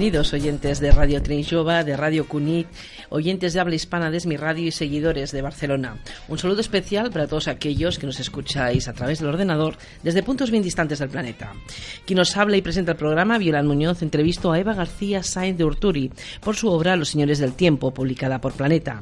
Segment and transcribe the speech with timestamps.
[0.00, 2.66] Bienvenidos oyentes de Radio Trinjova, de Radio Cunit,
[3.10, 5.98] oyentes de habla hispana de Esmi Radio y seguidores de Barcelona.
[6.30, 10.52] Un saludo especial para todos aquellos que nos escucháis a través del ordenador desde puntos
[10.52, 11.52] bien distantes del planeta.
[12.06, 15.64] Quien nos habla y presenta el programa, Violan Muñoz, entrevistó a Eva García Sainz de
[15.64, 19.00] Urturi por su obra Los Señores del Tiempo, publicada por Planeta.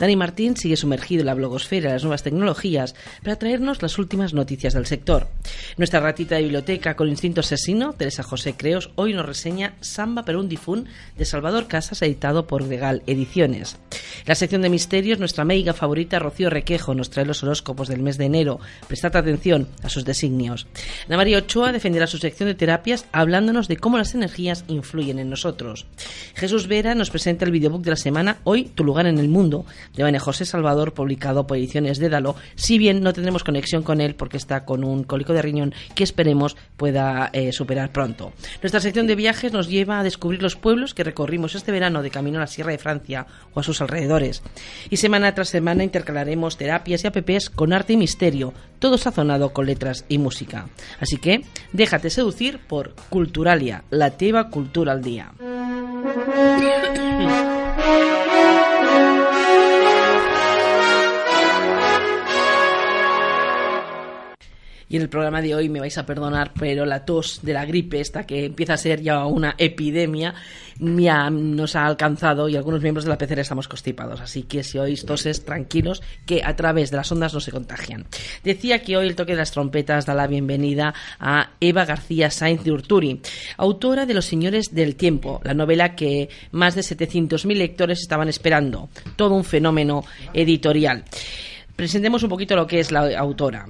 [0.00, 4.32] Dani Martín sigue sumergido en la blogosfera de las nuevas tecnologías para traernos las últimas
[4.32, 5.28] noticias del sector.
[5.76, 10.40] Nuestra ratita de biblioteca con instinto asesino, Teresa José Creos, hoy nos reseña Sam pero
[10.40, 10.86] un difún
[11.18, 13.76] de Salvador Casas, editado por Legal Ediciones.
[14.24, 18.18] La sección de misterios, nuestra amiga favorita Rocío Requejo nos trae los horóscopos del mes
[18.18, 18.60] de enero.
[18.86, 20.68] Prestad atención a sus designios.
[21.08, 25.28] Ana María Ochoa defenderá su sección de terapias hablándonos de cómo las energías influyen en
[25.28, 25.86] nosotros.
[26.36, 29.66] Jesús Vera nos presenta el videobook de la semana Hoy, tu lugar en el mundo,
[29.96, 34.14] de Bane José Salvador, publicado por Ediciones Dédalo, si bien no tendremos conexión con él
[34.14, 38.32] porque está con un cólico de riñón que esperemos pueda eh, superar pronto.
[38.62, 42.10] Nuestra sección de viajes nos lleva a descubrir los pueblos que recorrimos este verano de
[42.10, 44.44] camino a la Sierra de Francia o a sus alrededores.
[44.90, 49.66] Y semana tras semana intercalaremos terapias y apps con arte y misterio, todo sazonado con
[49.66, 50.66] letras y música.
[51.00, 55.32] Así que déjate seducir por Culturalia, la teva cultura al día.
[64.92, 67.64] Y en el programa de hoy me vais a perdonar, pero la tos de la
[67.64, 70.34] gripe, esta que empieza a ser ya una epidemia,
[70.78, 74.20] nos ha alcanzado y algunos miembros de la PCR estamos constipados.
[74.20, 78.04] Así que si oís toses, tranquilos, que a través de las ondas no se contagian.
[78.44, 82.62] Decía que hoy el toque de las trompetas da la bienvenida a Eva García Sainz
[82.62, 83.22] de Urturi,
[83.56, 88.90] autora de Los Señores del Tiempo, la novela que más de 700.000 lectores estaban esperando.
[89.16, 90.04] Todo un fenómeno
[90.34, 91.04] editorial.
[91.76, 93.66] Presentemos un poquito lo que es la autora.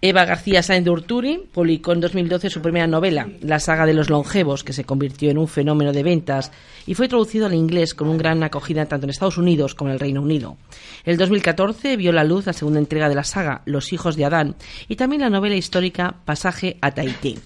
[0.00, 4.10] Eva García Sáenz de Urturi publicó en 2012 su primera novela, La saga de los
[4.10, 6.52] longevos, que se convirtió en un fenómeno de ventas
[6.86, 9.94] y fue traducido al inglés con una gran acogida tanto en Estados Unidos como en
[9.94, 10.56] el Reino Unido.
[11.04, 14.24] En el 2014 vio la luz la segunda entrega de la saga, Los hijos de
[14.24, 14.54] Adán,
[14.86, 17.36] y también la novela histórica Pasaje a Tahití.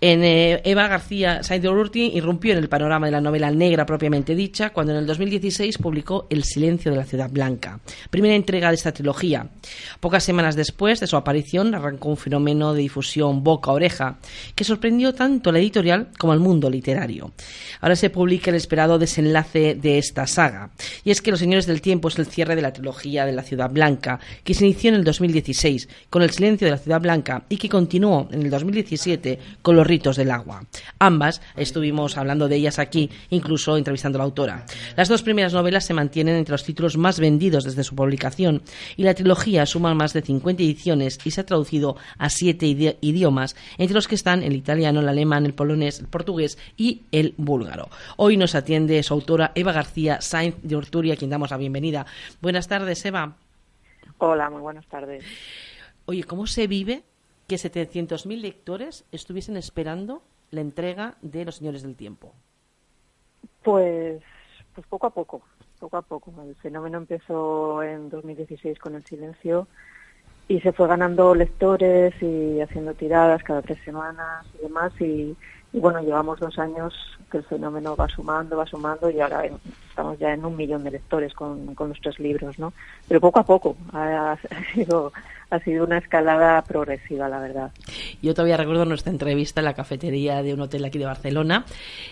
[0.00, 3.84] En eh, Eva García Sainz de Urruti irrumpió en el panorama de la novela negra
[3.84, 8.68] propiamente dicha cuando en el 2016 publicó El silencio de la ciudad blanca, primera entrega
[8.68, 9.48] de esta trilogía.
[9.98, 14.18] Pocas semanas después de su aparición arrancó un fenómeno de difusión boca a oreja
[14.54, 17.32] que sorprendió tanto a la editorial como al mundo literario.
[17.80, 20.70] Ahora se publica el esperado desenlace de esta saga,
[21.02, 23.42] y es que Los Señores del Tiempo es el cierre de la trilogía de la
[23.42, 27.42] ciudad blanca que se inició en el 2016 con El silencio de la ciudad blanca
[27.48, 30.62] y que continuó en el 2017 con Los ritos del agua.
[31.00, 34.66] Ambas estuvimos hablando de ellas aquí, incluso entrevistando a la autora.
[34.96, 38.62] Las dos primeras novelas se mantienen entre los títulos más vendidos desde su publicación
[38.96, 42.66] y la trilogía suma más de 50 ediciones y se ha traducido a siete
[43.00, 47.34] idiomas, entre los que están el italiano, el alemán, el polonés, el portugués y el
[47.36, 47.88] búlgaro.
[48.16, 52.06] Hoy nos atiende su autora Eva García Sainz de Orturia, a quien damos la bienvenida.
[52.40, 53.36] Buenas tardes, Eva.
[54.18, 55.24] Hola, muy buenas tardes.
[56.04, 57.04] Oye, ¿cómo se vive
[57.48, 62.34] que 700.000 lectores estuviesen esperando la entrega de Los Señores del Tiempo?
[63.62, 64.22] Pues,
[64.74, 65.40] pues poco a poco,
[65.80, 66.32] poco a poco.
[66.42, 69.66] El fenómeno empezó en 2016 con El Silencio
[70.46, 75.34] y se fue ganando lectores y haciendo tiradas cada tres semanas y demás y,
[75.72, 76.94] bueno, llevamos dos años
[77.30, 79.44] que el fenómeno va sumando, va sumando y ahora
[79.88, 82.72] estamos ya en un millón de lectores con, con los tres libros, ¿no?
[83.06, 84.38] Pero poco a poco ha
[84.74, 85.12] sido
[85.50, 87.70] ha sido una escalada progresiva, la verdad.
[88.20, 91.64] Yo todavía recuerdo nuestra entrevista en la cafetería de un hotel aquí de Barcelona,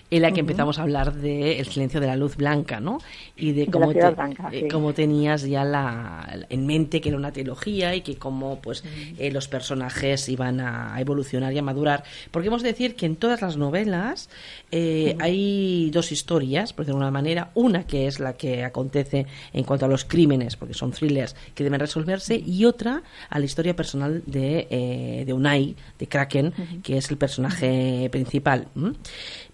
[0.09, 2.99] en la que empezamos a hablar de el silencio de la luz blanca, ¿no?
[3.35, 8.01] Y de cómo, eh, cómo tenías ya la, en mente que era una trilogía y
[8.01, 8.83] que cómo pues
[9.17, 12.03] eh, los personajes iban a, evolucionar y a madurar.
[12.31, 14.29] Porque hemos de decir que en todas las novelas
[14.71, 17.51] eh, hay dos historias, por decirlo de una manera.
[17.53, 21.63] Una que es la que acontece en cuanto a los crímenes, porque son thrillers que
[21.63, 26.53] deben resolverse, y otra a la historia personal de, eh, de Unai, de Kraken,
[26.83, 28.67] que es el personaje principal.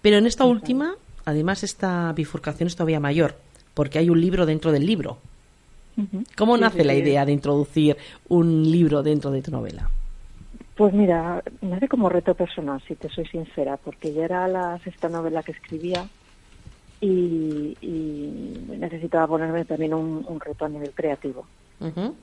[0.02, 0.94] Pero en esta última,
[1.24, 3.36] además, esta bifurcación es todavía mayor,
[3.74, 5.18] porque hay un libro dentro del libro.
[6.36, 7.96] ¿Cómo nace la idea de introducir
[8.28, 9.88] un libro dentro de tu novela?
[10.76, 15.08] Pues mira, nace como reto personal, si te soy sincera, porque ya era la sexta
[15.08, 16.08] novela que escribía
[17.00, 17.76] y,
[18.78, 21.46] necesitaba ponerme también un, reto a nivel creativo.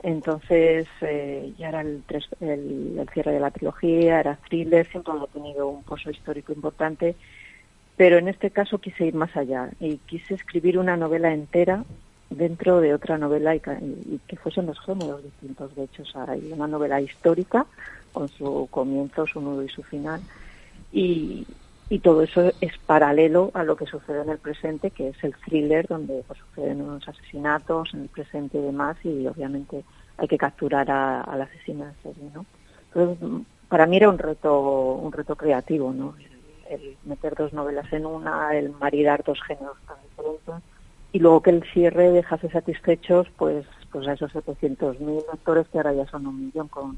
[0.02, 2.02] Entonces eh, ya era el,
[2.40, 7.14] el, cierre de la trilogía, era thriller, siempre he tenido un pozo histórico importante,
[7.96, 11.84] pero en este caso quise ir más allá y quise escribir una novela entera
[12.36, 15.74] dentro de otra novela y, que fuesen los géneros distintos.
[15.74, 17.66] De hecho, hay una novela histórica
[18.12, 20.20] con su comienzo, su nudo y su final.
[20.92, 21.46] Y,
[21.92, 25.34] y todo eso es paralelo a lo que sucede en el presente, que es el
[25.34, 29.84] thriller, donde pues, suceden unos asesinatos en el presente y demás, y obviamente
[30.16, 32.46] hay que capturar a, la asesina de serie, ¿no?
[32.94, 36.14] Entonces, para mí era un reto, un reto creativo, ¿no?
[36.70, 40.64] El, meter dos novelas en una, el maridar dos géneros tan diferentes,
[41.12, 45.92] y luego que el cierre dejase satisfechos, pues, pues a esos 700.000 lectores que ahora
[45.92, 46.96] ya son un millón con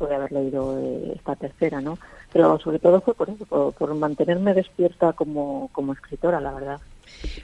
[0.00, 1.98] de haber leído eh, esta tercera, ¿no?
[2.32, 6.80] Pero sobre todo fue por eso, por, mantenerme despierta como, como escritora, la verdad.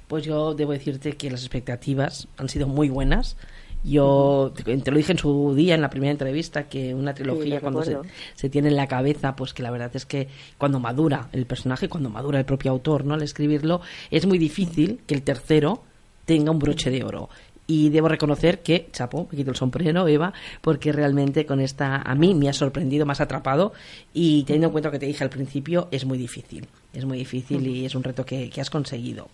[0.09, 3.37] Pues yo debo decirte que las expectativas han sido muy buenas.
[3.83, 7.83] Yo te, lo dije en su día, en la primera entrevista, que una trilogía cuando
[7.83, 7.97] se,
[8.35, 10.29] se, tiene en la cabeza, pues que la verdad es que
[10.59, 13.15] cuando madura el personaje, cuando madura el propio autor, ¿no?
[13.15, 15.83] Al escribirlo, es muy difícil que el tercero
[16.27, 17.31] tenga un broche de oro
[17.71, 22.17] y debo reconocer que, chapo, me quito el sombrero, Eva, porque realmente con esta, a
[22.17, 23.73] mí me ha sorprendido, más atrapado
[24.13, 27.19] y teniendo en cuenta lo que te dije al principio, es muy difícil, es muy
[27.19, 29.29] difícil y es un reto que, has conseguido.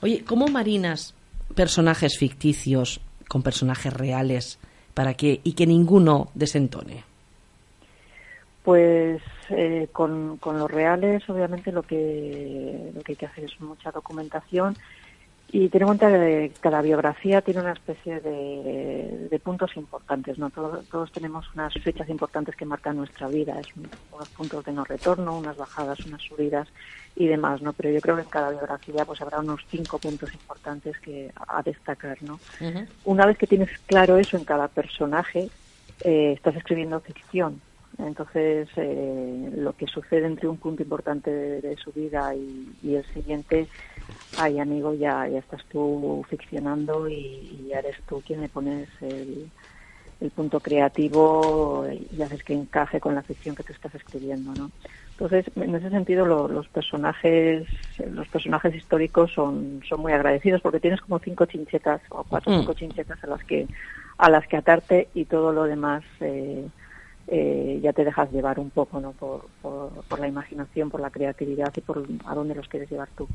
[0.00, 1.14] Oye, ¿cómo marinas
[1.54, 4.58] personajes ficticios con personajes reales
[4.92, 7.04] para que, y que ninguno desentone?
[8.64, 13.60] Pues eh, con, con, los reales, obviamente, lo que, lo que hay que hacer es
[13.60, 14.76] mucha documentación
[15.50, 20.50] y ten en cuenta que cada biografía tiene una especie de, puntos importantes, ¿no?
[20.50, 23.68] Todos, tenemos unas fechas importantes que marcan nuestra vida, es
[24.12, 26.68] unos puntos de no retorno, unas bajadas, unas subidas
[27.16, 27.72] y demás, ¿no?
[27.72, 31.62] Pero yo creo que en cada biografía pues habrá unos cinco puntos importantes que a
[31.62, 32.38] destacar, ¿no?
[33.04, 35.48] Una vez que tienes claro eso en cada personaje,
[36.04, 37.62] eh, estás escribiendo ficción,
[37.98, 43.66] entonces, eh, lo que sucede entre un punto importante de, su vida y, el siguiente,
[44.38, 49.50] ay amigo, ya, ya estás tú ficcionando y, ya eres tú quien le pones el,
[50.34, 54.72] punto creativo y haces que encaje con la ficción que te estás escribiendo, ¿no?
[55.12, 57.66] Entonces, en ese sentido, los personajes,
[58.10, 62.56] los personajes históricos son, son muy agradecidos porque tienes como cinco chinchetas o cuatro o
[62.56, 62.60] mm.
[62.60, 63.68] cinco chinchetas a las que
[64.18, 66.66] a las que atarte y todo lo demás eh,
[67.30, 69.12] eh, ya te dejas llevar un poco ¿no?
[69.12, 73.28] Por, por, la imaginación, por la creatividad y por a dónde los quieres llevar tú.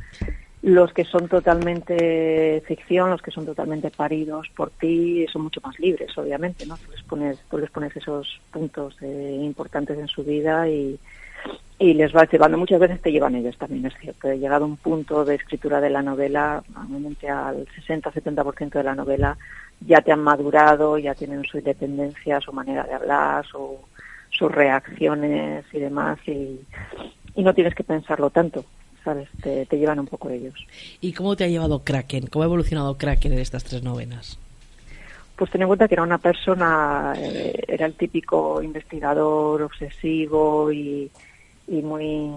[0.62, 5.78] Los que son totalmente ficción, los que son totalmente paridos por ti, son mucho más
[5.80, 6.78] libres, obviamente, ¿no?
[6.78, 10.98] Tú les pones, tú les pones esos puntos eh, importantes en su vida y,
[11.84, 14.30] y les vas llevando, muchas veces te llevan ellos también, es cierto.
[14.30, 18.96] He llegado a un punto de escritura de la novela, normalmente al 60-70% de la
[18.96, 19.38] novela,
[19.82, 23.78] ya te han madurado, ya tienen su independencia, su manera de hablar, su,
[24.30, 26.62] sus reacciones y demás, y,
[27.36, 28.64] y no tienes que pensarlo tanto.
[29.04, 29.28] ¿Sabes?
[29.42, 30.56] Te, te llevan un poco ellos.
[31.02, 32.28] ¿Y cómo te ha llevado Kraken?
[32.28, 34.40] ¿Cómo ha evolucionado Kraken en estas tres novenas?
[35.36, 41.12] Pues ten en cuenta que era una persona, eh, era el típico investigador obsesivo y,
[41.68, 42.30] y muy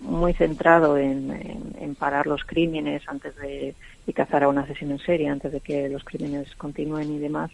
[0.00, 3.74] muy centrado en, en, parar los crímenes antes de
[4.06, 7.50] y cazar a un asesino en serie antes de que los crímenes continúen y demás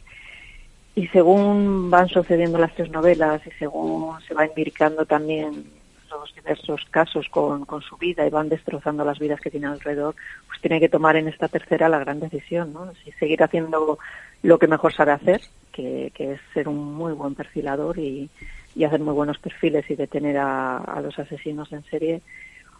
[0.94, 5.64] y según van sucediendo las tres novelas y según se va embarcando también
[6.10, 10.14] los diversos casos con, con su vida y van destrozando las vidas que tiene alrededor,
[10.46, 12.92] pues tiene que tomar en esta tercera la gran decisión, ¿no?
[13.04, 13.98] Si seguir haciendo
[14.42, 18.30] lo que mejor sabe hacer, que, que es ser un muy buen perfilador y,
[18.76, 22.20] y hacer muy buenos perfiles y detener a, los asesinos en serie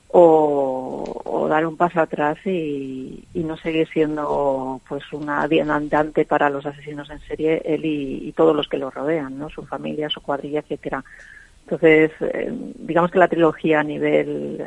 [0.08, 7.08] o, dar un paso atrás y, no seguir siendo pues una andante para los asesinos
[7.10, 11.02] en serie él y, todos los que lo rodean no su familia su cuadrilla etcétera.
[11.64, 14.64] Entonces eh, digamos que la trilogía a nivel,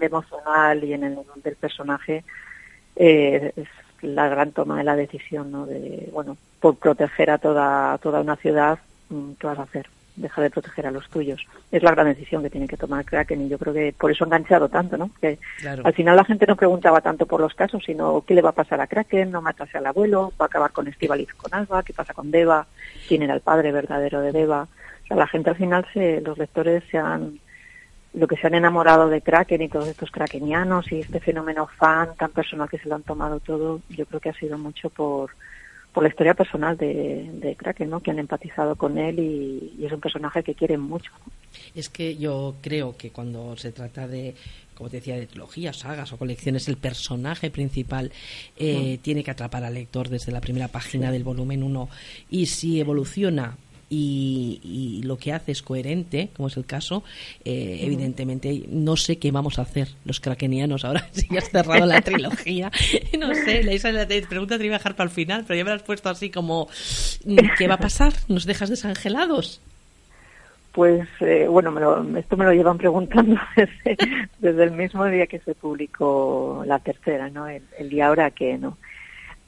[0.00, 2.24] emocional y en el del personaje
[2.96, 3.68] eh, es
[4.02, 8.36] la gran toma de la decisión no de bueno por proteger a toda toda una
[8.36, 11.44] ciudad mm, qué vas a hacer deja de proteger a los tuyos.
[11.72, 14.24] Es la gran decisión que tiene que tomar Kraken y yo creo que por eso
[14.24, 15.10] ha enganchado tanto, ¿no?
[15.20, 15.38] Que
[15.82, 18.54] al final la gente no preguntaba tanto por los casos, sino qué le va a
[18.54, 21.92] pasar a Kraken, no matase al abuelo, va a acabar con Estivaliz con Alba, qué
[21.92, 22.66] pasa con Deva,
[23.08, 24.68] quién era el padre verdadero de Deva.
[25.04, 27.40] O sea, la gente al final, se, los lectores se han,
[28.14, 32.14] lo que se han enamorado de Kraken y todos estos krakenianos y este fenómeno fan
[32.16, 35.30] tan personal que se lo han tomado todo, yo creo que ha sido mucho por
[35.94, 38.00] por la historia personal de, de Kraken, ¿no?
[38.00, 41.12] que han empatizado con él y, y es un personaje que quieren mucho.
[41.74, 44.34] Es que yo creo que cuando se trata de,
[44.74, 48.10] como te decía, de trilogías, sagas o colecciones, el personaje principal
[48.56, 51.88] eh, tiene que atrapar al lector desde la primera página del volumen 1
[52.28, 53.56] y si evoluciona
[53.94, 54.60] y,
[55.00, 57.04] y lo que hace es coherente, como es el caso,
[57.44, 61.86] eh, evidentemente no sé qué vamos a hacer los krakenianos ahora si ya has cerrado
[61.86, 62.70] la trilogía.
[63.18, 65.56] No sé, la Isa la te- pregunta te iba a dejar para el final, pero
[65.56, 66.68] ya me la has puesto así como
[67.24, 68.12] mm, ¿qué va a pasar?
[68.28, 69.60] ¿Nos dejas desangelados?
[70.72, 73.96] Pues eh, bueno, me lo- esto me lo llevan preguntando desde,
[74.38, 77.46] desde el mismo día que se publicó la tercera, ¿no?
[77.46, 78.76] El, el día ahora que no.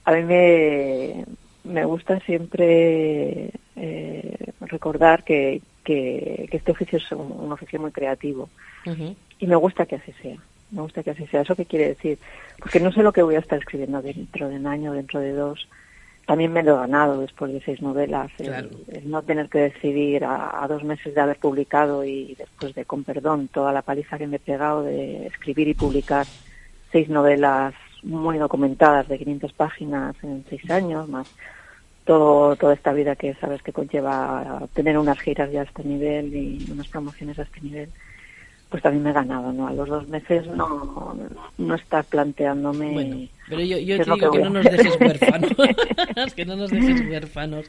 [0.04, 1.24] A mí me,
[1.64, 7.92] me gusta siempre eh, recordar que, que, que este oficio es un, un oficio muy
[7.92, 8.48] creativo
[9.38, 10.36] y me gusta que así sea.
[10.70, 11.42] Me gusta que así sea.
[11.42, 12.18] ¿Eso qué quiere decir?
[12.58, 15.32] Porque no sé lo que voy a estar escribiendo dentro de un año, dentro de
[15.32, 15.68] dos.
[16.26, 18.30] También me lo he ganado después de seis novelas.
[18.38, 18.68] el- Claro.
[18.88, 22.84] El, no tener que decidir a, a dos meses de haber publicado y después de,
[22.84, 26.26] con perdón, toda la paliza que me he pegado de escribir y publicar
[26.90, 31.28] seis novelas muy documentadas de 500 páginas en seis años, más
[32.06, 36.34] todo, toda esta vida que sabes que conlleva tener unas giras ya a este nivel
[36.34, 37.90] y unas promociones a este nivel,
[38.70, 39.66] pues también me he ganado, ¿no?
[39.68, 41.16] A los dos meses no,
[41.58, 42.92] no estás planteándome...
[42.92, 43.16] Bueno,
[43.48, 45.52] pero yo, yo ¿Qué te digo que no nos dejes huérfanos.
[46.36, 47.66] que no nos dejes huérfanos.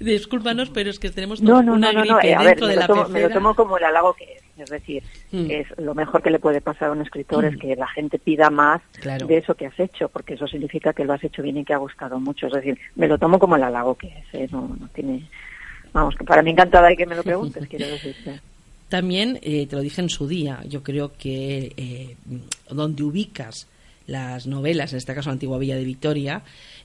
[0.00, 2.86] Discúlpanos, pero es que tenemos No, no, una no, gripe eh, ver, dentro de la
[2.86, 3.34] tomo, me lo pecera.
[3.34, 4.42] tomo como el halago que es.
[4.58, 5.50] Es decir, Mm.
[5.50, 8.50] es lo mejor que le puede pasar a un escritor es que la gente pida
[8.50, 9.26] más Claro.
[9.26, 11.74] de eso que has hecho, porque eso significa que lo has hecho bien y que
[11.74, 12.46] ha gustado mucho.
[12.46, 14.48] Es decir, me lo tomo como el halago que es, ¿eh?
[14.50, 15.22] no, no tiene...
[15.92, 18.40] Vamos, que para mí encantada y que me lo preguntes, quiero decirte.
[18.88, 22.16] También, eh, te lo dije en su día, yo creo que eh,
[22.70, 23.68] donde ubicas
[24.06, 26.42] las novelas, en este caso la antigua Villa de Victoria,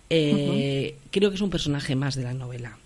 [0.10, 2.77] eh, creo que es un personaje más de la novela.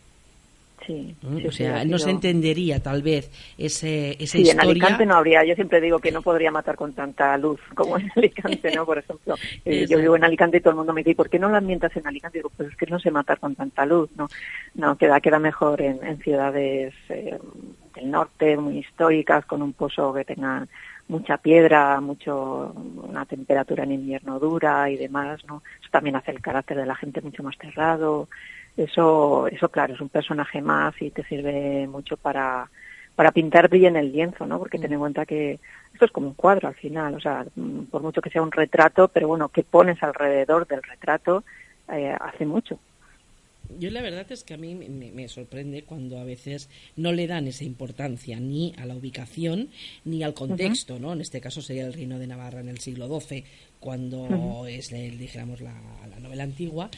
[0.88, 1.38] Sí, ¿Mm?
[1.39, 4.72] sí, o sea, no se entendería tal vez ese, esa Sí, en historia.
[4.72, 5.44] Alicante no habría.
[5.44, 8.86] Yo siempre digo que no podría matar con tanta luz como en Alicante, ¿no?
[8.86, 11.39] Por ejemplo, eh, yo vivo en Alicante y todo el mundo me dice, ¿por qué
[11.39, 12.39] no lo ambientas en Alicante?
[12.39, 14.29] Digo, pues es que no sé matar con tanta luz, ¿no?
[14.75, 17.38] No, queda, queda mejor en, en ciudades eh,
[17.96, 20.65] del norte, muy históricas, con un pozo que tenga
[21.10, 25.63] mucha piedra, mucho una temperatura en invierno dura y demás, ¿no?
[25.82, 28.27] Eso también hace el carácter de la gente mucho más cerrado.
[28.77, 32.69] Eso, eso claro, es un personaje más y te sirve mucho para,
[33.15, 34.60] para pintar bien el lienzo, ¿no?
[34.60, 35.60] Porque ten en cuenta que
[35.91, 38.51] esto es como un cuadro al final, o sea, mm, por mucho que sea un
[38.51, 41.43] retrato, pero bueno, que pones alrededor del retrato
[41.91, 42.77] eh, hace mucho.
[43.79, 47.27] Yo la verdad es que a mí me, me sorprende cuando a veces no le
[47.27, 49.69] dan esa importancia ni a la ubicación
[50.05, 51.13] ni al contexto, ¿no?
[51.13, 53.43] En este caso sería el reino de Navarra en el siglo XII,
[53.79, 55.74] cuando es, el, dijéramos, la,
[56.10, 56.89] la novela antigua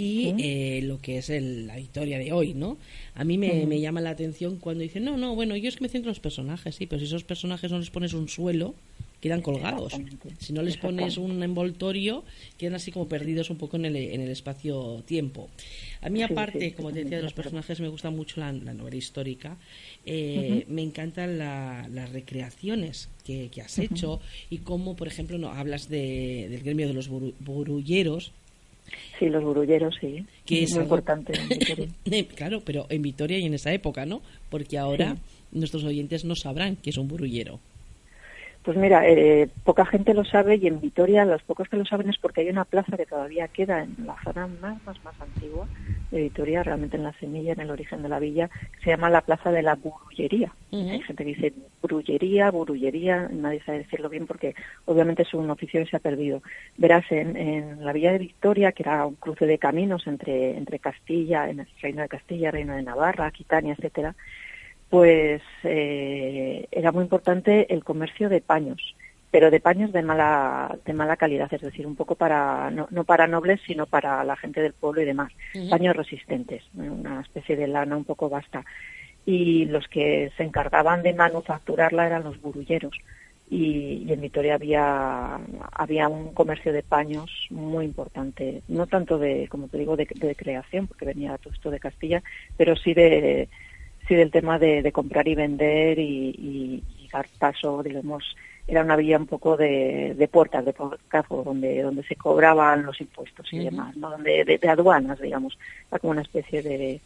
[0.00, 2.78] y eh, lo que es el- la historia de hoy, ¿no?
[3.14, 5.82] A mí me, me llama la atención cuando dicen, no, no, bueno, yo es que
[5.82, 8.74] me centro en los personajes, sí, pero si esos personajes no les pones un suelo,
[9.20, 9.92] quedan colgados.
[10.38, 12.24] Si no les pones un envoltorio,
[12.56, 15.50] quedan así como perdidos un poco en el, en el espacio-tiempo.
[16.00, 18.72] A mí, aparte, sí, como te decía, de los personajes me gusta mucho la, la
[18.72, 19.58] novela histórica.
[20.06, 25.50] Eh, Me encantan la- las recreaciones que, que has hecho y cómo, por ejemplo, no
[25.50, 28.32] hablas de, del gremio de los buru- burulleros.
[29.18, 30.24] Sí, los burulleros, sí.
[30.46, 31.32] Que es muy algo- importante.
[31.38, 31.88] en Vitoria.
[32.34, 34.22] Claro, pero en Vitoria y en esa época, ¿no?
[34.48, 35.16] Porque ahora
[35.52, 37.60] nuestros oyentes no sabrán que es un burullero.
[38.62, 42.10] Pues mira, eh, poca gente lo sabe y en Vitoria los pocos que lo saben
[42.10, 45.66] es porque hay una plaza que todavía queda en la zona más, más, más antigua
[46.10, 49.08] de Vitoria, realmente en la semilla, en el origen de la villa, que se llama
[49.08, 50.52] la Plaza de la Burullería.
[50.72, 51.52] Hay gente que dice
[51.82, 56.42] brullería, burullería, nadie sabe decirlo bien porque obviamente es un oficio que se ha perdido.
[56.76, 60.78] Verás, en, en la villa de Victoria, que era un cruce de caminos entre, entre
[60.78, 64.14] Castilla, en el Reino de Castilla, Reino de Navarra, Aquitania, etcétera,
[64.90, 68.96] pues eh, era muy importante el comercio de paños,
[69.30, 73.04] pero de paños de mala de mala calidad, es decir, un poco para no, no
[73.04, 75.32] para nobles, sino para la gente del pueblo y demás,
[75.70, 78.64] paños resistentes, una especie de lana un poco vasta.
[79.24, 82.96] Y los que se encargaban de manufacturarla eran los burulleros.
[83.48, 85.38] Y, y en Vitoria había
[85.72, 90.34] había un comercio de paños muy importante, no tanto de, como te digo, de, de
[90.34, 92.22] creación, porque venía todo esto de Castilla,
[92.56, 93.48] pero sí de
[94.10, 98.24] sí del tema de, de comprar y vender y, y- y dar paso, digamos,
[98.66, 100.74] era una villa un poco de, de puertas de
[101.08, 104.10] caso donde donde se cobraban los impuestos y demás, ¿no?
[104.10, 105.56] donde de, de aduanas, digamos,
[105.88, 107.00] era como una especie de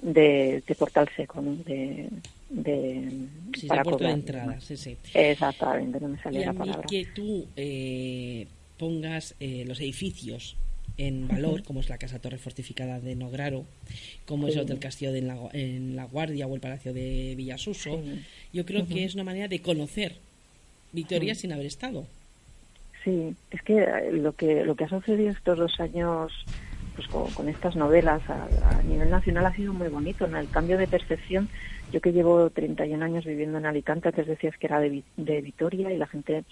[0.00, 1.54] de, de portal seco, ¿no?
[1.64, 2.08] De,
[2.50, 3.10] de
[3.54, 4.96] Sí, para de de entrada, sí, sí.
[5.14, 6.88] Exactamente, no me salía Y a la mí palabra.
[6.88, 8.46] que tú eh,
[8.78, 10.56] pongas eh, los edificios
[10.98, 13.64] en valor, como es la Casa Torre Fortificada de Nograro,
[14.26, 17.34] como es el Hotel Castillo de en, la, en la, Guardia o el Palacio de
[17.36, 18.02] Villasuso.
[18.52, 20.16] Yo creo que es una manera de conocer
[20.92, 22.06] Victoria sin haber estado.
[23.04, 26.32] Sí, es que lo que lo que ha sucedido estos dos años
[26.96, 31.48] pues con, estas novelas a, nivel nacional ha sido muy bonito, el cambio de percepción.
[31.92, 35.92] Yo que llevo 31 años viviendo en Alicante, antes decías que era de, de Vitoria
[35.92, 36.44] y la gente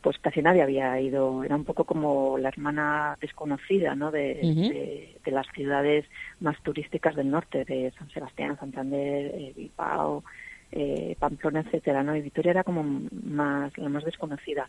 [0.00, 4.10] pues casi nadie había ido, era un poco como la hermana desconocida ¿no?
[4.10, 6.04] de, de, las ciudades
[6.40, 10.24] más turísticas del norte, de San Sebastián, Santander, eh, Bilbao,
[10.72, 12.16] eh, Pamplona, etcétera, ¿no?
[12.16, 12.82] Y Vitoria era como
[13.24, 14.68] más la más desconocida.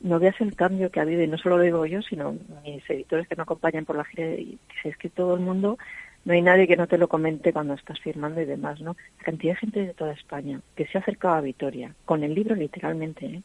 [0.00, 2.88] No veas el cambio que ha habido, y no solo lo digo yo, sino mis
[2.88, 5.78] editores que me acompañan por la gira, y es que todo el mundo
[6.24, 8.96] no hay nadie que no te lo comente cuando estás firmando y demás, ¿no?
[9.18, 12.34] La cantidad de gente de toda España que se ha acercado a Vitoria, con el
[12.34, 13.42] libro literalmente, ¿eh?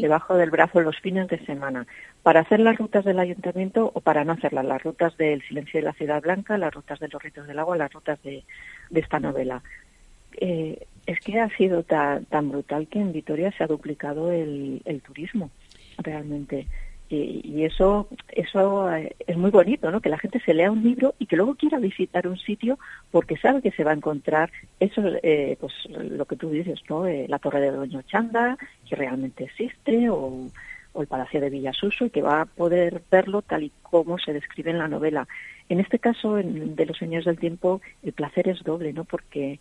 [0.00, 1.86] debajo del brazo los fines de semana,
[2.22, 5.86] para hacer las rutas del ayuntamiento o para no hacerlas, las rutas del silencio de
[5.86, 8.44] la ciudad blanca, las rutas de los ritos del agua, las rutas de,
[8.94, 9.62] esta novela.
[10.40, 14.80] Eh, es que ha sido tan, tan brutal que en Vitoria se ha duplicado el,
[14.84, 15.50] el turismo,
[15.98, 16.68] realmente
[17.16, 21.14] y, eso eso eh, es muy bonito no que la gente se lea un libro
[21.18, 22.78] y que luego quiera visitar un sitio
[23.10, 24.50] porque sabe que se va a encontrar
[24.80, 28.56] eso eh, pues lo que tú dices no eh, la torre de Doño Chanda
[28.88, 30.46] que realmente existe o,
[30.94, 34.72] el palacio de Villasuso y que va a poder verlo tal y como se describe
[34.72, 35.26] en la novela.
[35.70, 39.58] En este caso en, de los señores del tiempo el placer es doble no porque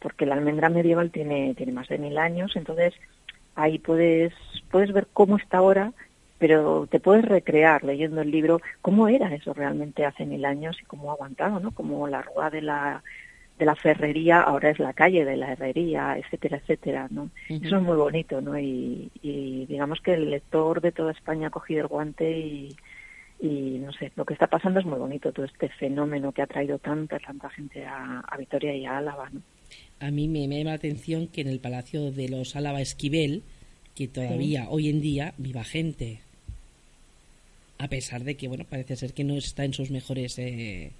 [0.00, 2.94] porque la almendra medieval tiene tiene más de mil años entonces
[3.54, 4.32] ahí puedes
[4.70, 5.92] puedes ver cómo está ahora
[6.42, 10.84] pero te puedes recrear leyendo el libro cómo era eso realmente hace mil años y
[10.86, 11.70] cómo ha aguantado, ¿no?
[11.70, 13.04] Como la rúa de la
[13.60, 17.30] de la ferrería ahora es la calle de la herrería, etcétera, etcétera, ¿no?
[17.48, 18.58] Eso es muy bonito, ¿no?
[18.58, 22.74] Y, digamos que el lector de toda España ha cogido el guante y,
[23.40, 26.48] y no sé, lo que está pasando es muy bonito, todo este fenómeno que ha
[26.48, 29.40] traído tanta, tanta gente a, a Vitoria y a Álava, ¿no?
[30.00, 33.44] A mí me, llama la atención que en el Palacio de los Álava Esquivel,
[33.94, 36.18] que todavía hoy en día viva gente
[37.82, 40.38] a pesar de que, bueno, parece ser que no está en sus mejores...
[40.38, 40.92] Eh,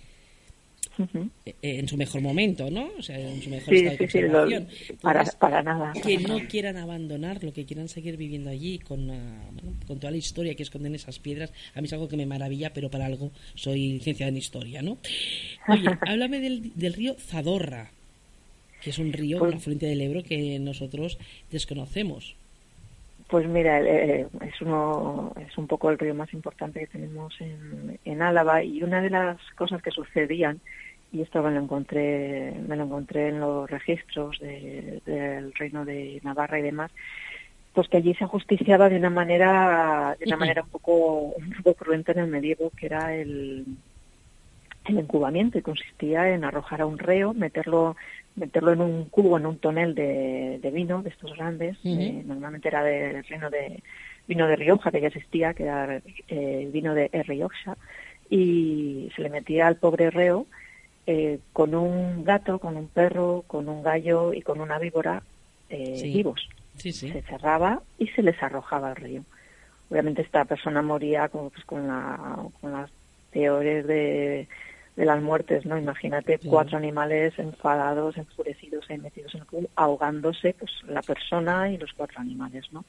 [1.47, 2.90] eh, en su mejor momento, ¿no?
[2.99, 4.68] O sea, en su mejor estado de conservación.
[5.01, 5.92] para, para, nada.
[5.92, 9.51] Que no quieran abandonarlo, que quieran seguir viviendo allí con, ah,
[9.87, 11.53] con toda la historia que esconden esas piedras.
[11.75, 14.99] A mí es algo que me maravilla, pero para algo soy licenciada en historia, ¿no?
[15.68, 17.90] Oye, háblame del, del río Zadorra,
[18.83, 21.16] que es un río, pues, una fuente del Ebro que nosotros
[21.51, 22.35] desconocemos.
[23.33, 27.99] Pues mira, eh, es, uno, es un poco el río más importante que tenemos en,
[28.05, 30.61] en Álava y una de las cosas que sucedían,
[31.11, 36.59] y esto me lo encontré, me lo encontré en los registros del reino de Navarra
[36.59, 36.90] y demás,
[37.73, 41.73] pues que allí se ajusticiaba de una manera, de una manera un poco, un poco
[41.73, 43.64] cruenta en el medievo, que era el,
[44.85, 47.97] el encubamiento y consistía en arrojar a un reo, meterlo
[48.35, 52.83] meterlo en un cubo, en un tonel de, vino, de estos grandes, eh, normalmente era
[52.83, 53.83] de vino de
[54.27, 57.77] vino de Rioja, que ya existía, que era eh, vino de Rioja,
[58.31, 60.47] y se le metía al pobre reo
[61.07, 65.23] eh, con un gato, con un perro, con un gallo y con una víbora
[65.68, 66.49] vivos.
[66.77, 69.25] Se cerraba y se les arrojaba al río.
[69.90, 72.90] Obviamente esta persona moría como, pues, con, la, con las
[73.31, 74.49] peores de
[74.96, 75.78] de las muertes, ¿no?
[75.78, 81.78] Imagínate cuatro animales enfadados, enfurecidos y metidos en el cubo, ahogándose, pues la persona y
[81.78, 82.85] los cuatro animales, ¿no?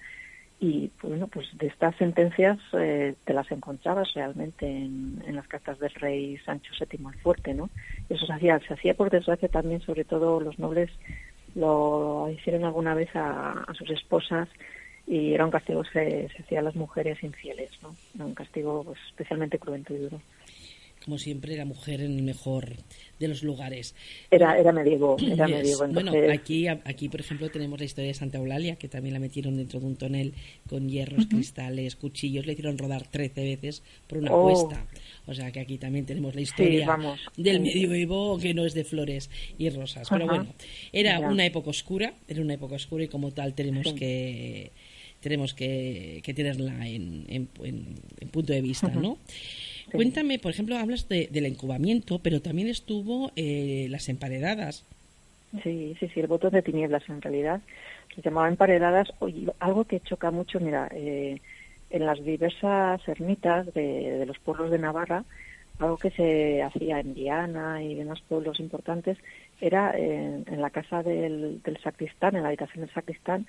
[0.60, 5.94] Y bueno, pues de estas sentencias eh, te las encontrabas realmente en, las cartas del
[5.96, 7.70] rey Sancho VII el Fuerte, ¿no?
[8.08, 10.90] eso se hacía, se hacía por desgracia también, sobre todo los nobles
[11.56, 14.48] lo hicieron alguna vez a, sus esposas
[15.06, 17.96] y era un castigo se, se hacía a las mujeres infieles, ¿no?
[18.16, 20.22] Era un castigo pues, especialmente cruento y duro
[21.04, 22.78] como siempre, la mujer en el mejor
[23.20, 23.96] de los lugares.
[24.32, 25.88] Era, era medievo, era medievo.
[25.88, 29.58] Bueno, aquí, aquí, por ejemplo, tenemos la historia de Santa Eulalia, que también la metieron
[29.58, 30.34] dentro de un tonel
[30.68, 34.44] con hierros, cristales, cuchillos, le hicieron rodar 13 veces por una oh.
[34.44, 34.86] cuesta.
[35.26, 36.98] O sea que aquí también tenemos la historia
[37.38, 40.08] del medievo, que no es de flores y rosas.
[40.10, 40.48] Pero bueno,
[40.92, 44.72] era una época oscura, era una época oscura y como tal tenemos que
[45.24, 47.48] tenemos que, tenerla en, en,
[48.30, 49.18] punto de vista, ¿no?
[49.92, 54.86] Cuéntame, por ejemplo, hablas de, del incubamiento, pero también estuvo eh, las emparedadas.
[55.62, 57.62] Sí, sí, sí, el voto de tinieblas en realidad.
[58.16, 59.14] Se llamaba emparedadas.
[59.60, 61.40] algo que choca mucho, mira, eh,
[61.90, 65.24] en las diversas ermitas de, los pueblos de Navarra,
[65.80, 69.18] algo que se hacía en Viana y demás pueblos importantes,
[69.62, 73.46] era en, la casa del, del, sacristán, en la habitación del sacristán,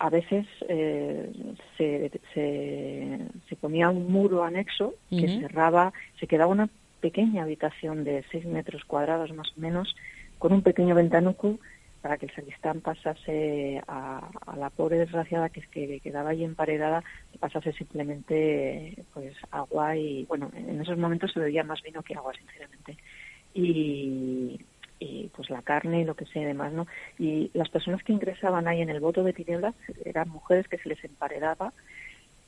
[0.00, 1.30] a veces eh,
[1.76, 8.46] se, se, ponía un muro anexo que cerraba, se quedaba una pequeña habitación de 6
[8.46, 9.94] metros cuadrados más o menos,
[10.38, 11.58] con un pequeño ventanuco
[12.00, 17.04] para que el sacristán pasase a, la pobre desgraciada que, que quedaba allí emparedada,
[17.38, 22.32] pasase simplemente pues agua y, bueno, en esos momentos se bebía más vino que agua,
[22.32, 22.96] sinceramente.
[23.52, 24.58] Y,
[25.00, 26.86] y pues la carne y lo que sea demás, ¿no?
[27.18, 30.90] Y las personas que ingresaban ahí en el voto de tinieblas eran mujeres que se
[30.90, 31.72] les emparedaba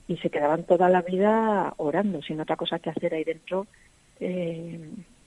[0.06, 3.66] y se quedaban toda la vida orando, sin otra cosa que hacer ahí dentro
[4.20, 4.78] eh,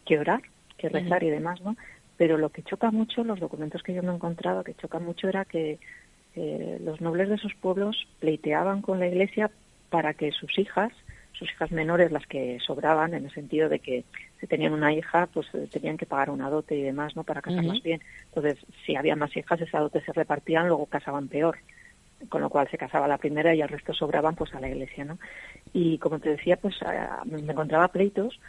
[0.06, 0.42] que orar,
[0.78, 1.76] que rezar y demás, ¿no?
[2.16, 5.28] Pero lo que choca mucho, los documentos que yo me he encontrado, que choca mucho
[5.28, 5.80] era que
[6.36, 9.50] eh, los nobles de esos pueblos pleiteaban con la iglesia
[9.90, 10.94] para que sus hijas,
[11.38, 14.04] sus hijas menores, las que sobraban, en el sentido de que
[14.40, 17.24] si tenían una hija, pues eh, tenían que pagar una dote y demás, ¿no?
[17.24, 18.02] Para casarlas bien.
[18.28, 21.58] Entonces, si había más hijas, esa dote se repartían, luego casaban peor.
[22.30, 25.04] Con lo cual se casaba la primera y el resto sobraban pues a la iglesia,
[25.04, 25.20] ¿no?
[25.74, 26.76] Y como te decía, pues
[27.26, 28.40] me encontraba pleitos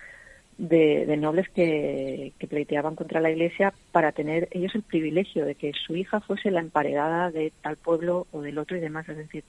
[0.59, 5.97] de, nobles que, pleiteaban contra la Iglesia para tener ellos el privilegio de que su
[5.97, 9.09] hija fuese la emparedada de tal pueblo o del otro y demás.
[9.09, 9.45] Es decir,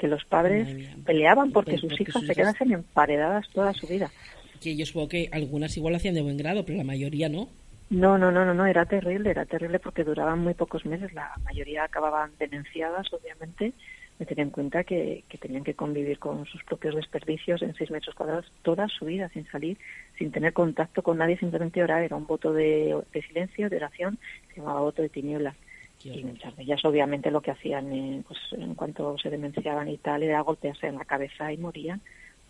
[0.00, 0.66] que los padres
[1.04, 4.10] peleaban porque, sus hijas se quedasen emparedadas toda su vida.
[4.58, 7.48] Que yo supongo que algunas igual hacían de buen grado, pero la mayoría no.
[7.90, 11.12] No, no, no, no, no, era terrible, era terrible porque duraban muy pocos meses.
[11.12, 13.74] La mayoría acababan denunciadas, obviamente,
[14.18, 18.14] me tenía en cuenta que, tenían que convivir con sus propios desperdicios en seis metros
[18.14, 19.76] cuadrados toda su vida, sin salir,
[20.16, 22.02] sin tener contacto con nadie, simplemente orar.
[22.02, 25.56] Era un voto de, silencio, de oración, se llamaba voto de tinieblas.
[26.02, 29.98] Y muchas de ellas, obviamente, lo que hacían eh, pues, en cuanto se demenciaban y
[29.98, 32.00] tal era golpearse en la cabeza y morían.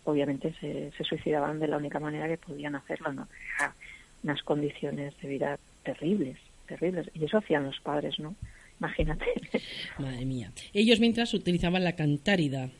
[0.05, 3.29] Obviamente se, suicidaban de la única manera que podían hacerlo, ¿no?
[4.23, 7.11] unas condiciones de vida terribles, terribles.
[7.15, 8.35] Y eso hacían los padres, ¿no?
[8.81, 9.27] imagínate.
[9.99, 10.51] Madre mía.
[10.73, 12.71] Ellos mientras utilizaban la cantárida.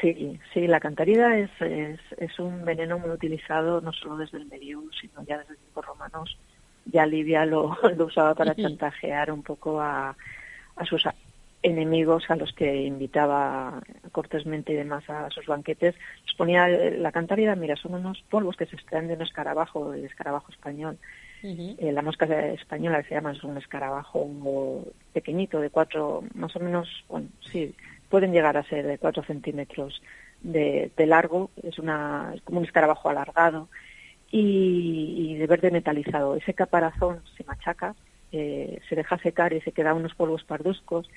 [0.00, 4.82] Sí, sí, la cantárida es, es, un veneno muy utilizado no solo desde el medio,
[4.98, 6.38] sino ya desde tiempos romanos.
[6.86, 10.16] Ya Livia lo, lo usaba para chantajear un poco a,
[10.76, 11.06] a sus
[11.64, 13.80] enemigos a los que invitaba
[14.12, 15.94] cortésmente y demás a sus banquetes.
[16.26, 20.04] Les ponía la cantárida, mira, son unos polvos que se extraen de un escarabajo, el
[20.04, 20.98] escarabajo español,
[21.42, 26.60] eh, la mosca española que se llama es un escarabajo pequeñito de cuatro, más o
[26.60, 27.74] menos, bueno, sí,
[28.10, 30.02] pueden llegar a ser de cuatro centímetros
[30.42, 33.68] de, largo, es, una, es como un escarabajo alargado
[34.36, 36.34] y, de verde metalizado.
[36.34, 37.94] Ese caparazón se machaca,
[38.32, 41.08] eh, se deja secar y se quedan unos polvos parduscos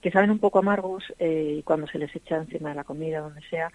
[0.00, 3.20] que saben un poco amargos eh, y cuando se les echa encima de la comida,
[3.20, 3.70] donde sea,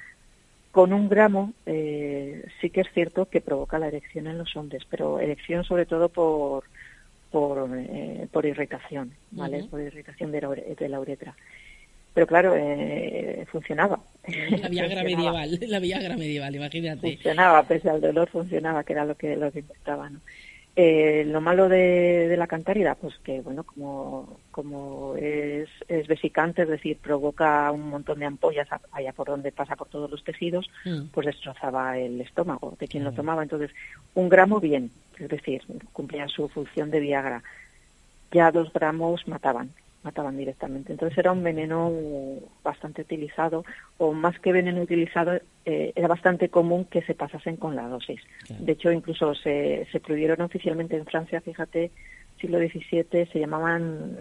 [0.71, 4.83] con un gramo eh, sí que es cierto que provoca la erección en los hombres,
[4.89, 6.65] pero erección sobre todo por
[7.31, 9.63] por, eh, por irritación, ¿vale?
[9.69, 11.35] Por irritación de la, de la uretra.
[12.13, 13.99] Pero claro, eh, funcionaba.
[14.61, 17.13] La Viagra medieval, la Viagra medieval, imagínate.
[17.13, 20.19] Funcionaba, pese al dolor funcionaba, que era lo que, lo que importaba, ¿no?
[20.75, 26.69] Eh, lo malo de, la cantárida, pues que, bueno, como, como es, es, vesicante, es
[26.69, 31.07] decir, provoca un montón de ampollas allá por donde pasa por todos los tejidos, mm.
[31.11, 33.43] pues destrozaba el estómago de quien lo tomaba.
[33.43, 33.71] Entonces,
[34.13, 37.43] un gramo bien, es decir, cumplía su función de Viagra.
[38.31, 39.71] Ya dos gramos mataban
[40.03, 40.93] mataban directamente.
[40.93, 41.91] Entonces era un veneno
[42.63, 43.65] bastante utilizado,
[43.97, 48.21] o más que veneno utilizado, eh, era bastante común que se pasasen con la dosis.
[48.47, 51.91] De hecho, incluso se, se prohibieron oficialmente en Francia, fíjate,
[52.39, 54.17] siglo XVII se llamaban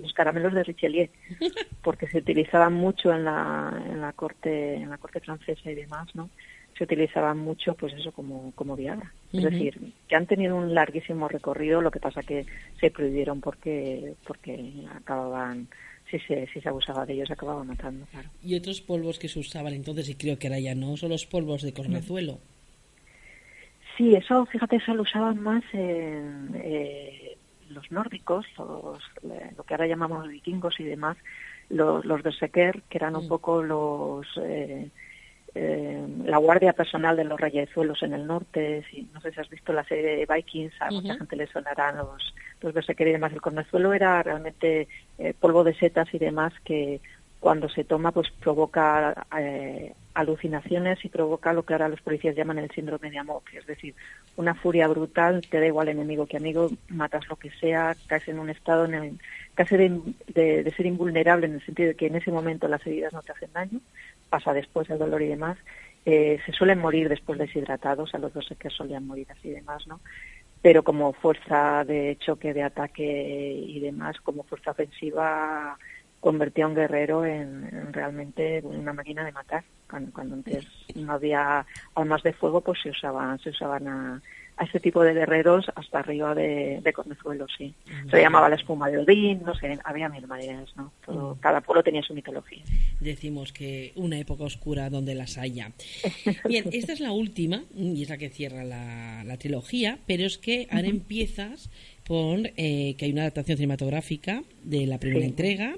[0.00, 1.08] los caramelos de Richelieu
[1.82, 6.08] porque se utilizaban mucho en la, en la corte en la corte francesa y demás,
[6.14, 6.30] ¿no?
[6.76, 9.12] Se utilizaban mucho, pues eso, como, como Viagra.
[9.32, 12.46] Es decir, que han tenido un larguísimo recorrido, lo que pasa que
[12.80, 15.68] se prohibieron porque, porque acababan,
[16.10, 18.28] si se, si se abusaba de ellos, acababa matando, claro.
[18.42, 21.26] Y otros polvos que se usaban entonces, y creo que ahora ya no, son los
[21.26, 22.38] polvos de cornezuelo.
[23.96, 27.36] Sí, eso, fíjate, eso lo usaban más en eh,
[27.68, 29.02] los nórdicos, los,
[29.56, 31.18] lo que ahora llamamos vikingos y demás,
[31.68, 33.28] los, los de Sequer, que eran un mm.
[33.28, 34.26] poco los...
[34.38, 34.90] Eh,
[35.54, 39.50] eh, la guardia personal de los reyezuelos en el norte, si, no sé si has
[39.50, 43.32] visto la serie de Vikings, a mucha gente le sonarán los, los berserker y demás.
[43.32, 44.88] El cornezuelo era realmente
[45.18, 47.00] eh, polvo de setas y demás que
[47.42, 52.58] cuando se toma pues provoca eh, alucinaciones y provoca lo que ahora los policías llaman
[52.58, 53.96] el síndrome de amor, es decir,
[54.36, 58.38] una furia brutal, te da igual enemigo que amigo, matas lo que sea, caes en
[58.38, 59.18] un estado en el,
[59.54, 63.12] casi de, de ser invulnerable en el sentido de que en ese momento las heridas
[63.12, 63.80] no te hacen daño,
[64.30, 65.58] pasa después el dolor y demás,
[66.06, 69.84] eh, se suelen morir después deshidratados, a los dos que solían morir así y demás,
[69.88, 69.98] ¿no?
[70.62, 73.02] Pero como fuerza de choque, de ataque
[73.66, 75.76] y demás, como fuerza ofensiva,
[76.22, 79.64] convertía a un guerrero en, realmente una máquina de matar.
[79.90, 84.22] Cuando, cuando antes no había armas de fuego, pues se usaban, se usaban a,
[84.56, 87.74] a ese tipo de guerreros hasta arriba de, de Cornezuelo, sí.
[88.08, 90.92] Se llamaba la espuma de Odín, no sé, había mil maneras, ¿no?
[91.04, 92.62] Todo, Cada pueblo tenía su mitología.
[93.00, 95.72] Decimos que una época oscura donde las haya.
[96.48, 100.38] Bien, esta es la última, y es la que cierra la, la trilogía, pero es
[100.38, 101.68] que ahora empiezas
[102.06, 105.76] con eh, que hay una adaptación cinematográfica de la primera entrega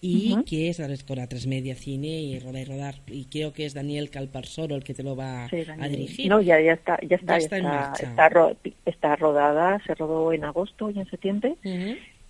[0.00, 2.94] y que es con a tres media cine y rodar y rodar.
[3.06, 6.28] Y creo que es Daniel Calparsoro el que te lo va a dirigir.
[6.28, 7.92] No ya ya está ya está está,
[8.84, 11.56] está, rodada se rodó en agosto y en septiembre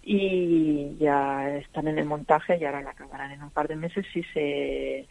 [0.03, 4.07] y ya están en el montaje y ahora la acabarán en un par de meses
[4.15, 5.07] y se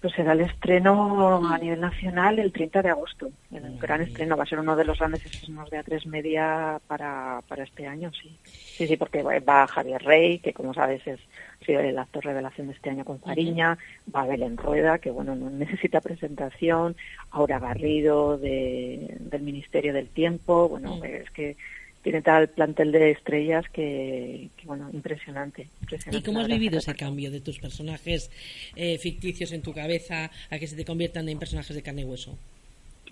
[0.00, 3.30] pues será el estreno a nivel nacional el 30 de agosto.
[3.52, 7.42] El gran estreno va a ser uno de los grandes estrenos de A3 Media para,
[7.46, 8.34] para este año, sí.
[8.44, 11.20] Sí, sí, porque va Javier Rey, que como sabes es
[11.60, 13.76] ha sido el actor revelación de este año con Fariña,
[14.14, 16.96] va Belén Rueda, que bueno, no necesita presentación,
[17.30, 21.56] Aura Garrido de, del Ministerio del Tiempo, bueno, es que
[22.02, 25.68] tiene tal plantel de estrellas que, bueno, impresionante,
[26.10, 28.30] ¿Y cómo has vivido ese cambio de tus personajes
[28.74, 32.04] eh, ficticios en tu cabeza a que se te conviertan en personajes de carne y
[32.04, 32.38] hueso?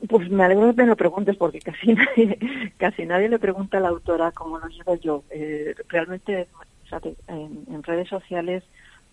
[0.09, 2.39] Pues me alegro que me lo preguntes porque casi nadie,
[2.77, 5.25] casi nadie le pregunta a la autora cómo lo llevo yo.
[5.31, 6.47] Eh, realmente,
[7.27, 8.63] en, redes sociales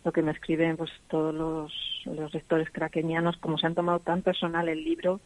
[0.03, 1.73] lo que me escriben pues todos los,
[2.05, 5.19] los lectores craquenianos, como se han tomado tan personal el libro,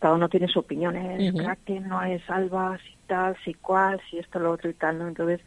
[0.00, 0.96] cada uno tiene su opinión.
[0.96, 5.08] Es uh no es Alba, tal, si cual, si esto, lo otro y tal, ¿no?
[5.08, 5.40] Entonces,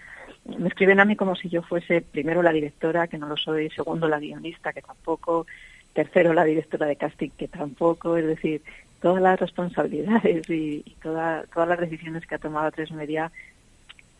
[0.46, 3.70] me escriben a mí como si yo fuese primero la directora, que no lo soy,
[3.72, 5.48] segundo la guionista, que tampoco,
[5.94, 8.62] tercero la directora de casting, que tampoco, es decir,
[9.02, 13.32] todas las responsabilidades y, todas las decisiones que ha tomado Tres Media,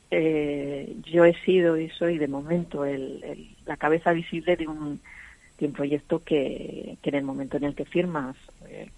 [0.10, 5.00] eh, yo he sido y soy de momento el, la cabeza visible de un,
[5.60, 8.36] de un proyecto que, que en el momento en el que firmas,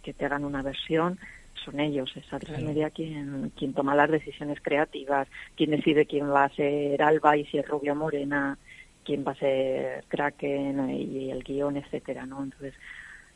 [0.03, 1.19] que te hagan una versión,
[1.63, 6.45] son ellos, es a media quien, quien toma las decisiones creativas, quien decide quién va
[6.45, 8.57] a ser Alba y si es rubia morena,
[9.03, 12.43] quién va a ser Kraken y el guion, etcétera, ¿no?
[12.43, 12.73] Entonces,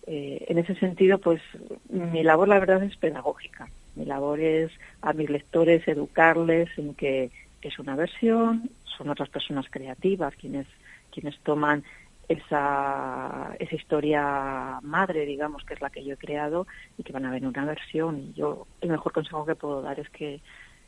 [0.07, 1.41] eh, en ese sentido, pues
[1.89, 3.69] mi labor, la verdad, es pedagógica.
[3.95, 4.71] Mi labor es
[5.01, 10.67] a mis lectores educarles en que es una versión, son otras personas creativas quienes
[11.11, 11.83] quienes toman
[12.29, 17.25] esa, esa historia madre, digamos, que es la que yo he creado y que van
[17.25, 18.19] a ver una versión.
[18.19, 20.39] Y yo el mejor consejo que puedo dar es que,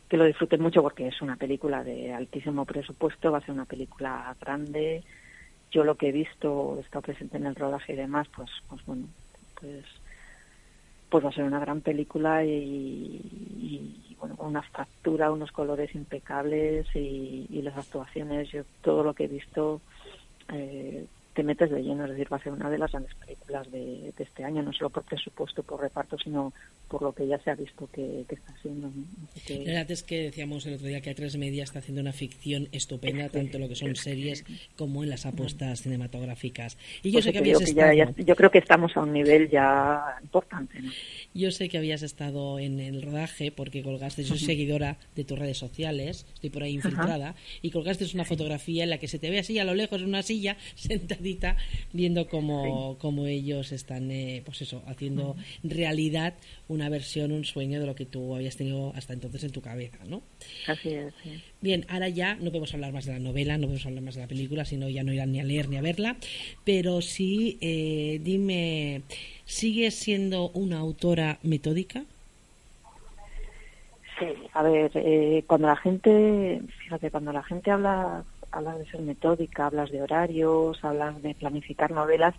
[0.08, 3.66] que lo disfruten mucho porque es una película de altísimo presupuesto, va a ser una
[3.66, 5.04] película grande.
[5.72, 8.86] Yo lo que he visto, he estado presente en el rodaje y demás, pues, pues
[8.86, 9.08] bueno,
[9.60, 9.84] pues
[11.10, 16.88] pues va a ser una gran película y, bueno, con una factura, unos colores impecables
[16.96, 19.82] y, y, las actuaciones, yo todo lo que he visto
[20.54, 23.72] eh, te metes de lleno, es decir, va a ser una de las grandes películas
[23.72, 26.54] de, este año, no solo por presupuesto, por reparto, sino
[26.88, 28.92] por lo que ya se ha visto que, está haciendo.
[29.50, 32.68] La verdad es que decíamos el otro día que A3 Media está haciendo una ficción
[32.72, 34.44] estupenda, tanto lo que son series
[34.78, 36.78] como en las apuestas cinematográficas.
[37.02, 38.14] Y yo pues sé que habías estado...
[38.18, 40.80] yo creo que estamos a un nivel ya importante.
[41.34, 45.40] Yo sé que habías estado en el rodaje porque colgaste, yo soy seguidora de tus
[45.40, 49.30] redes sociales, estoy por ahí infiltrada, y colgaste una fotografía en la que se te
[49.30, 50.58] ve así a lo lejos en una silla,
[51.94, 56.34] viendo cómo, ellos están, eh, pues eso, haciendo realidad
[56.68, 59.98] una versión, un sueño de lo que tú habías tenido hasta entonces en tu cabeza,
[60.08, 60.22] ¿no?
[60.68, 61.14] Así es.
[61.62, 64.22] Bien, ahora ya no podemos hablar más de la novela, no podemos hablar más de
[64.22, 66.16] la película, sino ya no irán ni a leer ni a verla,
[66.64, 69.04] pero sí, eh, dime,
[69.46, 72.04] ¿sigues siendo una autora metódica?
[74.22, 79.02] Sí, a ver, eh, cuando la gente, fíjate, cuando la gente habla, habla de ser
[79.02, 82.36] metódica, hablas de horarios, hablas de planificar novelas,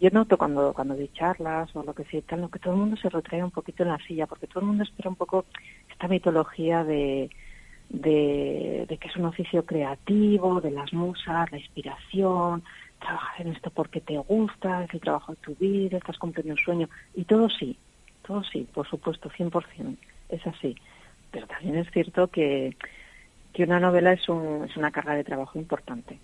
[0.00, 3.10] yo noto cuando cuando doy charlas o lo que sea que todo el mundo se
[3.10, 5.44] retrae un poquito en la silla, porque todo el mundo espera un poco
[5.90, 7.28] esta mitología de,
[7.90, 12.62] de, que es un oficio creativo, de las musas, la inspiración,
[12.98, 16.58] trabajar en esto porque te gusta, es el trabajo de tu vida, estás cumpliendo un
[16.58, 17.76] sueño, y todo sí,
[18.26, 19.96] todo sí, por supuesto, 100%,
[20.28, 20.76] es así.
[21.30, 22.76] Pero también es cierto que,
[23.52, 26.18] que una novela es, un, es una carga de trabajo importante.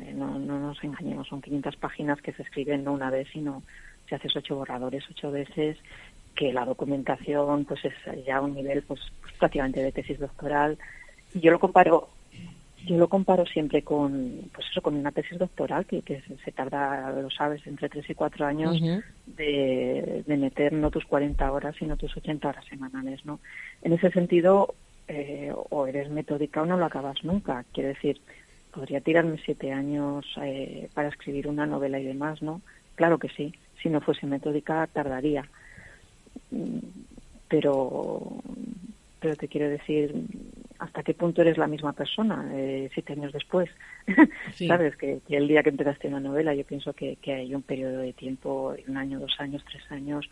[0.00, 3.62] Eh, no, no nos engañemos, son 500 páginas que se escriben no una vez, sino
[4.08, 5.78] si haces ocho borradores ocho veces,
[6.34, 9.00] que la documentación pues es ya un nivel pues,
[9.38, 10.78] prácticamente de tesis doctoral.
[11.34, 12.08] Y yo lo comparo
[12.86, 17.10] yo lo comparo siempre con pues eso con una tesis doctoral que, que se tarda
[17.12, 18.80] lo sabes entre tres y cuatro años
[19.26, 23.40] de, de meter no tus 40 horas sino tus 80 horas semanales no
[23.82, 24.74] en ese sentido
[25.12, 28.20] eh, o eres metódica o no lo acabas nunca quiere decir
[28.70, 32.62] podría tirarme siete años eh, para escribir una novela y demás, ¿no?
[32.94, 33.54] Claro que sí.
[33.82, 35.48] Si no fuese metódica, tardaría.
[37.48, 38.42] Pero,
[39.18, 40.14] pero te quiero decir,
[40.78, 43.70] ¿hasta qué punto eres la misma persona eh, siete años después?
[44.54, 47.98] Sabes que, el día que empezaste una novela, yo pienso que, que hay un periodo
[47.98, 50.28] de tiempo, un año, dos años, tres años,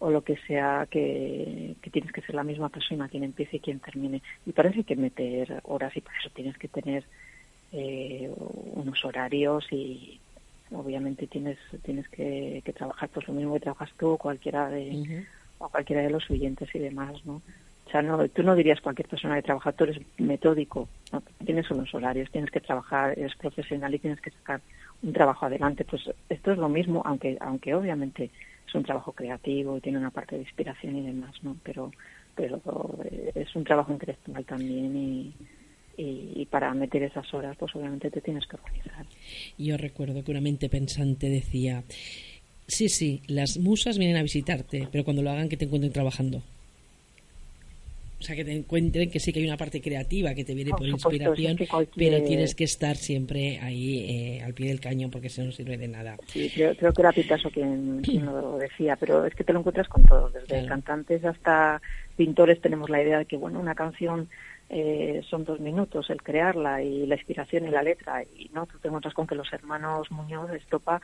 [0.00, 3.80] o lo que sea, que, tienes que ser la misma persona quien empiece y quien
[3.80, 4.22] termine.
[4.46, 7.04] Y parece que meter horas y por eso tienes que tener
[7.72, 8.30] eh,
[8.74, 10.20] unos horarios y
[10.70, 15.26] obviamente tienes tienes que, trabajar pues lo mismo que trabajas tú o cualquiera de
[15.58, 17.42] o cualquiera de los oyentes y demás, ¿no?
[17.86, 21.22] O sea, no, tú no dirías cualquier persona que trabaja, tú eres metódico, ¿no?
[21.42, 24.60] tienes unos horarios, tienes que trabajar, eres profesional y tienes que sacar
[25.02, 25.86] un trabajo adelante.
[25.86, 28.30] Pues esto es lo mismo, aunque aunque obviamente
[28.68, 31.56] es un trabajo creativo y tiene una parte de inspiración y demás, ¿no?
[31.62, 31.90] Pero,
[32.34, 32.60] pero
[33.04, 35.34] eh, es un trabajo intelectual también y,
[35.96, 39.06] y, para meter esas horas, pues obviamente te tienes que organizar.
[39.56, 41.82] Yo recuerdo que una mente pensante decía,
[42.66, 46.42] sí, sí, las musas vienen a visitarte, pero cuando lo hagan que te encuentren trabajando.
[48.20, 50.72] O sea, que te encuentren que sí que hay una parte creativa que te viene
[50.72, 51.56] por, inspiración,
[51.96, 55.78] pero tienes que estar siempre ahí eh, al pie del cañón porque eso no sirve
[55.78, 56.16] de nada.
[56.26, 60.04] Sí, creo, que era Picasso quien, lo decía, pero es que te lo encuentras con
[60.04, 61.80] todo, desde cantantes hasta
[62.16, 64.28] pintores tenemos la idea de que, bueno, una canción
[64.68, 68.78] eh, son dos minutos el crearla y la inspiración y la letra, y no, tú
[68.78, 71.00] te encuentras con que los hermanos Muñoz de Estopa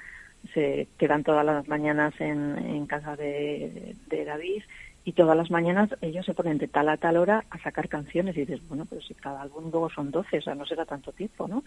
[0.52, 4.62] se quedan todas las mañanas en, en casa de, de David
[5.04, 8.36] y todas las mañanas ellos se ponen de tal a tal hora a sacar canciones
[8.36, 11.12] y dices, bueno, pero si cada álbum luego son 12, o sea, no será tanto
[11.12, 11.62] tiempo, ¿no?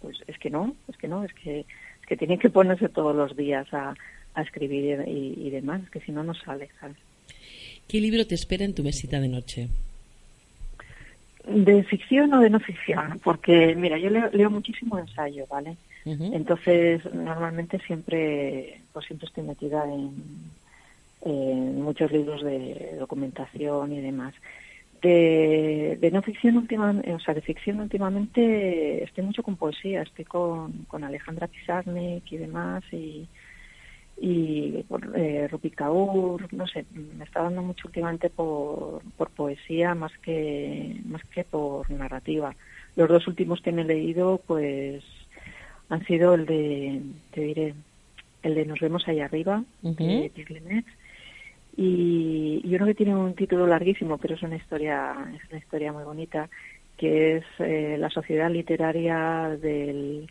[0.00, 3.16] pues es que no, es que no, es que, es que tienen que ponerse todos
[3.16, 3.94] los días a,
[4.34, 6.96] a escribir y, demás, que si no, no sale, ¿sabes?
[7.88, 9.68] ¿Qué libro te espera en tu mesita de noche?
[11.48, 15.76] De ficción o de no ficción, porque mira, yo leo, leo muchísimo ensayo, ¿vale?
[16.04, 20.12] Entonces, normalmente siempre, pues siempre estoy metida en
[21.22, 24.34] en muchos libros de documentación y demás.
[25.02, 30.24] De, de no ficción últimamente, o sea, de ficción últimamente estoy mucho con poesía, estoy
[30.24, 33.28] con, con Alejandra Pizarnik y demás y,
[34.18, 39.94] y por, eh, Rupi Kaur, no sé, me está dando mucho últimamente por, por poesía
[39.94, 42.54] más que más que por narrativa.
[42.96, 45.04] Los dos últimos que me he leído, pues,
[45.90, 47.74] han sido el de, te diré,
[48.42, 50.32] el de Nos vemos ahí arriba, de
[51.76, 55.92] y, y uno que tiene un título larguísimo, pero es una historia, es una historia
[55.92, 56.48] muy bonita,
[56.96, 60.30] que es eh, la sociedad literaria del,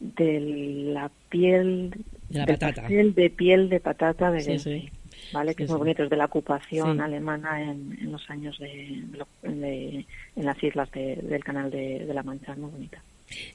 [0.00, 1.94] de la piel
[2.30, 2.88] de la patata.
[2.88, 4.90] de piel de patata de
[5.32, 9.02] vale que es muy bonito es de la ocupación alemana en, en, los años de,
[9.42, 13.02] de, en las islas del canal de, de la Mancha muy bonita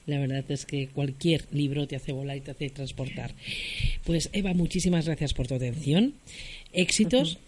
[0.06, 3.32] la verdad es que cualquier libro te hace volar y te hace transportar.
[4.04, 6.14] Pues Eva, muchísimas gracias por tu atención.
[6.76, 7.38] Éxitos.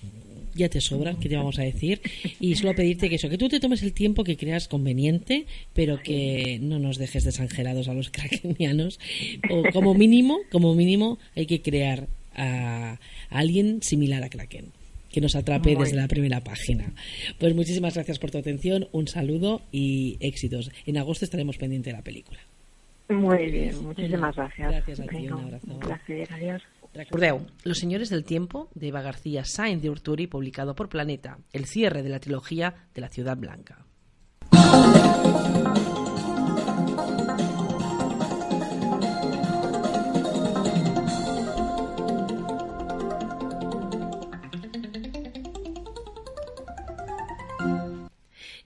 [0.55, 2.01] Ya te sobra, que te vamos a decir.
[2.41, 6.03] Y solo pedirte que eso, que tú te tomes el tiempo que creas conveniente, pero
[6.03, 8.99] que no nos dejes desangelados a los krakenianos.
[9.51, 12.99] O como mínimo, como mínimo, hay que crear a
[13.31, 14.73] alguien similar a Kraken
[15.11, 16.93] que nos atrape desde la primera página.
[17.39, 20.71] Pues muchísimas gracias por tu atención, un saludo y éxitos.
[20.87, 22.41] En agosto estaremos pendientes de la película.
[23.09, 24.71] Muy bien, muchísimas gracias.
[24.71, 25.79] Gracias a ti, un abrazo.
[25.81, 26.63] Gracias, adiós.
[26.99, 31.67] Recordeu, Los Señores del Tiempo, de Eva García Sainz de Urturi, publicado por Planeta, el
[31.67, 33.87] cierre de la trilogía de la Ciudad Blanca.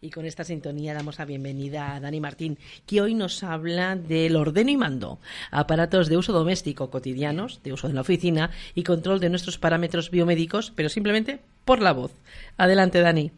[0.04, 4.34] Y con esta sintonía damos la bienvenida a Dani Martín, que hoy nos habla del
[4.34, 5.20] ordeno y mando,
[5.52, 10.10] aparatos de uso doméstico cotidianos, de uso en la oficina y control de nuestros parámetros
[10.10, 12.10] biomédicos, pero simplemente por la voz.
[12.56, 13.30] Adelante, Dani.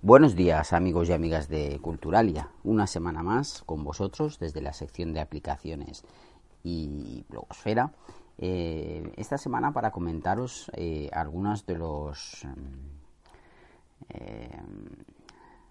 [0.00, 2.48] Buenos días amigos y amigas de Culturalia.
[2.64, 6.02] Una semana más con vosotros desde la sección de aplicaciones
[6.64, 7.92] y blogosfera.
[8.38, 12.44] Eh, esta semana para comentaros eh, algunos de los
[14.08, 14.48] eh,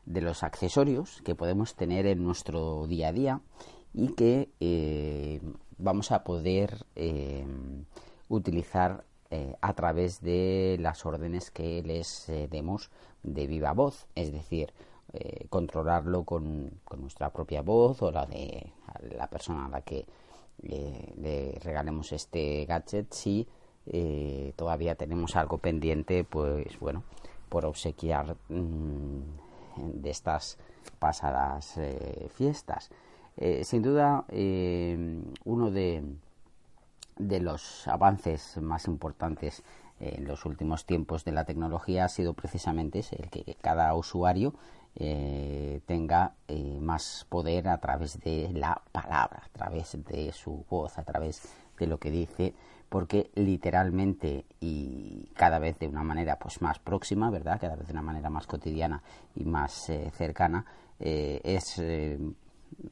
[0.05, 3.41] de los accesorios que podemos tener en nuestro día a día
[3.93, 5.41] y que eh,
[5.77, 7.45] vamos a poder eh,
[8.29, 12.89] utilizar eh, a través de las órdenes que les demos
[13.23, 14.73] de viva voz, es decir,
[15.49, 18.71] controlarlo con, nuestra propia voz o la de
[19.17, 20.05] la persona a la que
[20.61, 23.45] le regalemos este gadget si
[24.55, 27.03] todavía tenemos algo pendiente pues bueno
[27.51, 29.19] por obsequiar mm,
[30.01, 30.57] de estas
[30.99, 32.89] pasadas eh, fiestas.
[33.63, 34.25] sin duda,
[35.45, 36.03] uno de,
[37.17, 39.63] de los avances más importantes
[39.99, 44.53] en los últimos tiempos de la tecnología ha sido precisamente el que cada usuario
[44.95, 50.97] eh, tenga eh, más poder a través de la palabra, a través de su voz,
[50.97, 51.41] a través
[51.79, 52.53] de lo que dice,
[52.91, 57.57] porque literalmente y cada vez de una manera pues más próxima, ¿verdad?
[57.59, 59.01] Cada vez de una manera más cotidiana
[59.33, 60.65] y más eh, cercana,
[60.99, 61.81] es,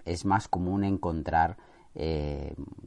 [0.04, 1.58] es más común encontrar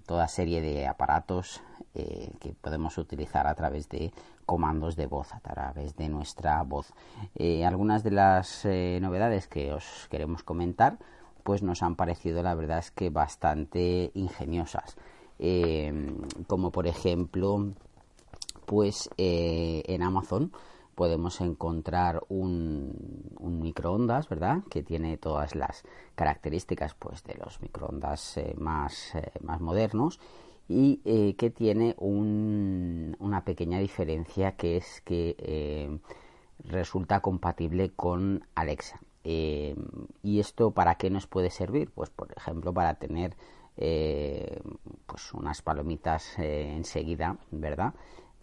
[0.04, 1.62] toda serie de aparatos
[1.94, 4.12] que podemos utilizar a través de
[4.46, 6.92] comandos de voz a través de nuestra voz.
[7.34, 10.98] Eh, algunas de las eh, novedades que os queremos comentar
[11.42, 14.96] pues nos han parecido la verdad es que bastante ingeniosas
[15.42, 16.16] em,
[16.46, 17.72] como por ejemplo
[18.66, 20.52] pues eh, en Amazon
[20.94, 22.94] podemos encontrar un,
[23.40, 24.62] microondas, ¿verdad?
[24.70, 25.84] Que tiene todas las
[26.14, 30.20] características, pues, de los microondas más, más modernos
[30.68, 35.98] y eh, que tiene una pequeña diferencia que es que eh,
[36.64, 39.00] resulta compatible con Alexa.
[39.24, 39.76] Eh,
[40.22, 41.90] ¿Y esto para qué nos puede servir?
[41.94, 43.36] Pues por ejemplo para tener
[43.76, 47.94] pues unas palomitas enseguida, ¿verdad?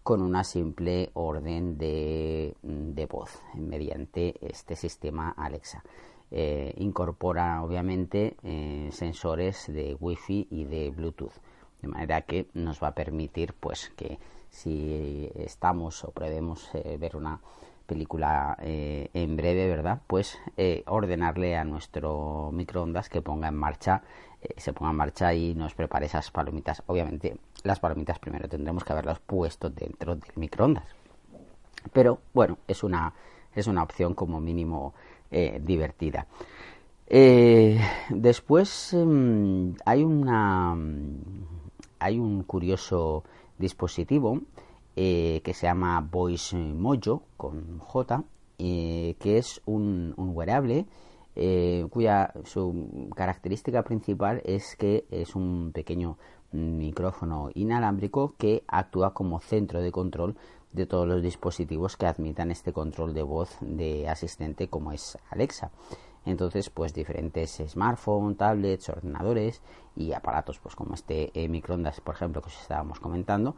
[0.03, 5.83] Con una simple orden de, de voz mediante este sistema Alexa.
[6.77, 8.35] incorpora obviamente
[8.91, 11.33] sensores de Wi-Fi y de Bluetooth
[11.81, 14.19] de manera que nos va a permitir pues que
[14.49, 17.39] si estamos o prevemos eh, ver una
[17.89, 20.01] película eh, en breve, ¿verdad?
[20.07, 24.03] Pues eh, ordenarle a nuestro microondas que ponga en marcha,
[24.55, 26.83] se ponga en marcha y nos prepare esas palomitas.
[26.85, 30.85] Obviamente, las palomitas primero tendremos que haberlas puesto dentro del microondas.
[31.91, 33.13] Pero bueno, es una,
[33.55, 34.93] es una opción como mínimo
[35.61, 36.25] divertida.
[37.09, 40.75] después mm, hay una
[41.99, 43.23] hay un curioso
[43.57, 44.41] dispositivo
[44.95, 48.23] eh, que se llama Voice Mojo con J,
[48.57, 50.85] eh, que es un, wearable
[51.35, 56.17] eh, cuya su característica principal es que es un pequeño
[56.51, 60.35] micrófono inalámbrico que actúa como centro de control
[60.73, 65.71] de todos los dispositivos que admitan este control de voz de asistente como es Alexa.
[66.29, 69.61] Entonces, pues diferentes smartphones, tablets, ordenadores
[69.95, 73.55] y aparatos, pues como este eh, microondas, por ejemplo, que os estábamos comentando,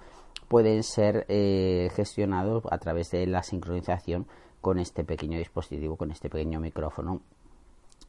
[0.47, 4.25] pueden ser eh, gestionados a través de la sincronización
[4.61, 7.21] con este pequeño dispositivo, con este pequeño micrófono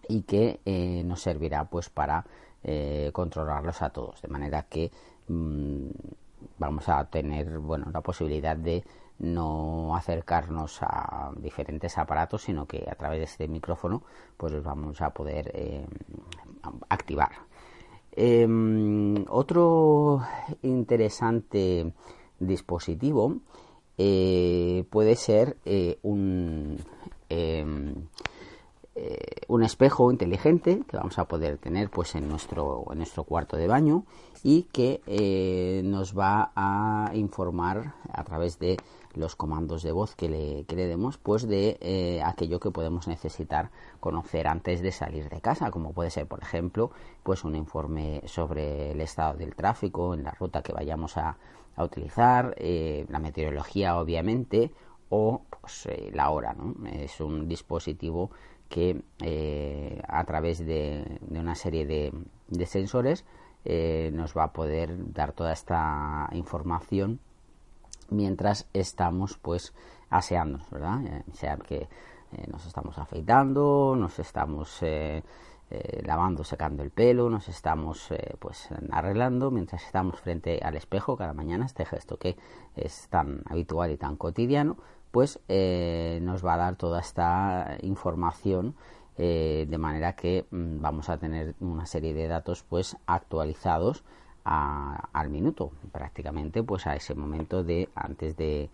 [0.09, 2.25] y que eh, nos servirá pues para
[3.13, 4.93] controlarlos a todos, de manera que
[5.27, 5.89] mm,
[6.59, 8.85] vamos a tener bueno la posibilidad de
[9.23, 14.03] no acercarnos a diferentes aparatos, sino que a través de este micrófono
[14.37, 15.87] pues los vamos a poder eh,
[16.89, 17.31] activar.
[18.15, 20.21] Em, otro
[20.63, 21.93] interesante
[22.39, 23.37] dispositivo
[23.97, 26.79] eh, puede ser eh, un,
[27.29, 27.95] em,
[29.49, 33.67] un espejo inteligente que vamos a poder tener pues en nuestro en nuestro cuarto de
[33.67, 34.05] baño
[34.43, 35.01] y que
[35.85, 38.77] nos va a informar a través de
[39.15, 43.71] los comandos de voz que le, que demos, pues de eh, aquello que podemos necesitar
[44.01, 46.91] conocer antes de salir de casa, como puede ser, por ejemplo,
[47.23, 51.37] pues un informe sobre el estado del tráfico en la ruta que vayamos a,
[51.79, 54.71] utilizar, eh, la meteorología, obviamente,
[55.09, 56.53] o pues, eh, la hora.
[56.53, 56.75] ¿no?
[56.87, 58.31] Es un dispositivo
[58.69, 59.03] que
[60.07, 63.25] a través de, una serie de sensores
[63.65, 67.21] nos va a poder dar toda esta información
[68.11, 69.75] mientras estamos pues
[70.11, 71.05] aseándonos, ¿verdad?
[71.07, 71.89] Eh, sea que
[72.33, 75.23] eh, nos estamos afeitando, nos estamos eh,
[76.05, 81.65] lavando, secando el pelo, nos estamos pues arreglando mientras estamos frente al espejo cada mañana,
[81.65, 82.37] este gesto que
[82.77, 84.77] es tan habitual y tan cotidiano,
[85.11, 88.75] pues nos va a dar toda esta información
[89.17, 94.05] de manera que mm, vamos a tener una serie de datos pues actualizados
[94.45, 98.71] al minuto, prácticamente pues a ese momento de antes de,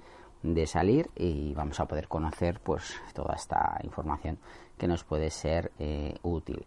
[0.66, 4.38] salir y vamos a poder conocer pues toda esta información
[4.78, 6.64] que nos puede ser eh, útil.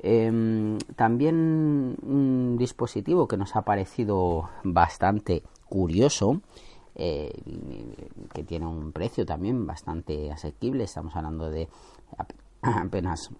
[0.00, 6.40] Em, también un dispositivo que nos ha parecido bastante curioso,
[6.94, 7.32] eh,
[8.32, 11.68] que tiene un precio también bastante asequible, estamos hablando de
[12.62, 13.30] apenas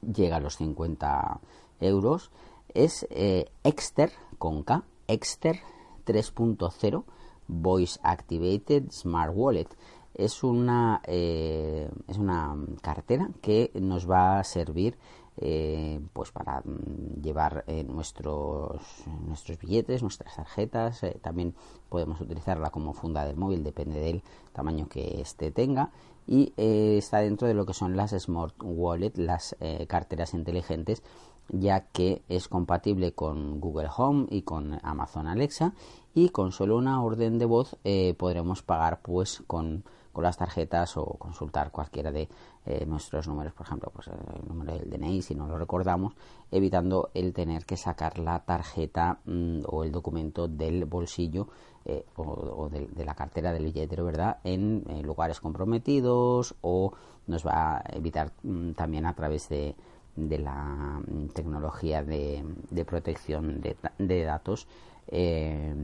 [0.00, 1.40] llega a los 50
[1.80, 2.30] euros,
[2.76, 5.58] es eh, Exter con K, Exter
[6.04, 7.04] 3.0
[7.48, 9.68] Voice Activated Smart Wallet.
[10.14, 14.98] Es una, eh, es una cartera que nos va a servir
[15.38, 18.80] eh, pues para mm, llevar nuestros
[19.26, 21.54] nuestros billetes nuestras tarjetas también
[21.90, 24.22] podemos utilizarla como funda del móvil depende del
[24.54, 25.90] tamaño que éste tenga
[26.26, 29.54] y está dentro de lo que son las smart wallet las
[29.86, 31.02] carteras inteligentes
[31.48, 35.74] ya que es compatible con Google Home y con Amazon Alexa
[36.14, 37.76] y con solo una orden de voz
[38.16, 39.84] podremos pagar pues con
[40.16, 42.26] con las tarjetas o consultar cualquiera de
[42.64, 46.14] eh, nuestros números, por ejemplo, pues el número del DNI si no lo recordamos,
[46.50, 51.48] evitando el tener que sacar la tarjeta mm, o el documento del bolsillo
[51.84, 54.38] eh, o, de, la cartera del billetero, ¿verdad?
[54.42, 56.94] En, lugares comprometidos o
[57.26, 59.76] nos va a evitar mm, también a través de,
[60.16, 62.44] la mm, tecnología de,
[62.86, 64.66] protección de, datos,
[65.08, 65.74] eh,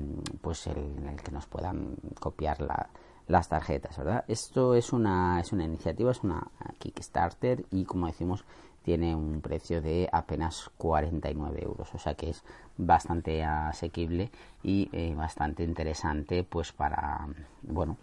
[0.41, 2.89] pues el que nos puedan copiar la
[3.29, 4.25] las tarjetas, ¿verdad?
[4.29, 6.47] Esto es una, es una iniciativa, es una
[6.79, 8.45] Kickstarter y como decimos
[8.83, 12.43] tiene un precio de apenas 49 euros, o sea que es
[12.77, 14.31] bastante asequible
[14.63, 17.29] y eh, bastante interesante pues para,
[17.63, 17.97] bueno,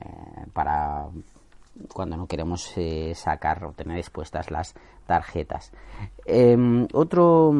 [0.00, 1.06] eh, para
[1.92, 4.74] cuando no queremos eh, sacar o tener expuestas las
[5.06, 5.72] tarjetas.
[6.24, 7.52] Em, otro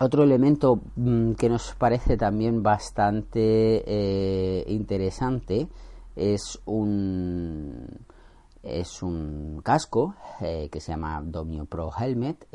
[0.00, 5.68] otro elemento mm, que nos parece también bastante eh, interesante
[6.16, 7.86] es un
[8.62, 12.46] es un casco eh, que se llama Domio Pro Helmet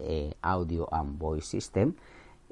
[0.42, 1.96] Audio and Voice System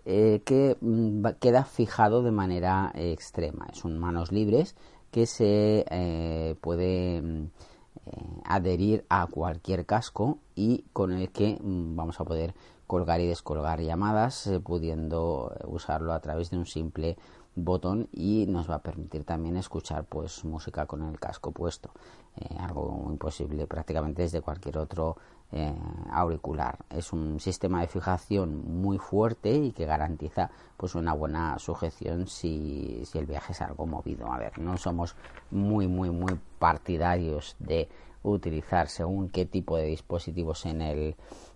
[0.04, 3.68] que mm, queda fijado de manera extrema.
[3.74, 4.76] Son manos libres
[5.10, 7.48] que se puede mm,
[8.44, 12.54] adherir a cualquier casco y con el que vamos a poder
[12.88, 17.18] colgar y descolgar llamadas eh, pudiendo eh, usarlo a través de un simple
[17.56, 21.90] botón y nos va a permitir también escuchar pues música con el casco puesto.
[22.38, 25.18] Eh, algo imposible prácticamente desde cualquier otro
[26.12, 26.78] auricular.
[26.90, 33.02] Es un sistema de fijación muy fuerte y que garantiza pues una buena sujeción si,
[33.06, 34.32] si el viaje es algo movido.
[34.32, 35.16] A ver no somos
[35.52, 37.88] muy muy muy partidarios de
[38.24, 41.16] utilizar según qué tipo de dispositivos en el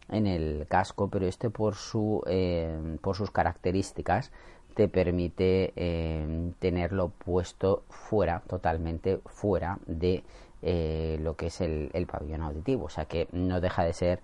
[0.09, 4.31] en el casco, pero este por, su, eh, por sus características
[4.75, 10.23] te permite eh, tenerlo puesto fuera, totalmente fuera de
[10.61, 14.19] eh, lo que es el, el, pabellón auditivo, o sea que no deja de ser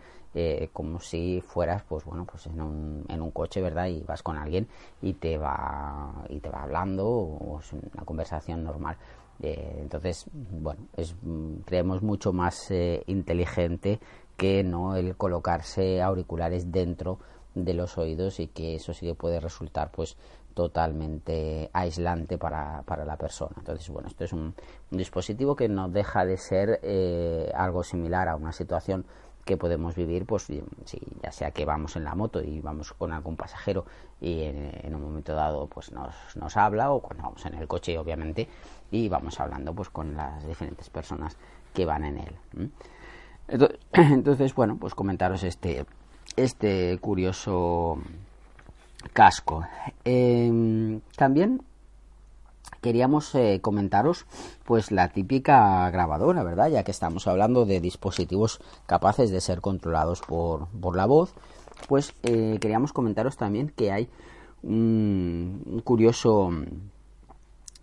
[0.73, 3.87] como si fueras, pues bueno, pues en un, en un coche, ¿verdad?
[3.87, 4.67] Y vas con alguien
[5.01, 8.97] y te va y te va hablando o es una conversación normal.
[9.39, 11.15] entonces, bueno, es,
[11.63, 12.69] creemos mucho más
[13.07, 14.01] inteligente
[14.35, 17.19] que no el colocarse auriculares dentro
[17.55, 20.17] de los oídos y que eso sí que puede resultar pues
[20.55, 23.53] totalmente aislante para, para la persona.
[23.57, 24.55] Entonces, bueno, esto es un,
[24.89, 29.05] dispositivo que no deja de ser eh, algo similar a una situación
[29.43, 30.63] que podemos vivir, pues si,
[31.21, 33.85] ya sea que vamos en la moto y vamos con algún pasajero
[34.19, 37.95] y en, un momento dado pues nos, nos, habla o cuando vamos en el coche
[37.99, 38.47] obviamente
[38.89, 41.37] y vamos hablando pues con las diferentes personas
[41.73, 42.71] que van en él.
[43.93, 45.85] Entonces, bueno, pues comentaros este,
[46.35, 47.99] este curioso
[49.13, 49.65] casco.
[50.03, 51.61] Em, también
[52.85, 54.27] queríamos eh, comentaros
[54.63, 56.69] pues la típica grabadora, ¿verdad?
[56.69, 61.33] Ya que estamos hablando de dispositivos capaces de ser controlados por, por la voz,
[61.87, 64.07] pues eh, queríamos comentaros también que hay
[64.61, 66.51] un curioso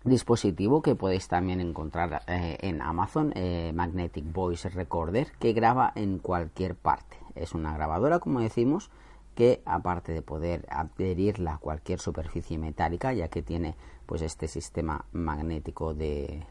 [0.05, 3.33] dispositivo que podéis también encontrar eh, en Amazon,
[3.73, 7.17] Magnetic Voice Recorder, que graba en cualquier parte.
[7.35, 8.89] Es una grabadora, como decimos,
[9.35, 13.75] que aparte de poder adherirla a cualquier superficie metálica, ya que tiene
[14.05, 16.43] pues este sistema magnético de,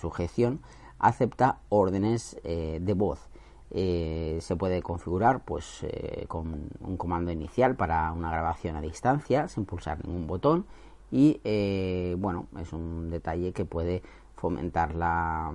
[0.00, 0.60] sujeción,
[0.98, 3.28] acepta órdenes eh, de voz.
[3.70, 5.86] se puede configurar pues
[6.26, 10.66] con un comando inicial para una grabación a distancia sin pulsar ningún botón
[11.10, 14.02] y eh, bueno, es un detalle que puede
[14.36, 15.52] fomentar la,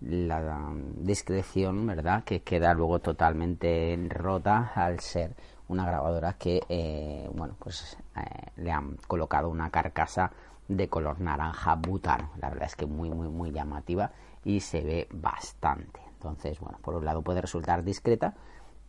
[0.00, 2.24] la discreción, ¿verdad?
[2.24, 5.34] Que queda luego totalmente rota al ser
[5.70, 8.20] una grabadora que, eh, bueno, pues eh,
[8.56, 10.30] le han colocado una carcasa
[10.68, 12.30] de color naranja butano.
[12.40, 14.12] La verdad es que muy, muy, muy llamativa
[14.44, 16.00] y se ve bastante.
[16.12, 18.34] Entonces, bueno, por un lado puede resultar discreta,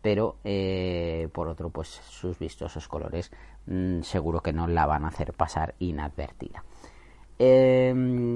[0.01, 0.38] pero
[1.32, 3.32] por otro, pues sus vistosos colores
[3.67, 6.63] Mm, seguro que no la van a hacer pasar inadvertida.
[7.38, 8.36] Em,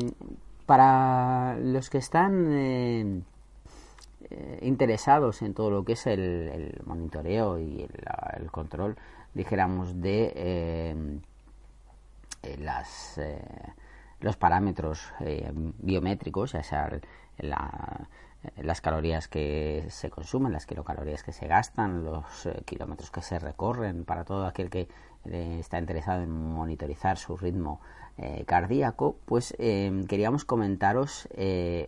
[0.66, 3.26] para los que están
[4.30, 7.88] eh, eh, interesados en todo lo que es el, monitoreo y
[8.38, 8.96] el, control,
[9.34, 11.22] dijéramos, de em,
[12.44, 13.20] eh, las,
[14.20, 15.12] los parámetros
[15.80, 16.90] biométricos, ya sea
[17.38, 18.08] la,
[18.58, 24.06] las calorías que se consumen, las kilocalorías que se gastan, los kilómetros que se recorren
[24.06, 24.88] para todo aquel que
[25.26, 27.82] está interesado en monitorizar su ritmo
[28.46, 31.28] cardíaco, pues queríamos comentaros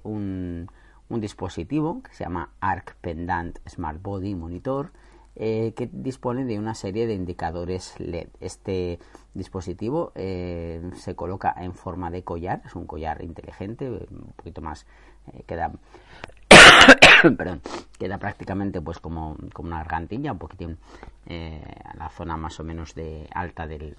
[0.04, 0.68] un,
[1.10, 4.92] un dispositivo que se llama Arc Pendant Smart Body Monitor
[5.40, 8.30] eh, que dispone de una serie de indicadores LED.
[8.40, 8.98] Este
[9.36, 14.88] dispositivo eh, se coloca en forma de collar, es un collar inteligente, un poquito más
[15.32, 15.72] eh, queda
[17.38, 17.62] perdón,
[18.00, 20.80] queda prácticamente pues como, como una gargantilla, un poquitín
[21.30, 23.96] a la zona más o menos de alta del,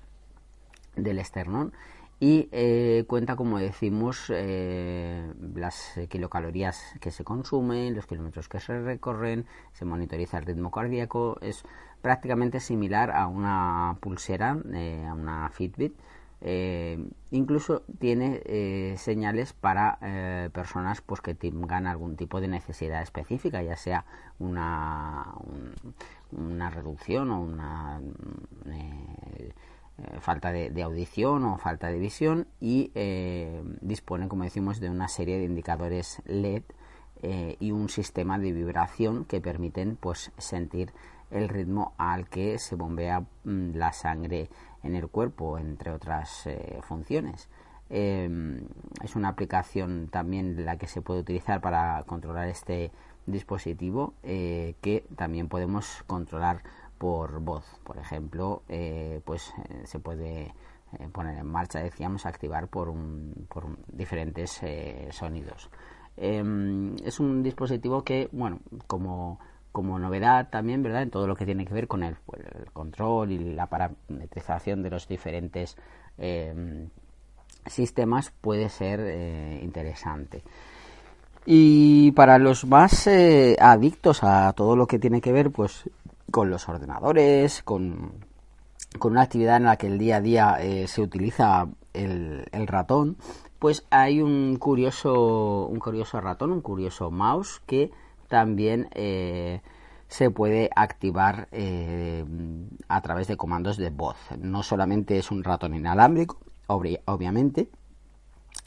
[0.96, 1.72] del esternón
[2.20, 8.80] y eh, cuenta, como decimos, eh, las kilocalorías que se consumen, los kilómetros que se
[8.80, 11.62] recorren, se monitoriza el ritmo cardíaco, es
[12.02, 15.94] prácticamente similar a una pulsera, eh, a una Fitbit.
[17.30, 19.98] incluso tiene señales para
[20.52, 24.04] personas pues, que tengan algún tipo de necesidad específica, ya sea
[24.38, 25.34] una,
[26.32, 28.00] una reducción o una
[29.98, 35.08] eh, falta de, audición o falta de visión y eh, dispone, como decimos, de una
[35.08, 36.62] serie de indicadores LED
[37.22, 40.92] eh, y un sistema de vibración que permiten pues sentir
[41.32, 44.48] el ritmo al que se bombea mm, la sangre
[44.84, 46.48] en el cuerpo, entre otras
[46.82, 47.48] funciones.
[47.90, 52.92] es una aplicación también la que se puede utilizar para controlar este
[53.26, 56.62] dispositivo que también podemos controlar
[56.98, 57.64] por voz.
[57.84, 60.52] Por ejemplo, eh, pues eh, se puede
[60.98, 64.60] eh, poner en marcha, decíamos, activar por, un, por diferentes
[65.10, 65.70] sonidos.
[66.16, 69.38] Em, es un dispositivo que, bueno, como,
[69.70, 71.02] como novedad también, ¿verdad?
[71.02, 72.42] En todo lo que tiene que ver con el, pues,
[72.72, 75.76] control y la parametrización de los diferentes
[76.18, 76.88] em,
[77.66, 80.42] sistemas puede ser interesante.
[81.46, 83.08] Y para los más
[83.58, 85.88] adictos a todo lo que tiene que ver, pues
[86.30, 88.12] con los ordenadores, con,
[89.02, 93.16] una actividad en la que el día a día eh, se utiliza el, ratón,
[93.58, 97.90] pues hay un curioso, un curioso ratón, un curioso mouse que
[98.28, 99.60] también eh,
[100.08, 102.24] se puede activar eh,
[102.88, 104.16] a través de comandos de voz.
[104.38, 107.68] No solamente es un ratón inalámbrico, obviamente,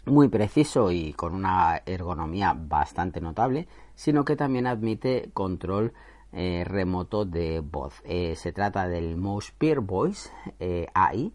[0.05, 5.93] muy preciso y con una ergonomía bastante notable, sino que también admite control
[6.33, 8.01] eh, remoto de voz.
[8.05, 10.29] Eh, se trata del Mouse Peer Voice
[10.61, 11.33] eh, AI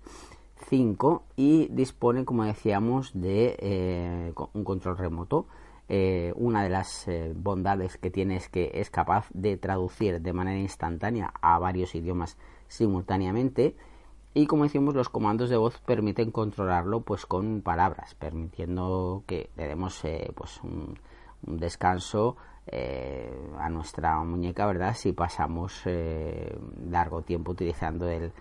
[0.71, 5.47] 5 y dispone, como decíamos, de un control remoto.
[6.35, 11.33] una de las bondades que tiene es que es capaz de traducir de manera instantánea
[11.43, 12.39] a varios idiomas
[12.69, 13.77] simultáneamente
[14.35, 19.69] y como decimos los comandos de voz permiten controlarlo pues con palabras permitiendo que le
[19.69, 20.03] demos
[20.35, 20.99] pues un,
[21.47, 22.37] un descanso
[22.69, 24.95] eh, a nuestra muñeca, ¿verdad?
[24.95, 26.59] Si pasamos eh,
[26.91, 28.33] largo tiempo utilizando el,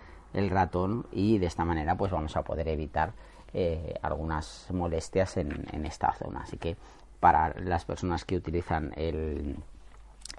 [0.50, 3.14] ratón y de esta manera pues vamos a poder evitar
[3.54, 6.40] eh, algunas molestias en, esta zona.
[6.40, 6.76] Así que
[7.20, 9.56] para las personas que utilizan el,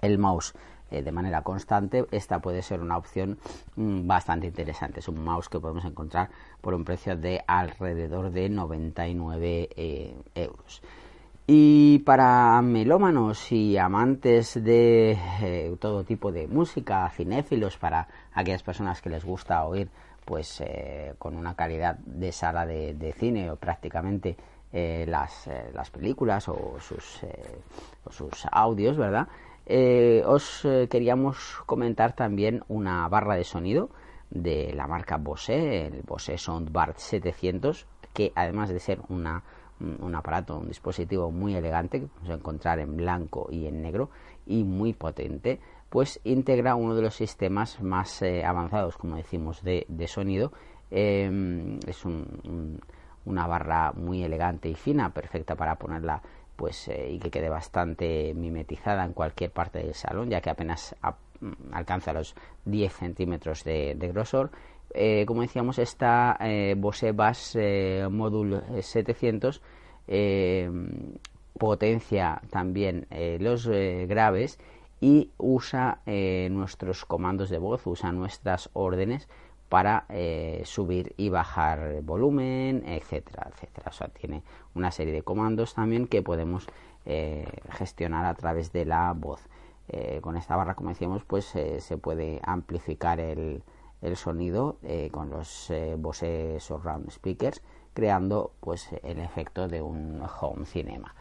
[0.02, 0.54] el mouse
[0.90, 3.38] de manera constante, esta puede ser una opción
[3.76, 5.00] mm, bastante interesante.
[5.00, 6.28] Es un mouse que podemos encontrar
[6.60, 10.82] por un precio de alrededor de 99 euros.
[11.50, 19.00] Y para melómanos y amantes de eh, todo tipo de música, cinéfilos, para aquellas personas
[19.00, 19.88] que les gusta oír
[20.26, 24.36] pues eh, con una calidad de sala de, cine o prácticamente
[24.74, 27.20] eh, las, las, películas o sus,
[28.10, 29.28] sus audios, ¿verdad?
[30.26, 33.88] os queríamos comentar también una barra de sonido
[34.28, 39.42] de la marca Bose, el Bose Soundbar 700, que además de ser una
[39.80, 44.10] un aparato, un dispositivo muy elegante que podemos encontrar en blanco y en negro
[44.46, 49.86] y muy potente, pues integra uno de los sistemas más eh, avanzados, como decimos, de,
[50.06, 50.52] sonido.
[50.90, 56.22] Em, es una barra muy elegante y fina, perfecta para ponerla
[56.56, 60.96] pues eh, y que quede bastante mimetizada en cualquier parte del salón, ya que apenas
[61.72, 64.50] alcanza los 10 centímetros de, grosor.
[64.94, 66.38] Eh, como decíamos, esta
[66.76, 67.56] Bose Bass
[68.10, 69.60] Module 700
[70.08, 70.70] eh,
[71.58, 74.58] potencia también eh, los eh, graves
[75.00, 76.00] y usa
[76.50, 79.28] nuestros comandos de voz, usa nuestras órdenes
[79.68, 80.06] para
[80.64, 83.90] subir y bajar volumen, etcétera, etcétera.
[83.90, 84.42] O sea, tiene
[84.74, 86.66] una serie de comandos también que podemos
[87.70, 89.40] gestionar a través de la voz.
[90.20, 93.62] con esta barra, como decíamos, pues se puede amplificar el,
[94.00, 94.76] el sonido
[95.10, 97.60] con los Bose Surround Speakers
[97.98, 101.12] creando pues el efecto de un home cinema.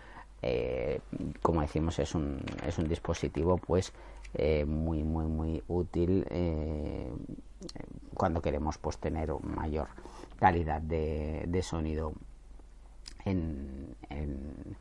[0.43, 0.99] eh,
[1.41, 3.91] como decimos, es un, es un dispositivo pues
[4.35, 7.11] eh, muy, muy, muy útil eh,
[8.13, 9.87] cuando queremos pues tener mayor
[10.37, 12.13] calidad de, de sonido
[13.25, 14.77] en, en,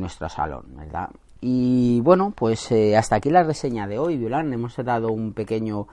[0.00, 1.10] nuestro salón, ¿verdad?
[1.42, 4.54] Y bueno, pues hasta aquí la reseña de hoy, Violán.
[4.54, 5.86] Hemos dado un pequeño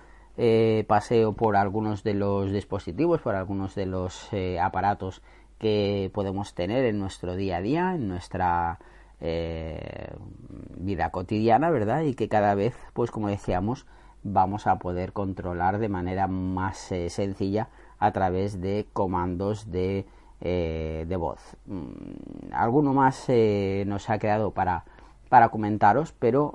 [0.87, 4.29] paseo por algunos de los dispositivos, por algunos de los
[4.61, 5.21] aparatos
[5.57, 8.79] que podemos tener en nuestro día a día, en nuestra
[9.19, 10.11] eh,
[10.77, 12.01] vida cotidiana, ¿verdad?
[12.01, 13.87] Y que cada vez, pues como decíamos,
[14.23, 20.05] vamos a poder controlar de manera más eh, sencilla a través de comandos de,
[20.41, 21.57] eh, de voz.
[21.65, 23.27] Mm, alguno más
[23.85, 24.85] nos ha quedado para,
[25.29, 26.53] para comentaros, pero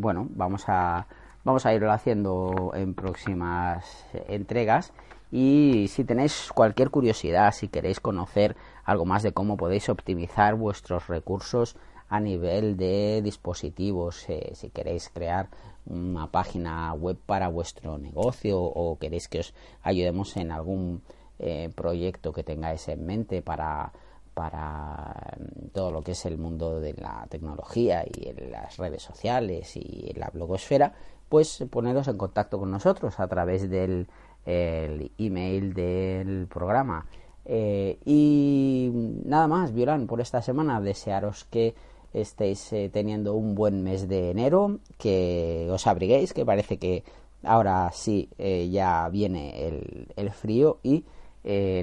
[0.00, 1.06] bueno, vamos a,
[1.44, 4.92] vamos a irlo haciendo en próximas entregas.
[5.30, 11.08] Y si tenéis cualquier curiosidad, si queréis conocer algo más de cómo podéis optimizar vuestros
[11.08, 11.76] recursos
[12.08, 15.48] a nivel de dispositivos, eh, si queréis crear
[15.86, 21.02] una página web para vuestro negocio o queréis que os ayudemos en algún
[21.38, 23.92] eh, proyecto que tengáis en mente para,
[24.34, 29.74] para mm, todo lo que es el mundo de la tecnología y las redes sociales
[29.76, 30.92] y la blogosfera,
[31.32, 34.06] pues poneros en contacto con nosotros a través del
[34.44, 37.06] el email del programa.
[37.46, 38.90] Eh, y
[39.24, 41.74] nada más, Violán, por esta semana, desearos que
[42.12, 47.02] estéis eh, teniendo un buen mes de enero, que os abriguéis, que parece que
[47.44, 51.02] ahora sí eh, ya viene el, el frío y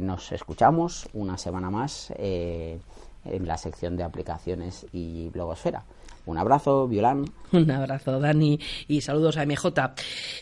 [0.03, 2.79] nos escuchamos una semana más en
[3.25, 5.85] la sección de aplicaciones y blogosfera.
[6.30, 7.25] Un abrazo, Violán.
[7.51, 9.95] Un abrazo, Dani, y saludos a MJ.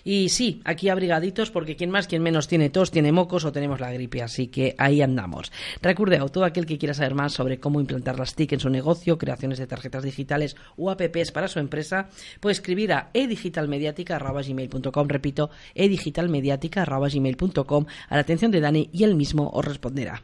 [0.03, 3.79] Y sí, aquí abrigaditos, porque quien más, quien menos tiene tos, tiene mocos o tenemos
[3.79, 5.53] la gripe, así que ahí andamos.
[5.81, 9.17] Recuerde, todo aquel que quiera saber más sobre cómo implantar las TIC en su negocio,
[9.17, 12.09] creaciones de tarjetas digitales o apps para su empresa,
[12.41, 19.63] puede escribir a edigitalmediática.gmail.com, repito, edigitalmediática.gmail.com, a la atención de Dani y él mismo os
[19.63, 20.21] responderá.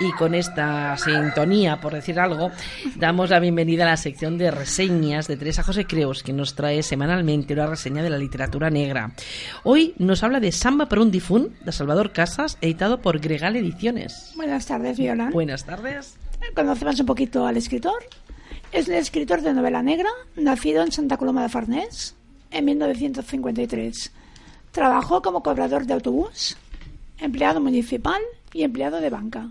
[0.00, 2.50] Y con esta sintonía, por decir algo,
[2.96, 6.82] damos la bienvenida a la sección de reseñas de Teresa José Creos, que nos trae
[6.82, 9.12] semanalmente una reseña de la literatura negra.
[9.64, 14.32] Hoy nos habla de Samba por un difún, de Salvador Casas, editado por Gregal Ediciones.
[14.36, 15.30] Buenas tardes, Viola.
[15.30, 16.16] Buenas tardes.
[16.54, 18.04] Conocemos un poquito al escritor.
[18.72, 22.14] Es el escritor de novela negra, nacido en Santa Coloma de Farnés
[22.50, 24.12] en 1953.
[24.72, 26.56] Trabajó como cobrador de autobús,
[27.18, 28.20] empleado municipal
[28.52, 29.50] y empleado de banca.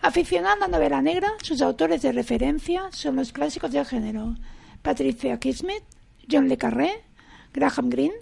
[0.00, 4.36] Aficionada a la novela negra, sus autores de referencia son los clásicos del género
[4.80, 5.82] Patricia Kismet,
[6.30, 7.02] John le Carré,
[7.52, 8.14] Graham Greene,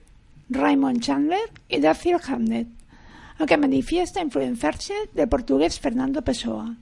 [0.48, 2.68] Raymond Chandler y Darcy Hamnet,
[3.38, 6.76] aunque manifiesta influenciarse del portugués Fernando Pessoa.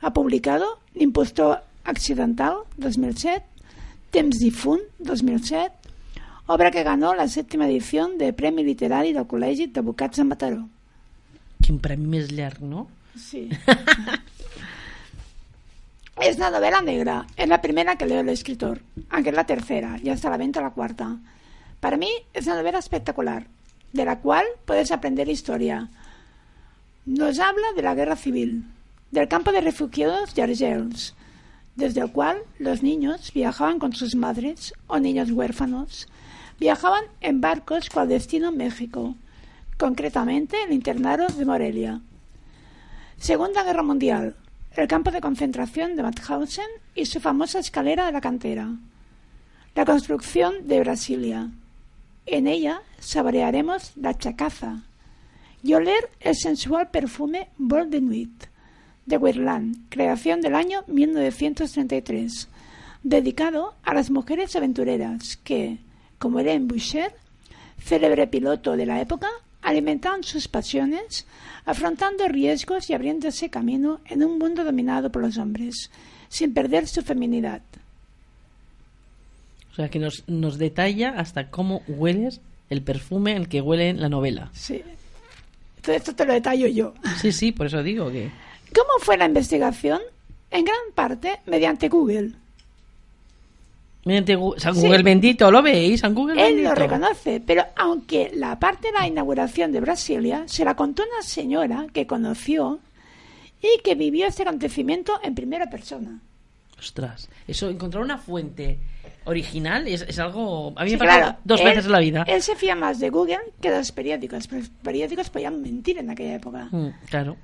[0.00, 3.42] Ha publicado L'impostor accidental 2007,
[4.10, 5.72] Temps difunt 2007,
[6.46, 10.75] obra que ganó la séptima edición del Premi Literari del Col·legi d'Advocats de Mataró.
[12.60, 12.88] No?
[13.16, 13.48] Sí.
[16.20, 17.26] es una novela negra.
[17.36, 19.98] Es la primera que leo el escritor, aunque es la tercera.
[20.02, 21.16] Ya está a la venta la cuarta.
[21.80, 23.46] Para mí es una novela espectacular,
[23.92, 25.88] de la cual puedes aprender historia.
[27.04, 28.64] Nos habla de la guerra civil,
[29.10, 31.14] del campo de refugiados de Argels,
[31.76, 36.08] desde el cual los niños viajaban con sus madres o niños huérfanos.
[36.58, 39.14] Viajaban en barcos con destino México,
[39.78, 42.00] concretamente el internado de Morelia.
[43.18, 44.36] Segunda Guerra Mundial,
[44.72, 48.68] el campo de concentración de Mauthausen y su famosa escalera de la cantera.
[49.74, 51.50] La construcción de Brasilia.
[52.26, 54.82] En ella saborearemos la chacaza
[55.62, 58.46] y oler el sensual perfume Bol de Nuit
[59.06, 62.48] de Wirland, creación del año 1933,
[63.04, 65.78] dedicado a las mujeres aventureras que,
[66.18, 67.14] como Hélène Boucher,
[67.78, 69.28] célebre piloto de la época,
[69.66, 71.26] alimentaban sus pasiones
[71.64, 75.90] afrontando riesgos y abriéndose camino en un mundo dominado por los hombres,
[76.28, 77.62] sin perder su feminidad.
[79.72, 82.40] O sea, que nos, nos detalla hasta cómo hueles
[82.70, 84.50] el perfume en el que huele la novela.
[84.54, 84.82] Sí.
[85.82, 86.94] Todo esto te lo detallo yo.
[87.20, 88.30] Sí, sí, por eso digo que...
[88.72, 90.00] ¿Cómo fue la investigación?
[90.52, 92.34] En gran parte mediante Google.
[94.58, 96.00] San Google bendito, ¿lo veis?
[96.00, 100.64] San Google Él lo reconoce, pero aunque la parte de la inauguración de Brasilia se
[100.64, 102.78] la contó una señora que conoció
[103.60, 106.20] y que vivió este acontecimiento en primera persona.
[106.78, 108.78] Ostras, eso, encontrar una fuente
[109.24, 110.72] original es, es algo...
[110.76, 112.24] A mí Sí, me pasa claro, dos él- veces en la vida.
[112.28, 115.98] Él se fía más de Google que de los periódicos, pero los periódicos podían mentir
[115.98, 116.68] en aquella época.
[116.70, 117.36] Mm, claro.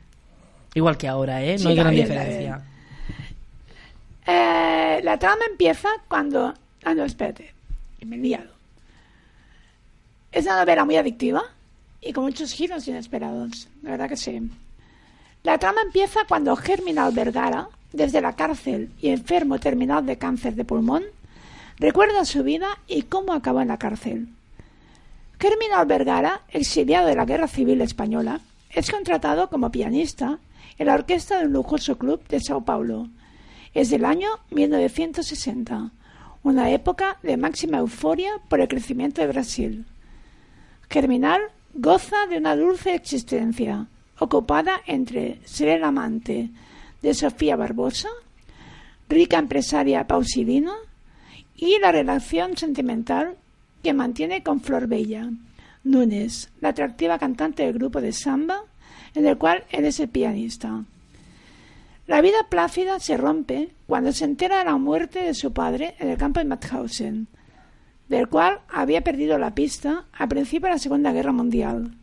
[0.74, 1.54] Igual que ahora, ¿eh?
[1.54, 2.62] No Sí, hay gran diferencia.
[4.26, 6.54] Eh, la trama empieza cuando...
[6.84, 7.54] Ah, no, espérate.
[8.04, 8.50] Me he liado.
[10.30, 11.42] Es una novela muy adictiva
[12.00, 13.68] y con muchos giros inesperados.
[13.82, 14.50] La verdad que sí.
[15.42, 20.64] La trama empieza cuando Germinal Vergara, desde la cárcel y enfermo terminal de cáncer de
[20.64, 21.04] pulmón,
[21.78, 24.28] recuerda su vida y cómo acabó en la cárcel.
[25.38, 30.38] Germinal Vergara, exiliado de la Guerra Civil Española, es contratado como pianista
[30.78, 33.08] en la orquesta de un lujoso club de Sao Paulo.
[33.74, 35.92] Es del año 1960,
[36.42, 39.86] una época de máxima euforia por el crecimiento de Brasil.
[40.90, 41.40] Germinal
[41.72, 43.86] goza de una dulce existencia,
[44.18, 46.50] ocupada entre ser el amante
[47.00, 48.08] de Sofía Barbosa,
[49.08, 50.74] rica empresaria Pausilina,
[51.56, 53.36] y la relación sentimental
[53.82, 55.30] que mantiene con Flor Bella
[55.84, 58.62] Núñez, la atractiva cantante del grupo de samba,
[59.14, 60.84] en el cual él es el pianista.
[62.06, 66.08] La vida plácida se rompe cuando se entera de la muerte de su padre en
[66.08, 67.28] el campo de Mauthausen,
[68.08, 71.96] del cual había perdido la pista a principio de la Segunda Guerra Mundial.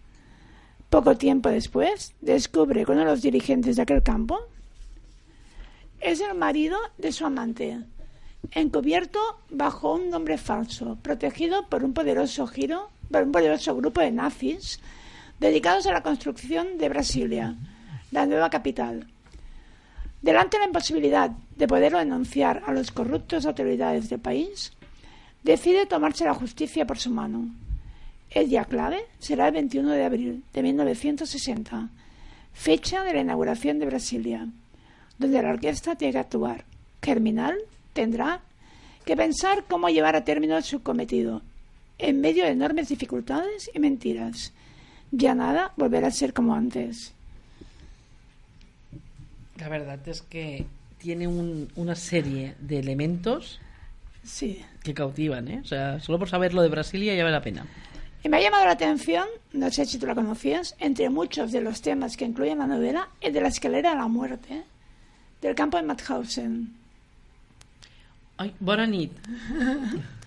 [0.89, 4.39] Poco tiempo después, descubre que uno de los dirigentes de aquel campo
[5.99, 7.81] es el marido de su amante,
[8.51, 9.19] encubierto
[9.49, 14.79] bajo un nombre falso, protegido por un poderoso giro, por un poderoso grupo de nazis
[15.41, 17.55] dedicados a la construcción de Brasilia,
[18.11, 19.07] la nueva capital.
[20.21, 24.73] Delante de la imposibilidad de poderlo denunciar a las corruptas autoridades del país,
[25.43, 27.47] decide tomarse la justicia por su mano.
[28.29, 31.89] El día clave será el 21 de abril de 1960,
[32.53, 34.47] fecha de la inauguración de Brasilia,
[35.17, 36.65] donde la orquesta tiene que actuar.
[37.01, 37.55] Germinal
[37.93, 38.41] tendrá
[39.05, 41.41] que pensar cómo llevar a término su cometido,
[41.97, 44.53] en medio de enormes dificultades y mentiras.
[45.11, 47.13] Ya nada volverá a ser como antes.
[49.59, 50.65] La verdad es que
[50.97, 53.59] tiene un- una serie de elementos
[54.23, 54.63] Sí.
[54.83, 55.59] que cautivan, ¿eh?
[55.63, 57.65] O sea, solo por saber lo de Brasilia ya vale la pena.
[58.23, 61.61] Y me ha llamado la atención, no sé si tú la conocías, entre muchos de
[61.61, 64.63] los temas que incluyen la novela, el de la escalera a la muerte,
[65.41, 66.73] del campo de Mauthausen.
[68.37, 69.11] Ai, bona nit.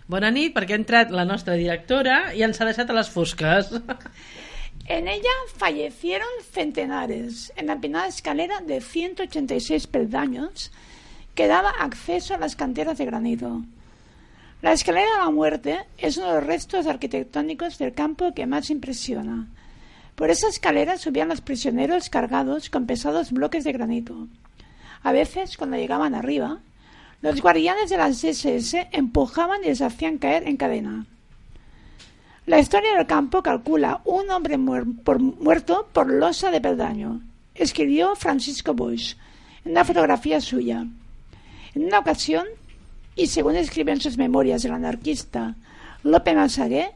[0.08, 3.70] Bona nit, perquè ha entrat la nostra directora i ens ha deixat a les fosques.
[4.86, 10.72] En ella fallecieron centenares en la empinada escalera de 186 peldaños
[11.34, 13.62] que daba acceso a las canteras de granito.
[14.60, 18.70] La escalera de la muerte es uno de los restos arquitectónicos del campo que más
[18.70, 19.48] impresiona.
[20.14, 24.28] Por esa escalera subían los prisioneros cargados con pesados bloques de granito.
[25.02, 26.60] A veces, cuando llegaban arriba,
[27.22, 31.06] los guardianes de las SS empujaban y les hacían caer en cadena.
[32.44, 37.20] La historia del campo calcula un hombre muerto por losa de peldaño.
[37.54, 39.14] Escribió Francisco Bush
[39.64, 40.84] en una fotografía suya.
[41.72, 42.44] En una ocasión,
[43.14, 45.54] y según escribe en sus memorias el anarquista
[46.02, 46.90] Lope Massagué,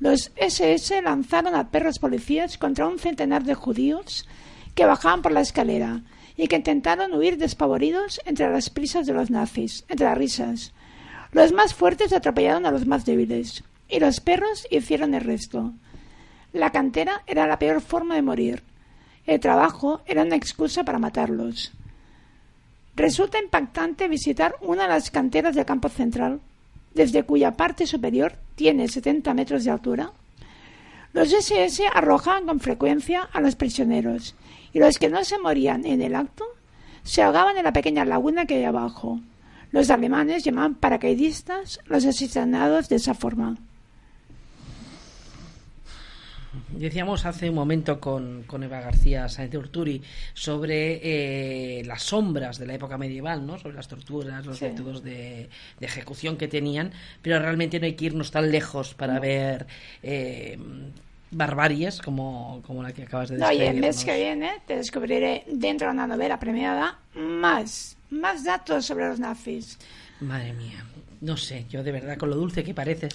[0.00, 4.26] los SS lanzaron a perros policías contra un centenar de judíos
[4.74, 6.02] que bajaban por la escalera
[6.36, 10.72] y que intentaron huir despavoridos entre las prisas de los nazis, entre las risas.
[11.30, 15.72] Los más fuertes atropellaron a los más débiles y los perros hicieron el resto.
[16.52, 18.62] La cantera era la peor forma de morir.
[19.26, 21.72] El trabajo era una excusa para matarlos.
[22.96, 26.40] Resulta impactante visitar una de las canteras del campo central,
[26.94, 30.12] desde cuya parte superior tiene 70 metros de altura.
[31.12, 34.34] Los SS arrojaban con frecuencia a los prisioneros
[34.72, 36.44] y los que no se morían en el acto
[37.02, 39.20] se ahogaban en la pequeña laguna que hay abajo.
[39.72, 43.56] Los alemanes llamaban paracaidistas los asesinados de esa forma.
[46.72, 50.02] Decíamos hace un momento con, con Eva García Sáenz de Urturi
[50.34, 53.58] sobre eh, las sombras de la época medieval, ¿no?
[53.58, 54.66] sobre las torturas, los Sí.
[54.66, 55.48] métodos de,
[55.78, 56.92] de ejecución que tenían,
[57.22, 59.66] pero realmente no hay que irnos tan lejos para ver
[60.02, 60.58] eh,
[61.32, 65.44] barbaries como, como la que acabas de No, y el mes que viene te descubriré
[65.48, 69.78] dentro de una novela premiada más, más datos sobre los nazis.
[70.20, 70.84] Madre mía,
[71.20, 73.14] no sé, yo de verdad, con lo dulce que pareces.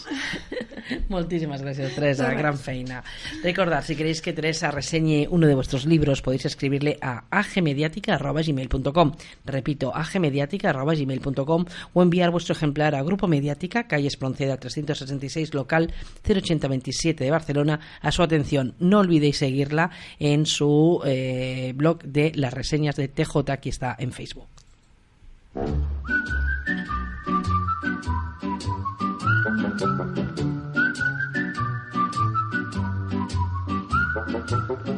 [1.10, 3.04] Moltísimas gracias, Teresa, No, gran feina.
[3.44, 9.12] Recordad, si queréis que Teresa reseñe uno de vuestros libros, podéis escribirle a agmediática.gmail.com.
[9.46, 15.92] Repito, agmediática.gmail.com o enviar vuestro ejemplar a Grupo Mediática, calle Espronceda 366, local
[16.24, 18.76] 08027 de Barcelona, a su atención.
[18.80, 19.90] No olvidéis seguirla
[20.20, 24.46] en su eh, blog de las reseñas de TJ, que está en Facebook.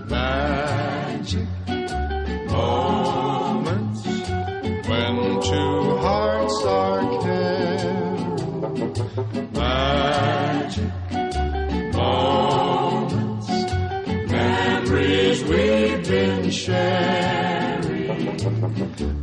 [0.10, 1.48] Magic
[2.52, 4.04] moments
[4.90, 8.36] when two hearts are caring.
[9.54, 10.92] Magic
[11.94, 13.48] moments,
[14.30, 17.88] memories we've been sharing.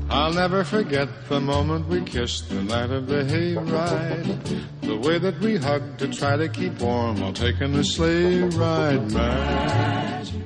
[0.08, 4.64] I'll never forget the moment we kissed the night of the hayride.
[5.04, 9.12] The way that we hugged to try to keep warm while taking a sleigh ride.
[9.12, 10.40] Magic.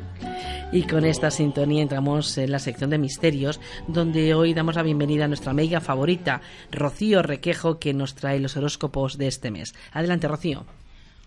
[0.72, 5.26] Y con esta sintonía entramos en la sección de misterios, donde hoy damos la bienvenida
[5.26, 6.40] a nuestra amiga favorita,
[6.72, 9.76] Rocío Requejo, que nos trae los horóscopos de este mes.
[9.92, 10.66] Adelante, Rocío.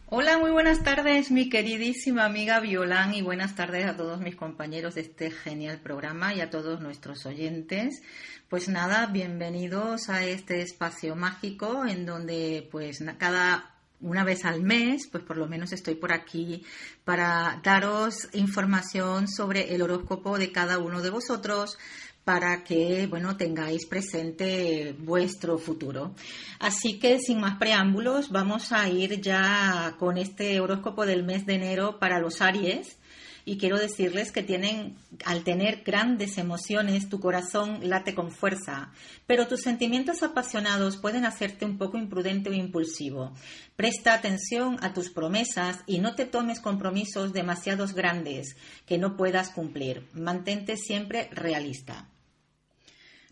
[0.09, 4.95] Hola, muy buenas tardes, mi queridísima amiga Violán, y buenas tardes a todos mis compañeros
[4.95, 8.03] de este genial programa y a todos nuestros oyentes.
[8.51, 15.07] Pues nada, bienvenidos a este espacio mágico en donde pues cada una vez al mes,
[15.09, 16.65] pues por lo menos estoy por aquí
[17.05, 21.77] para daros información sobre el horóscopo de cada uno de vosotros
[22.25, 26.13] para que, bueno, tengáis presente vuestro futuro.
[26.59, 31.53] Así que, sin más preámbulos, vamos a ir ya con este horóscopo del mes de
[31.53, 32.97] enero para los Aries
[33.51, 34.95] y quiero decirles que tienen,
[35.25, 38.93] al tener grandes emociones, tu corazón late con fuerza,
[39.27, 43.33] pero tus sentimientos apasionados pueden hacerte un poco imprudente o impulsivo.
[43.75, 49.49] Presta atención a tus promesas y no te tomes compromisos demasiados grandes que no puedas
[49.49, 50.07] cumplir.
[50.13, 52.07] Mantente siempre realista.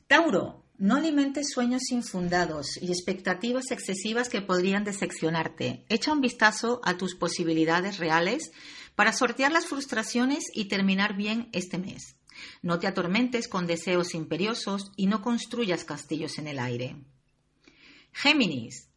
[0.08, 5.86] Tauro, no alimentes sueños infundados y expectativas excesivas que podrían decepcionarte.
[5.88, 8.52] Echa un vistazo a tus posibilidades reales
[9.00, 12.18] para sortear las frustraciones y terminar bien este mes.
[12.62, 16.98] No te atormentes con deseos imperiosos y no construyas castillos en el aire.
[18.12, 18.90] Géminis.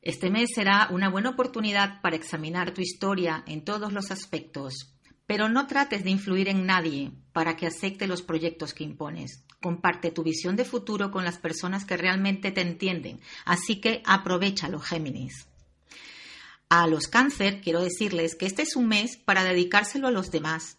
[0.00, 4.92] Este mes será una buena oportunidad para examinar tu historia en todos los aspectos,
[5.24, 9.44] pero no trates de influir en nadie para que acepte los proyectos que impones.
[9.60, 14.80] Comparte tu visión de futuro con las personas que realmente te entienden, así que aprovechalo,
[14.80, 15.46] Géminis.
[16.74, 20.78] A los cáncer quiero decirles que este es un mes para dedicárselo a los demás,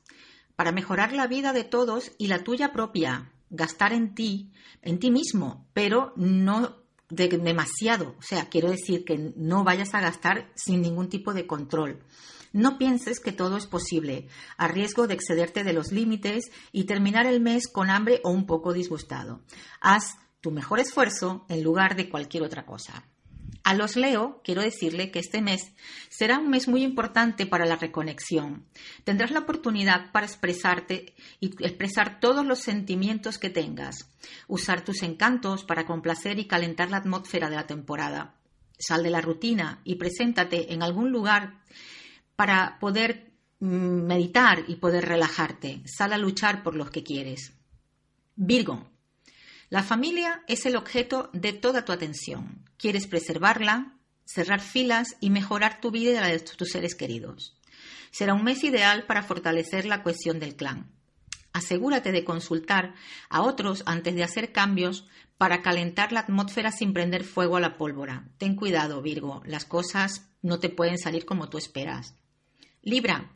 [0.55, 5.11] para mejorar la vida de todos y la tuya propia, gastar en ti, en ti
[5.11, 6.77] mismo, pero no
[7.09, 8.15] de demasiado.
[8.17, 12.03] O sea, quiero decir que no vayas a gastar sin ningún tipo de control.
[12.53, 17.27] No pienses que todo es posible, a riesgo de excederte de los límites y terminar
[17.27, 19.43] el mes con hambre o un poco disgustado.
[19.79, 23.05] Haz tu mejor esfuerzo en lugar de cualquier otra cosa.
[23.63, 25.71] A los Leo, quiero decirle que este mes
[26.09, 28.65] será un mes muy importante para la reconexión.
[29.05, 34.11] Tendrás la oportunidad para expresarte y expresar todos los sentimientos que tengas,
[34.49, 38.35] usar tus encantos para complacer y calentar la atmósfera de la temporada.
[38.77, 41.61] Sal de la rutina y preséntate en algún lugar
[42.35, 45.83] para poder mm, meditar y poder relajarte.
[45.85, 47.53] Sal a luchar por los que quieres.
[48.35, 48.89] Virgo,
[49.69, 52.62] la familia es el objeto de toda tu atención.
[52.83, 53.93] Quieres preservarla,
[54.25, 57.57] cerrar filas y mejorar tu vida y la de tus seres queridos.
[58.11, 60.91] Será un mes ideal para fortalecer la cohesión del clan.
[61.53, 62.93] Asegúrate de consultar
[63.29, 65.07] a otros antes de hacer cambios
[65.37, 68.27] para calentar la atmósfera sin prender fuego a la pólvora.
[68.37, 72.15] Ten cuidado, Virgo, las cosas no te pueden salir como tú esperas.
[72.81, 73.31] Libra,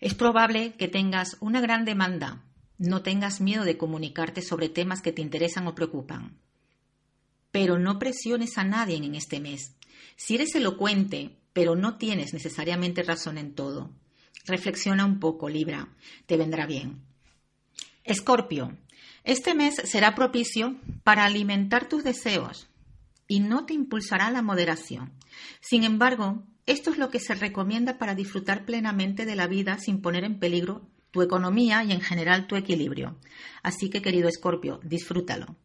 [0.00, 2.42] es probable que tengas una gran demanda,
[2.76, 6.40] no tengas miedo de comunicarte sobre temas que te interesan o preocupan.
[7.50, 9.74] Pero no presiones a nadie en este mes.
[10.16, 13.92] Si eres elocuente, pero no tienes necesariamente razón en todo,
[14.46, 15.88] reflexiona un poco, Libra,
[16.26, 17.02] te vendrá bien.
[18.04, 18.76] Escorpio,
[19.24, 22.68] este mes será propicio para alimentar tus deseos
[23.26, 25.12] y no te impulsará la moderación.
[25.60, 30.00] Sin embargo, esto es lo que se recomienda para disfrutar plenamente de la vida sin
[30.00, 33.18] poner en peligro tu economía y en general tu equilibrio.
[33.62, 35.56] Así que, querido Escorpio, disfrútalo.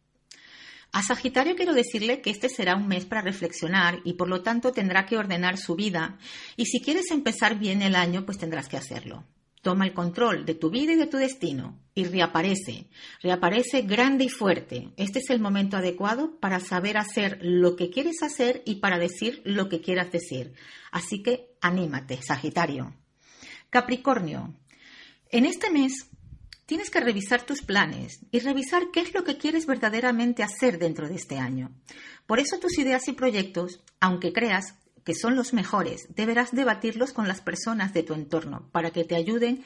[0.94, 4.70] A Sagitario quiero decirle que este será un mes para reflexionar y por lo tanto
[4.70, 6.18] tendrá que ordenar su vida
[6.56, 9.24] y si quieres empezar bien el año pues tendrás que hacerlo.
[9.60, 12.86] Toma el control de tu vida y de tu destino y reaparece,
[13.20, 14.90] reaparece grande y fuerte.
[14.96, 19.42] Este es el momento adecuado para saber hacer lo que quieres hacer y para decir
[19.44, 20.54] lo que quieras decir.
[20.92, 22.94] Así que anímate, Sagitario.
[23.68, 24.54] Capricornio,
[25.28, 26.08] en este mes
[26.66, 31.08] tienes que revisar tus planes y revisar qué es lo que quieres verdaderamente hacer dentro
[31.08, 31.70] de este año.
[32.26, 37.28] Por eso tus ideas y proyectos, aunque creas que son los mejores, deberás debatirlos con
[37.28, 39.64] las personas de tu entorno para que te ayuden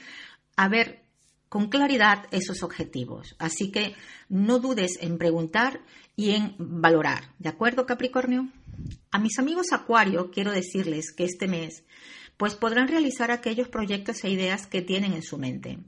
[0.56, 1.02] a ver
[1.48, 3.36] con claridad esos objetivos.
[3.38, 3.94] Así que
[4.28, 5.80] no dudes en preguntar
[6.16, 7.32] y en valorar.
[7.38, 8.48] ¿De acuerdo, Capricornio?
[9.10, 11.84] A mis amigos Acuario quiero decirles que este mes
[12.36, 15.78] pues podrán realizar aquellos proyectos e ideas que tienen en su mente.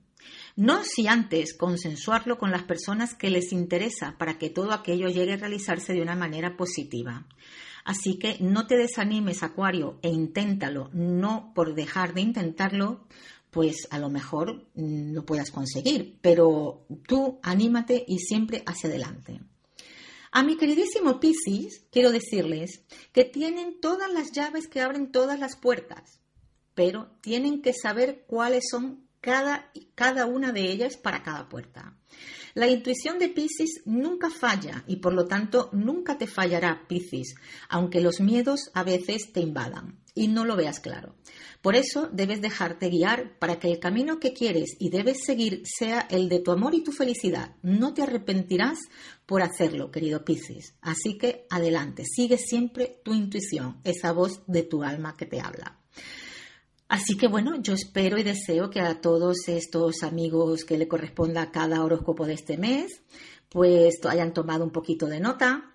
[0.61, 5.33] No si antes consensuarlo con las personas que les interesa para que todo aquello llegue
[5.33, 7.27] a realizarse de una manera positiva.
[7.83, 13.07] Así que no te desanimes, Acuario, e inténtalo, no por dejar de intentarlo,
[13.51, 19.41] pues a lo mejor lo puedas conseguir, pero tú anímate y siempre hacia adelante.
[20.31, 25.57] A mi queridísimo Piscis, quiero decirles que tienen todas las llaves que abren todas las
[25.57, 26.21] puertas,
[26.75, 31.97] pero tienen que saber cuáles son cada, cada una de ellas para cada puerta.
[32.55, 37.35] La intuición de Piscis nunca falla y por lo tanto nunca te fallará Piscis,
[37.69, 41.15] aunque los miedos a veces te invadan y no lo veas claro.
[41.63, 46.07] Por eso debes dejarte guiar para que el camino que quieres y debes seguir sea
[46.11, 47.55] el de tu amor y tu felicidad.
[47.63, 48.79] No te arrepentirás
[49.27, 50.75] por hacerlo, querido Piscis.
[50.81, 55.79] Así que adelante, sigue siempre tu intuición, esa voz de tu alma que te habla.
[56.91, 61.43] Así que bueno, yo espero y deseo que a todos estos amigos que le corresponda
[61.43, 63.05] a cada horóscopo de este mes,
[63.49, 65.71] pues hayan tomado un poquito de nota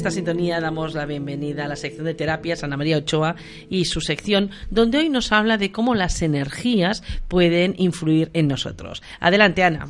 [0.03, 3.37] Esta sintonía damos la bienvenida a la sección de terapias Ana María Ochoa
[3.69, 9.01] y su sección donde hoy nos habla de cómo las energías pueden influir en nosotros.
[9.21, 9.87] Adelante, Ana.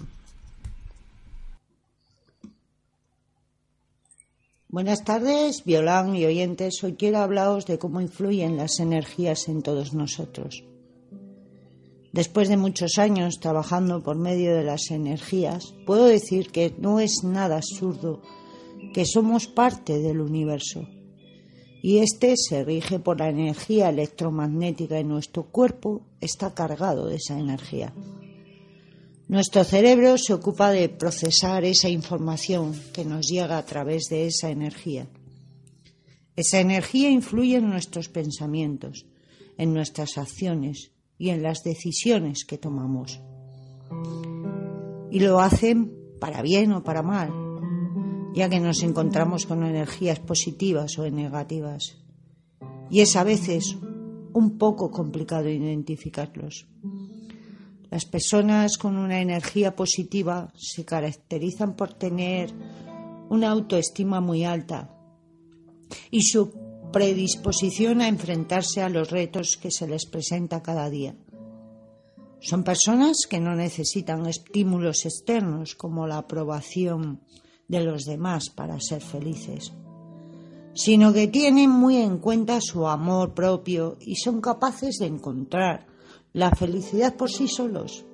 [4.70, 6.84] Buenas tardes, Violán y oyentes.
[6.84, 10.64] Hoy quiero hablaros de cómo influyen las energías en todos nosotros.
[12.12, 17.24] Después de muchos años trabajando por medio de las energías, puedo decir que no es
[17.24, 18.22] nada absurdo
[18.92, 20.88] que somos parte del universo
[21.84, 27.38] y este se rige por la energía electromagnética y nuestro cuerpo está cargado de esa
[27.38, 27.94] energía.
[29.28, 34.50] Nuestro cerebro se ocupa de procesar esa información que nos llega a través de esa
[34.50, 35.10] energía.
[36.38, 39.06] Esa energía influye en nuestros pensamientos,
[39.58, 43.20] en nuestras acciones y en las decisiones que tomamos.
[45.12, 45.92] Y lo hacen
[46.22, 47.30] para bien o para mal,
[48.34, 51.98] ya que nos encontramos con energías positivas o negativas.
[52.90, 53.78] Y es a veces
[54.34, 56.68] un poco complicado identificarlos.
[57.90, 62.52] Las personas con una energía positiva se caracterizan por tener
[63.30, 64.90] una autoestima muy alta
[66.10, 66.52] y su
[66.92, 71.16] predisposición a enfrentarse a los retos que se les presenta cada día.
[72.40, 77.22] Son personas que no necesitan estímulos externos como la aprobación
[77.74, 79.74] de los demás para ser felices,
[80.76, 85.88] sino que tienen muy en cuenta su amor propio y son capaces de encontrar
[86.34, 88.06] la felicidad por sí solos.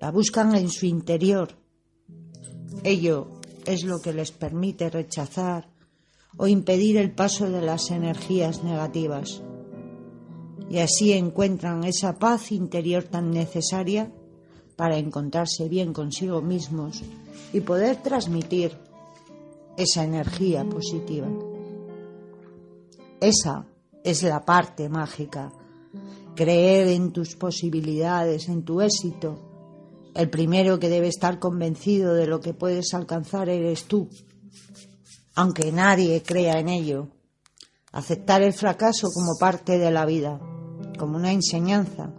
[0.00, 1.56] la buscan en su interior.
[2.84, 5.68] Ello es lo que les permite rechazar
[6.36, 9.42] o impedir el paso de las energías negativas.
[10.70, 14.12] Y así encuentran esa paz interior tan necesaria
[14.78, 17.02] para encontrarse bien consigo mismos
[17.52, 18.78] y poder transmitir
[19.76, 21.26] esa energía positiva.
[23.20, 23.66] Esa
[24.04, 25.50] es la parte mágica.
[26.36, 30.12] Creer en tus posibilidades, en tu éxito.
[30.14, 34.08] El primero que debe estar convencido de lo que puedes alcanzar eres tú,
[35.34, 37.08] aunque nadie crea en ello.
[37.90, 40.38] Aceptar el fracaso como parte de la vida,
[40.96, 42.12] como una enseñanza,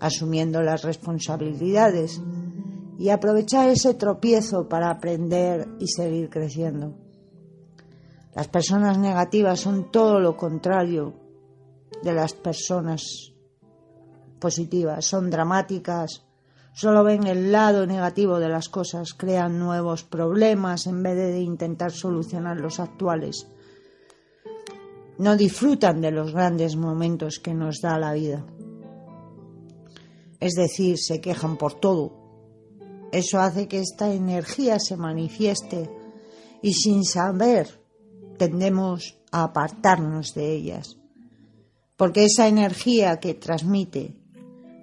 [0.00, 2.20] asumiendo las responsabilidades
[2.98, 6.94] y aprovechar ese tropiezo para aprender y seguir creciendo.
[8.34, 11.14] Las personas negativas son todo lo contrario
[12.02, 13.32] de las personas
[14.38, 16.24] positivas, son dramáticas,
[16.72, 21.90] solo ven el lado negativo de las cosas, crean nuevos problemas en vez de intentar
[21.90, 23.48] solucionar los actuales.
[25.18, 28.44] No disfrutan de los grandes momentos que nos da la vida.
[30.40, 32.12] Es decir, se quejan por todo.
[33.12, 35.90] Eso hace que esta energía se manifieste
[36.62, 37.80] y sin saber
[38.38, 40.98] tendemos a apartarnos de ellas.
[41.96, 44.16] Porque esa energía que transmite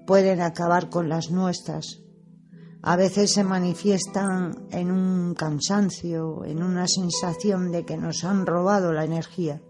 [0.06, 2.02] pueden acabar con las nuestras.
[2.82, 8.94] A veces se manifiestan en un cansancio, en una sensación de que nos han robado
[8.94, 9.61] la energía.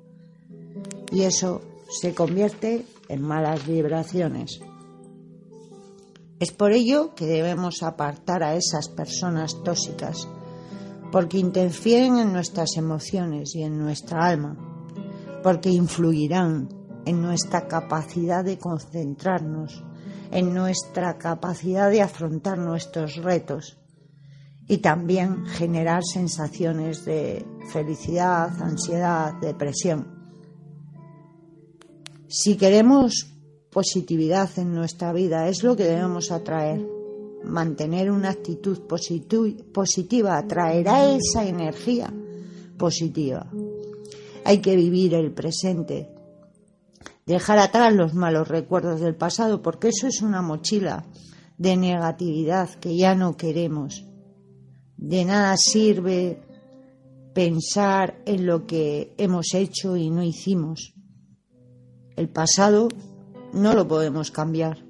[1.12, 4.60] Y eso se convierte en malas vibraciones.
[6.40, 10.28] Es por ello que debemos apartar a esas personas tóxicas,
[11.12, 14.57] porque interfieren en nuestras emociones y en nuestra alma,
[15.41, 16.68] porque influirán
[17.06, 19.84] en nuestra capacidad de concentrarnos,
[20.32, 23.78] en nuestra capacidad de afrontar nuestros retos
[24.68, 30.14] y también generar sensaciones de felicidad, ansiedad, depresión.
[32.28, 33.35] Si queremos
[33.76, 36.88] positividad en nuestra vida, es lo que debemos atraer.
[37.43, 42.10] Mantener una actitud positiva atraerá esa energía
[42.77, 43.52] positiva.
[44.45, 46.10] Hay que vivir el presente,
[47.26, 51.06] dejar atrás los malos recuerdos del pasado, porque eso es una mochila
[51.57, 54.06] de negatividad que ya no queremos.
[54.95, 56.39] De nada sirve
[57.34, 60.93] pensar en lo que hemos hecho y no hicimos.
[62.15, 62.88] El pasado
[63.56, 64.86] no lo podemos cambiar.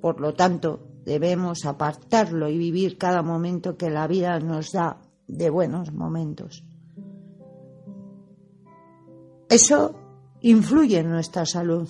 [0.00, 5.50] Por lo tanto, debemos apartarlo y vivir cada momento que la vida nos da de
[5.50, 6.64] buenos momentos.
[9.48, 9.94] Eso
[10.42, 11.88] influye en nuestra salud.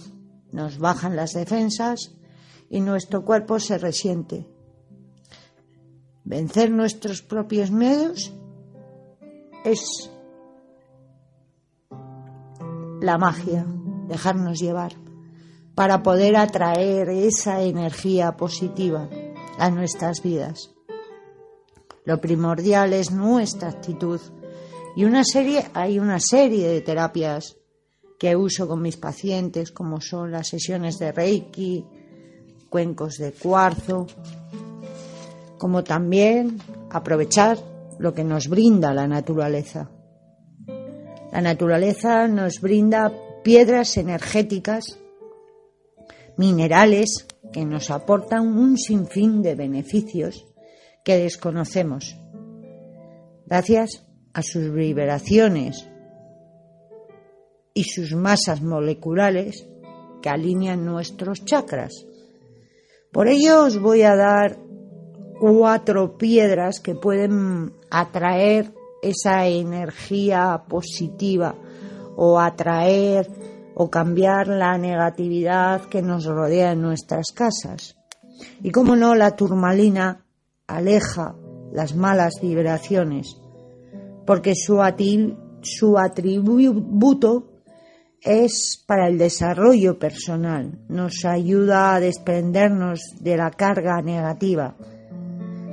[0.53, 2.15] Nos bajan las defensas
[2.69, 4.47] y nuestro cuerpo se resiente.
[6.25, 8.33] Vencer nuestros propios miedos
[9.65, 10.11] es
[13.01, 13.67] la magia,
[14.09, 15.06] dejarnos llevar
[15.77, 19.11] para poder atraer esa energía positiva
[19.59, 20.71] a nuestras vidas.
[22.07, 24.19] Lo primordial es nuestra actitud
[24.97, 27.59] y una serie, hay una serie de terapias
[28.19, 31.85] que uso con mis pacientes, como son las sesiones de Reiki,
[32.71, 34.07] cuencos de cuarzo,
[35.59, 36.59] como también
[36.89, 37.59] aprovechar
[37.99, 39.91] lo que nos brinda la naturaleza.
[41.33, 43.13] La naturaleza nos brinda
[43.43, 44.99] piedras energéticas
[46.37, 50.47] minerales que nos aportan un sinfín de beneficios
[51.05, 52.17] que desconocemos,
[53.47, 54.05] gracias
[54.35, 55.89] a sus vibraciones
[57.73, 59.69] y sus masas moleculares
[60.21, 61.93] que alinean nuestros chakras.
[63.13, 64.59] Por ello os voy a dar
[65.39, 68.73] cuatro piedras que pueden atraer
[69.03, 71.55] esa energía positiva
[72.17, 73.29] o atraer
[73.79, 77.95] o cambiar la negatividad que nos rodea en nuestras casas.
[78.63, 80.25] Y como no, la turmalina
[80.67, 81.37] aleja
[81.73, 83.37] las malas vibraciones,
[84.27, 84.81] porque su,
[85.61, 87.61] su atributo
[88.23, 94.75] es para el desarrollo personal, nos ayuda a desprendernos de la carga negativa.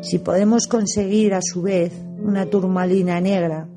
[0.02, 3.70] Si podemos conseguir a su vez una turmalina negra,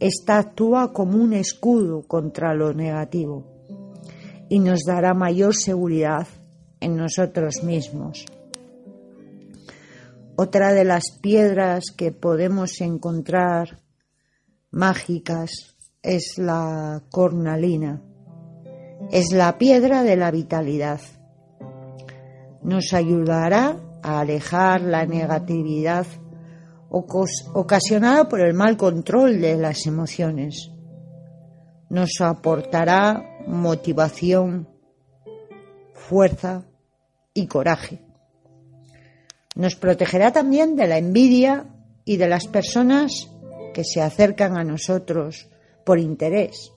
[0.00, 3.44] esta actúa como un escudo contra lo negativo
[4.48, 6.26] y nos dará mayor seguridad
[6.80, 8.26] en nosotros mismos.
[10.36, 13.78] Otra de las piedras que podemos encontrar
[14.70, 18.02] mágicas es la cornalina.
[19.10, 21.00] Es la piedra de la vitalidad.
[22.62, 26.06] Nos ayudará a alejar la negatividad
[26.94, 30.70] ocasionada por el mal control de las emociones.
[31.90, 34.68] Nos aportará motivación,
[35.92, 36.64] fuerza
[37.32, 38.00] y coraje.
[39.56, 41.66] Nos protegerá también de la envidia
[42.04, 43.30] y de las personas
[43.72, 45.48] que se acercan a nosotros
[45.84, 46.72] por interés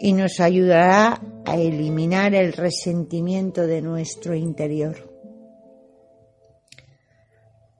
[0.00, 5.11] y nos ayudará a eliminar el resentimiento de nuestro interior.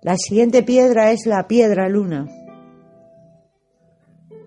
[0.03, 2.27] La siguiente piedra es la piedra luna.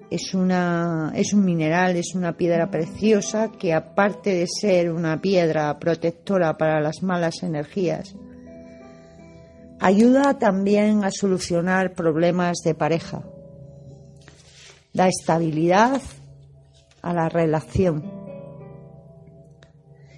[0.10, 5.80] Es, una, es un mineral, es una piedra preciosa que aparte de ser una piedra
[5.80, 8.18] protectora para las malas energías,
[9.80, 13.24] ayuda también a solucionar problemas de pareja,
[14.94, 16.02] da estabilidad
[17.02, 18.04] a la relación.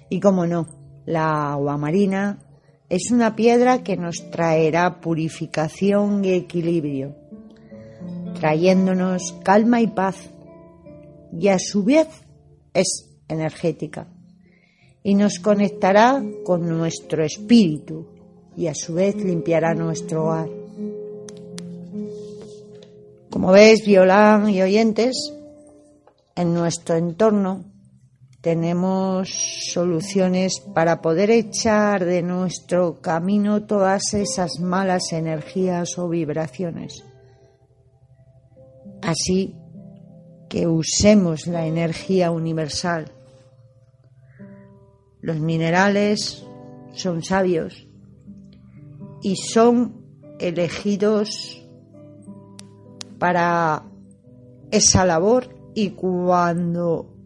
[0.08, 0.66] Y como no,
[1.06, 2.40] la agua marina
[2.88, 7.14] es una piedra que nos traerá purificación y equilibrio,
[8.40, 10.16] trayéndonos calma y paz,
[11.32, 12.08] y a su vez
[12.72, 14.08] es energética,
[15.02, 18.06] y nos conectará con nuestro espíritu,
[18.56, 20.48] y a su vez limpiará nuestro hogar.
[23.30, 25.34] Como ves, Violán y oyentes,
[26.34, 27.64] en nuestro entorno
[28.40, 29.28] tenemos
[29.72, 37.04] soluciones para poder echar de nuestro camino todas esas malas energías o vibraciones.
[39.02, 39.56] Así
[40.48, 43.12] que usemos la energía universal.
[45.20, 46.44] Los minerales
[46.92, 47.88] son sabios
[49.20, 50.06] y son
[50.38, 51.66] elegidos
[53.18, 53.84] para
[54.70, 57.17] esa labor y cuando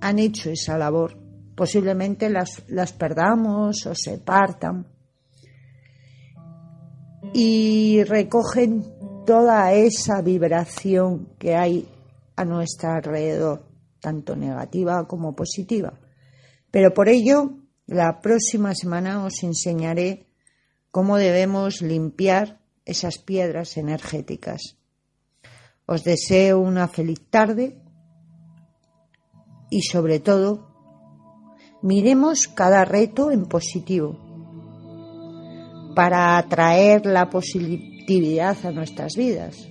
[0.00, 1.16] han hecho esa labor.
[1.54, 4.86] Posiblemente las, las perdamos o se partan.
[7.32, 8.84] Y recogen
[9.26, 11.88] toda esa vibración que hay
[12.36, 13.66] a nuestro alrededor,
[14.00, 15.98] tanto negativa como positiva.
[16.70, 17.50] Pero por ello,
[17.86, 20.26] la próxima semana os enseñaré
[20.90, 24.78] cómo debemos limpiar esas piedras energéticas.
[25.86, 27.80] Os deseo una feliz tarde
[29.70, 30.68] y sobre todo
[31.82, 34.16] miremos cada reto en positivo
[35.94, 39.68] para atraer la positividad a nuestras vidas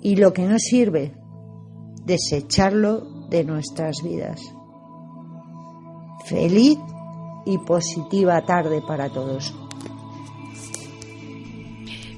[0.00, 1.14] y lo que no sirve
[2.04, 4.40] desecharlo de nuestras vidas.
[6.24, 6.78] Feliz
[7.46, 9.54] y positiva tarde para todos.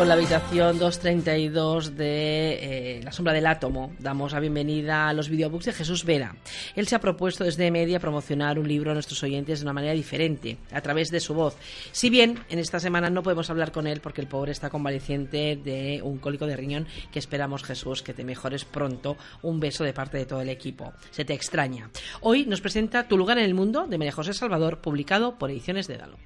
[0.00, 3.92] Con la habitación 232 de eh, La sombra del átomo.
[3.98, 6.36] Damos la bienvenida a los videobooks de Jesús Vera.
[6.74, 9.92] Él se ha propuesto desde Media promocionar un libro a nuestros oyentes de una manera
[9.92, 11.54] diferente, a través de su voz.
[11.92, 15.60] Si bien en esta semana no podemos hablar con él porque el pobre está convaleciente
[15.62, 19.18] de un cólico de riñón que esperamos, Jesús, que te mejores pronto.
[19.42, 20.94] Un beso de parte de todo el equipo.
[21.10, 21.90] Se te extraña.
[22.22, 25.86] Hoy nos presenta Tu lugar en el mundo de María José Salvador, publicado por Ediciones
[25.88, 26.16] de Dalo.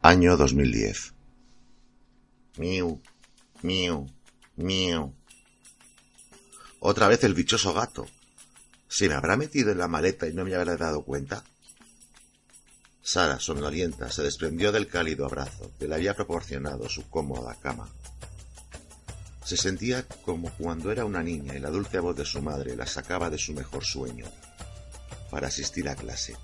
[0.00, 1.17] Año 2010.
[2.58, 3.00] Miu,
[3.62, 4.06] Miu,
[4.56, 5.14] miu.
[6.80, 8.06] Otra vez el dichoso gato.
[8.88, 11.42] ¿Se me habrá metido en la maleta y no me habrá dado cuenta?
[13.02, 17.88] Sara, somnolienta, se desprendió del cálido abrazo que le había proporcionado su cómoda cama.
[19.44, 22.86] Se sentía como cuando era una niña y la dulce voz de su madre la
[22.86, 24.26] sacaba de su mejor sueño
[25.30, 26.36] para asistir a clase.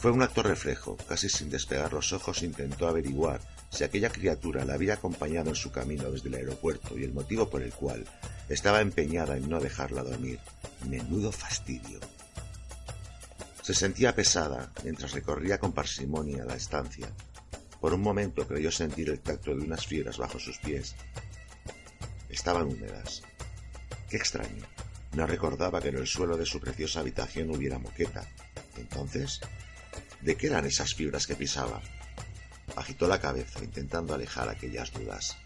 [0.00, 3.40] Fue un acto reflejo, casi sin despegar los ojos intentó averiguar
[3.70, 7.48] si aquella criatura la había acompañado en su camino desde el aeropuerto y el motivo
[7.48, 8.04] por el cual
[8.48, 10.40] estaba empeñada en no dejarla dormir.
[10.88, 12.00] Menudo fastidio.
[13.62, 17.08] Se sentía pesada mientras recorría con parsimonia la estancia.
[17.80, 20.94] Por un momento creyó sentir el tacto de unas fibras bajo sus pies.
[22.30, 23.22] Estaban húmedas.
[24.08, 24.64] Qué extraño.
[25.12, 28.26] No recordaba que en el suelo de su preciosa habitación hubiera moqueta.
[28.76, 29.40] Entonces,
[30.22, 31.82] ¿de qué eran esas fibras que pisaba?
[32.76, 35.36] Agitó la cabeza intentando alejar aquellas dudas.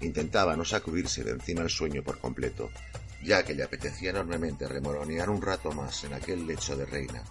[0.00, 2.70] Intentaba no sacudirse de encima el sueño por completo,
[3.22, 7.22] ya que le apetecía enormemente remolonear un rato más en aquel lecho de reina,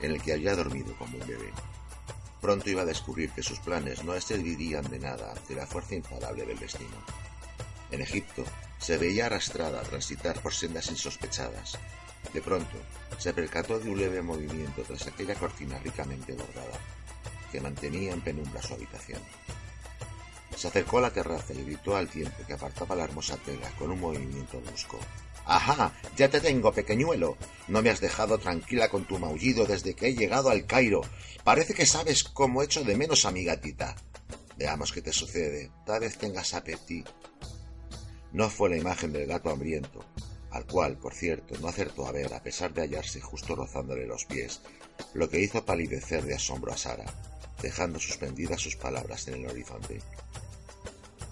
[0.00, 1.50] en el que había dormido como un bebé.
[2.40, 6.46] Pronto iba a descubrir que sus planes no servirían de nada ante la fuerza infalable
[6.46, 6.96] del destino.
[7.90, 8.44] En Egipto
[8.78, 11.78] se veía arrastrada a transitar por sendas insospechadas.
[12.32, 12.76] De pronto
[13.18, 16.78] se percató de un leve movimiento tras aquella cortina ricamente bordada,
[17.50, 19.20] que mantenía en penumbra su habitación.
[20.56, 23.90] Se acercó a la terraza y gritó al tiempo que apartaba la hermosa tela con
[23.90, 24.98] un movimiento brusco.
[25.46, 25.92] ¡Ajá!
[26.16, 27.36] ¡Ya te tengo, pequeñuelo!
[27.68, 31.00] No me has dejado tranquila con tu maullido desde que he llegado al Cairo.
[31.44, 33.96] Parece que sabes cómo echo de menos a mi gatita.
[34.56, 35.70] Veamos qué te sucede.
[35.86, 37.10] Tal vez tengas apetito.
[38.32, 40.04] No fue la imagen del gato hambriento,
[40.50, 44.24] al cual, por cierto, no acertó a ver a pesar de hallarse justo rozándole los
[44.24, 44.60] pies,
[45.14, 47.06] lo que hizo palidecer de asombro a Sara,
[47.62, 50.00] dejando suspendidas sus palabras en el horizonte.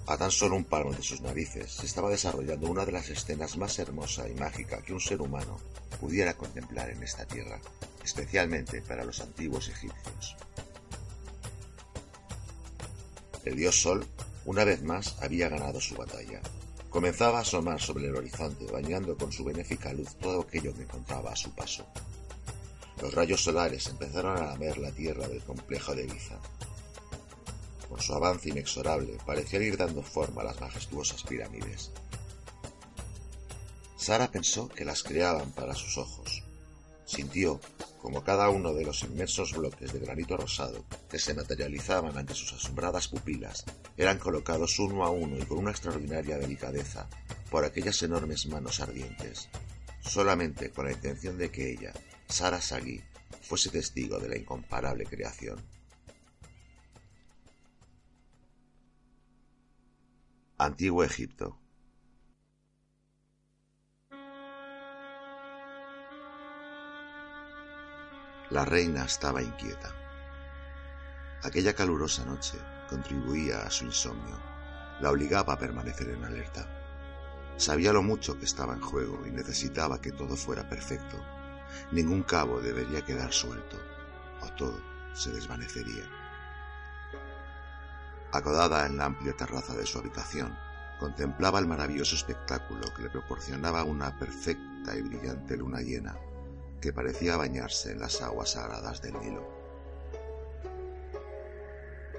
[0.07, 3.59] A tan solo un palmo de sus narices se estaba desarrollando una de las escenas
[3.59, 5.61] más hermosa y mágica que un ser humano
[6.01, 7.61] pudiera contemplar en esta tierra,
[8.03, 10.37] especialmente para los antiguos egipcios.
[13.45, 14.07] El dios Sol,
[14.47, 16.41] una vez más, había ganado su batalla.
[16.89, 21.33] Comenzaba a asomar sobre el horizonte, bañando con su benéfica luz todo aquello que encontraba
[21.33, 21.87] a su paso.
[23.01, 26.39] Los rayos solares empezaron a lamer la tierra del complejo de Giza.
[27.89, 31.91] Con su avance inexorable, parecían ir dando forma a las majestuosas pirámides.
[33.97, 36.43] Sara pensó que las creaban para sus ojos.
[37.05, 37.61] Sintió
[38.03, 42.53] como cada uno de los inmensos bloques de granito rosado que se materializaban ante sus
[42.53, 43.65] asombradas pupilas
[43.97, 47.09] eran colocados uno a uno y con una extraordinaria delicadeza
[47.51, 49.49] por aquellas enormes manos ardientes,
[50.01, 51.93] solamente con la intención de que ella,
[52.29, 53.03] Sara Sagui,
[53.43, 55.59] fuese testigo de la incomparable creación.
[60.59, 61.59] Antiguo Egipto
[68.51, 69.95] La reina estaba inquieta.
[71.43, 74.41] Aquella calurosa noche contribuía a su insomnio,
[75.01, 76.67] la obligaba a permanecer en alerta.
[77.59, 81.19] Sabía lo mucho que estaba en juego y necesitaba que todo fuera perfecto.
[81.93, 83.77] Ningún cabo debería quedar suelto,
[84.43, 84.81] o todo
[85.15, 86.05] se desvanecería.
[88.33, 90.55] Acodada en la amplia terraza de su habitación,
[90.99, 96.17] contemplaba el maravilloso espectáculo que le proporcionaba una perfecta y brillante luna llena
[96.81, 99.49] que parecía bañarse en las aguas sagradas del Nilo.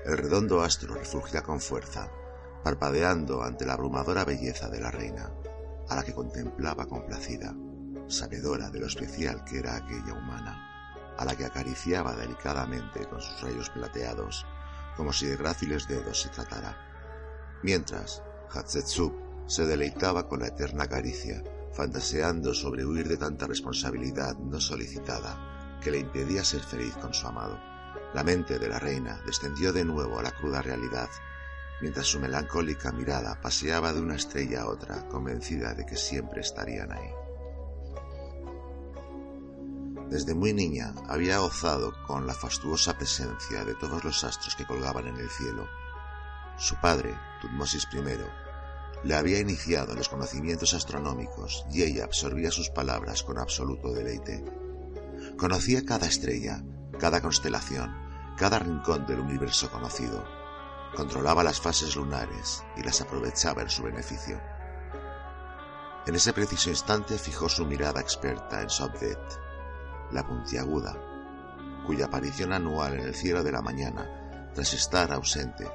[0.06, 2.10] El redondo astro refugía con fuerza,
[2.64, 5.32] parpadeando ante la abrumadora belleza de la reina,
[5.88, 7.54] a la que contemplaba complacida,
[8.12, 13.42] sabedora de lo especial que era aquella humana, a la que acariciaba delicadamente con sus
[13.42, 14.46] rayos plateados,
[14.96, 16.78] como si de gráciles dedos se tratara.
[17.64, 19.14] Mientras, Hatshepsut
[19.48, 25.92] se deleitaba con la eterna caricia fantaseando sobre huir de tanta responsabilidad no solicitada que
[25.92, 27.58] le impedía ser feliz con su amado.
[28.14, 31.10] La mente de la reina descendió de nuevo a la cruda realidad,
[31.82, 36.92] mientras su melancólica mirada paseaba de una estrella a otra, convencida de que siempre estarían
[36.92, 37.29] ahí.
[40.10, 45.06] Desde muy niña había gozado con la fastuosa presencia de todos los astros que colgaban
[45.06, 45.68] en el cielo.
[46.58, 52.72] Su padre, Tutmosis I, le había iniciado en los conocimientos astronómicos y ella absorbía sus
[52.72, 54.44] palabras con absoluto deleite.
[55.38, 56.64] Conocía cada estrella,
[57.00, 57.96] cada constelación,
[58.36, 60.26] cada rincón del universo conocido.
[60.96, 64.42] Controlaba las fases lunares y las aprovechaba en su beneficio.
[66.08, 69.20] En ese preciso instante fijó su mirada experta en Sobdet,
[70.12, 70.96] la puntiaguda,
[71.86, 75.68] cuya aparición anual en el cielo de la mañana, tras estar ausente,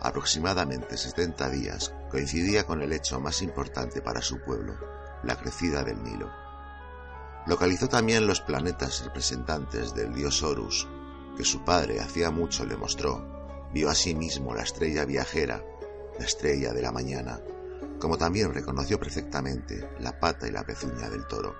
[0.00, 4.74] aproximadamente 70 días, coincidía con el hecho más importante para su pueblo,
[5.22, 6.30] la crecida del Nilo.
[7.46, 10.88] Localizó también los planetas representantes del dios Horus,
[11.36, 13.70] que su padre hacía mucho le mostró.
[13.72, 15.62] Vio asimismo la estrella viajera,
[16.18, 17.40] la estrella de la mañana,
[17.98, 21.54] como también reconoció perfectamente la pata y la pezuña del toro.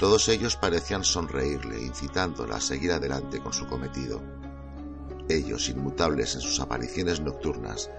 [0.00, 4.22] Todos ellos parecían sonreírle, incitándola a seguir adelante con su cometido.
[5.28, 7.90] Ellos, inmutables en sus apariciones nocturnas,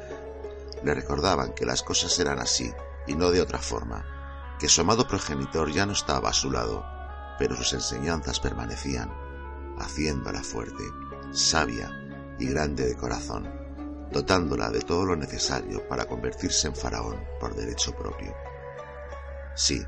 [0.83, 2.73] le recordaban que las cosas eran así
[3.05, 6.83] y no de otra forma, que su amado progenitor ya no estaba a su lado,
[7.37, 9.13] pero sus enseñanzas permanecían,
[9.77, 10.83] haciéndola fuerte,
[11.31, 11.91] sabia
[12.39, 13.47] y grande de corazón,
[14.11, 18.35] dotándola de todo lo necesario para convertirse en faraón por derecho propio.
[19.53, 19.85] Sí,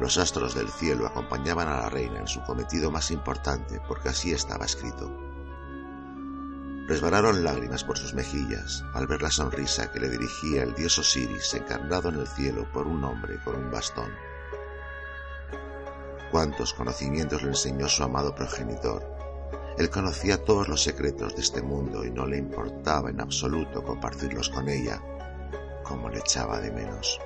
[0.00, 4.32] los astros del cielo acompañaban a la reina en su cometido más importante porque así
[4.32, 5.10] estaba escrito.
[6.86, 11.54] Resbalaron lágrimas por sus mejillas al ver la sonrisa que le dirigía el dios Osiris
[11.54, 14.10] encarnado en el cielo por un hombre con un bastón.
[16.32, 19.06] Cuántos conocimientos le enseñó su amado progenitor.
[19.78, 24.48] Él conocía todos los secretos de este mundo y no le importaba en absoluto compartirlos
[24.48, 25.00] con ella,
[25.84, 27.20] como le echaba de menos.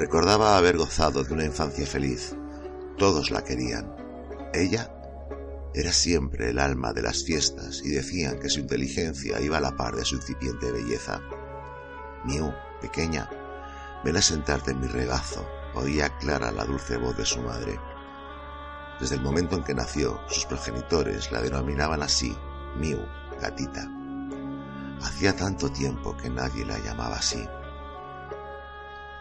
[0.00, 2.34] Recordaba haber gozado de una infancia feliz.
[2.96, 3.94] Todos la querían.
[4.54, 4.90] Ella
[5.74, 9.76] era siempre el alma de las fiestas y decían que su inteligencia iba a la
[9.76, 11.20] par de su incipiente belleza.
[12.24, 12.50] Miu,
[12.80, 13.28] pequeña,
[14.02, 17.78] ven a sentarte en mi regazo, oía clara la dulce voz de su madre.
[19.00, 22.34] Desde el momento en que nació, sus progenitores la denominaban así,
[22.78, 23.00] Miu,
[23.38, 23.86] gatita.
[25.02, 27.46] Hacía tanto tiempo que nadie la llamaba así.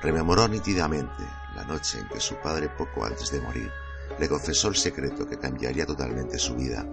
[0.01, 1.23] Rememoró nítidamente
[1.55, 3.69] la noche en que su padre, poco antes de morir,
[4.17, 6.85] le confesó el secreto que cambiaría totalmente su vida,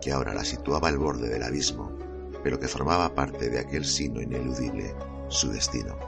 [0.00, 1.90] que ahora la situaba al borde del abismo,
[2.44, 4.94] pero que formaba parte de aquel sino ineludible,
[5.28, 5.98] su destino.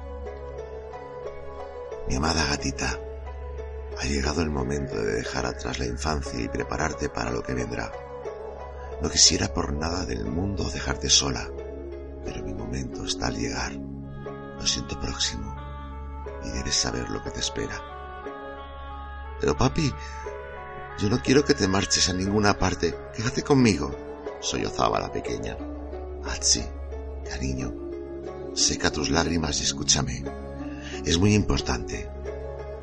[2.08, 2.96] Mi amada gatita,
[4.00, 7.90] ha llegado el momento de dejar atrás la infancia y prepararte para lo que vendrá.
[9.02, 11.48] No quisiera por nada del mundo dejarte sola,
[12.24, 13.72] pero mi momento está al llegar.
[13.72, 15.53] Lo siento próximo
[16.44, 17.80] y debes saber lo que te espera.
[19.40, 19.92] Pero papi,
[20.98, 22.94] yo no quiero que te marches a ninguna parte.
[23.14, 23.94] Quédate conmigo,
[24.40, 25.56] sollozaba la pequeña.
[26.24, 26.64] Atsi,
[27.28, 27.72] cariño,
[28.54, 30.24] seca tus lágrimas y escúchame.
[31.04, 32.08] Es muy importante.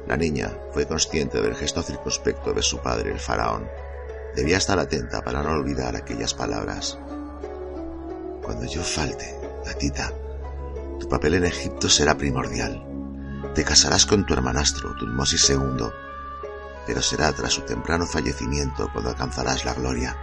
[0.08, 3.70] La niña fue consciente del gesto circunspecto de su padre, el faraón.
[4.36, 6.98] Debía estar atenta para no olvidar aquellas palabras.
[8.44, 10.12] Cuando yo falte, gatita,
[11.00, 12.91] tu papel en Egipto será primordial.
[13.54, 15.88] Te casarás con tu hermanastro, Tutmosis II,
[16.88, 20.16] pero será tras su temprano fallecimiento cuando alcanzarás la gloria.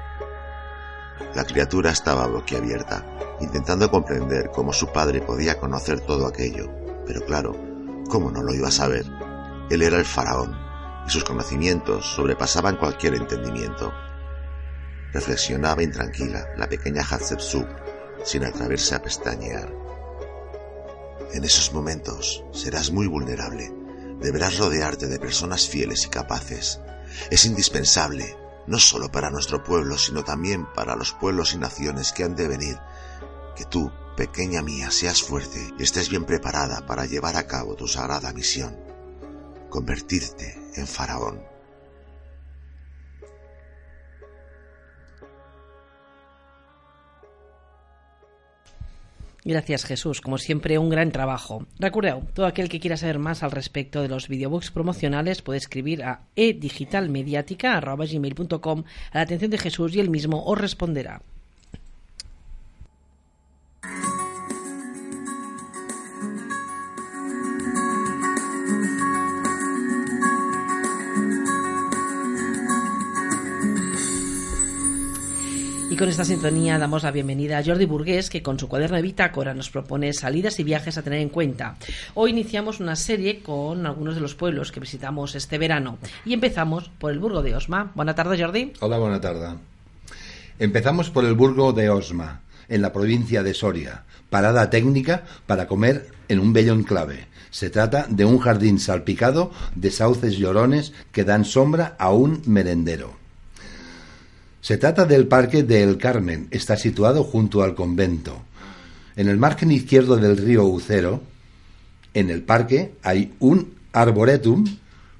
[1.35, 3.05] La criatura estaba boquiabierta,
[3.41, 6.71] intentando comprender cómo su padre podía conocer todo aquello,
[7.07, 7.55] pero claro,
[8.09, 9.05] ¿cómo no lo iba a saber?
[9.69, 10.57] Él era el faraón,
[11.07, 13.93] y sus conocimientos sobrepasaban cualquier entendimiento.
[15.13, 17.69] Reflexionaba intranquila la pequeña Hatshepsut,
[18.25, 19.88] sin atreverse a pestañear.
[21.33, 23.73] En esos momentos serás muy vulnerable,
[24.21, 26.81] deberás rodearte de personas fieles y capaces.
[27.31, 28.37] Es indispensable,
[28.67, 32.49] no solo para nuestro pueblo, sino también para los pueblos y naciones que han de
[32.49, 32.79] venir,
[33.57, 37.87] que tú, pequeña mía, seas fuerte y estés bien preparada para llevar a cabo tu
[37.87, 38.77] sagrada misión,
[39.69, 41.58] convertirte en faraón.
[49.49, 51.65] Gracias Jesús, como siempre un gran trabajo.
[51.79, 56.03] Recordeu, todo aquel que quiera saber más al respecto de los videobooks promocionales puede escribir
[56.03, 61.23] a edigitalmediática.com a la atención de Jesús y él mismo os responderá.
[75.99, 79.53] Con esta sintonía damos la bienvenida a Jordi Burgués, que con su cuaderno de bitácora
[79.53, 81.77] nos propone salidas y viajes a tener en cuenta.
[82.15, 86.89] Hoy iniciamos una serie con algunos de los pueblos que visitamos este verano y empezamos
[87.01, 87.91] por el Burgo de Osma.
[87.97, 88.75] Buenas tardes, Jordi.
[88.79, 89.57] Hola, buena tarde.
[90.61, 94.05] Empezamos por el Burgo de Osma, en la provincia de Soria.
[94.31, 97.27] Parada técnica para comer en un bello enclave.
[97.51, 103.18] Se trata de un jardín salpicado de sauces llorones que dan sombra a un merendero.
[104.69, 106.47] Se trata del Parque del Carmen.
[106.51, 108.43] Está situado junto al convento.
[109.17, 111.23] En el margen izquierdo del río Ucero,
[112.13, 114.67] en el parque, hay un arboretum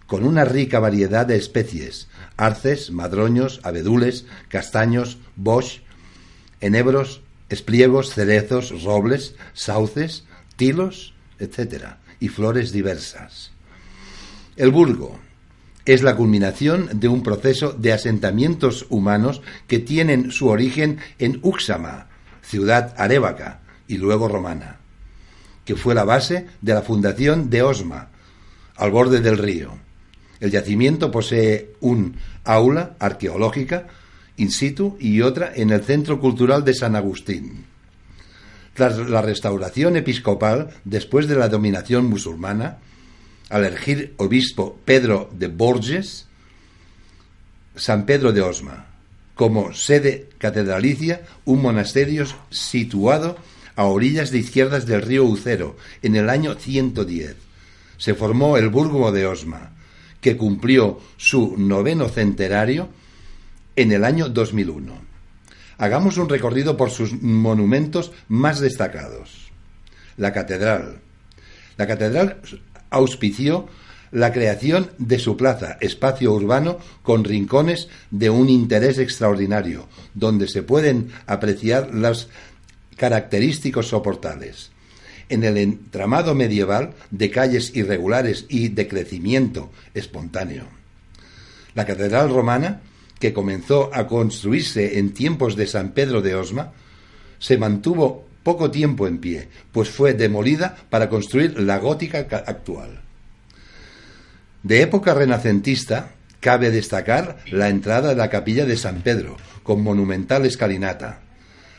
[0.07, 5.81] con una rica variedad de especies, arces, madroños, abedules, castaños, bosch,
[6.61, 10.25] enebros, espliegos, cerezos, robles, sauces,
[10.57, 13.53] tilos, etc., y flores diversas.
[14.57, 15.19] El Burgo
[15.89, 22.09] es la culminación de un proceso de asentamientos humanos que tienen su origen en Uxama,
[22.43, 24.81] ciudad arébaca y luego romana,
[25.65, 28.11] que fue la base de la fundación de Osma,
[28.77, 29.79] al borde del río.
[30.41, 33.87] El yacimiento posee un aula arqueológica
[34.37, 37.65] in situ y otra en el Centro Cultural de San Agustín.
[38.75, 42.77] Tras la restauración episcopal, después de la dominación musulmana,
[43.49, 46.27] al elegir obispo Pedro de Borges,
[47.77, 48.87] San Pedro de Osma,
[49.35, 53.37] como sede catedralicia, un monasterio situado
[53.77, 57.37] a orillas de izquierdas del río Ucero, en el año 110.
[57.97, 59.71] Se formó el Burgo de Osma,
[60.21, 62.89] que cumplió su noveno centenario
[63.77, 65.09] en el año 2001.
[65.79, 69.53] Hagamos un recorrido por sus monumentos más destacados.
[70.17, 70.99] La catedral.
[71.77, 72.41] La catedral
[72.91, 73.69] auspició
[74.11, 80.63] la creación de su plaza, espacio urbano con rincones de un interés extraordinario, donde se
[80.63, 82.29] pueden apreciar los
[82.97, 84.71] característicos soportales.
[85.29, 90.65] En el entramado medieval de calles irregulares y de crecimiento espontáneo.
[91.75, 92.81] La catedral romana
[93.19, 96.73] que comenzó a construirse en tiempos de San Pedro de Osma,
[97.39, 103.03] se mantuvo poco tiempo en pie, pues fue demolida para construir la gótica actual.
[104.63, 110.47] De época renacentista, cabe destacar la entrada de la capilla de San Pedro, con monumental
[110.47, 111.21] escalinata,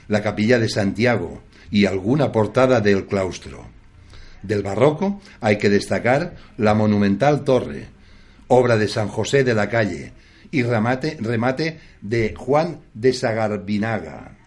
[0.07, 1.41] la capilla de Santiago
[1.71, 3.65] y alguna portada del claustro.
[4.41, 7.87] Del barroco hay que destacar la monumental torre,
[8.47, 10.13] obra de San José de la Calle,
[10.51, 14.38] y remate, remate de Juan de Sagarbinaga,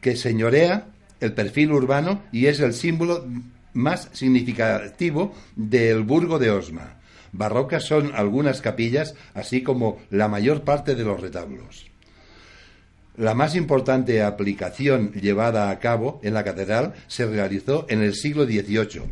[0.00, 0.86] que, señorea
[1.20, 3.26] el perfil urbano y es el símbolo
[3.74, 6.94] más significativo del Burgo de Osma.
[7.32, 11.86] Barrocas son algunas capillas, así como la mayor parte de los retablos.
[13.16, 18.46] La más importante aplicación llevada a cabo en la catedral se realizó en el siglo
[18.46, 19.02] XVIII.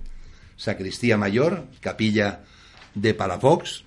[0.57, 2.45] Sacristía mayor, capilla
[2.95, 3.85] de Palafox,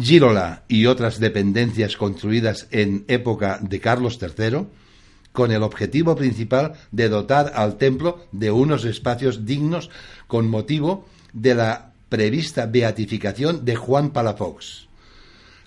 [0.00, 4.66] Girola y otras dependencias construidas en época de Carlos III,
[5.32, 9.90] con el objetivo principal de dotar al templo de unos espacios dignos
[10.26, 14.88] con motivo de la prevista beatificación de Juan Palafox.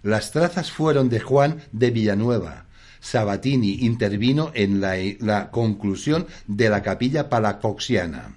[0.02, 2.66] Las trazas fueron de Juan de Villanueva.
[3.00, 8.36] Sabatini intervino en la, la conclusión de la capilla palafoxiana.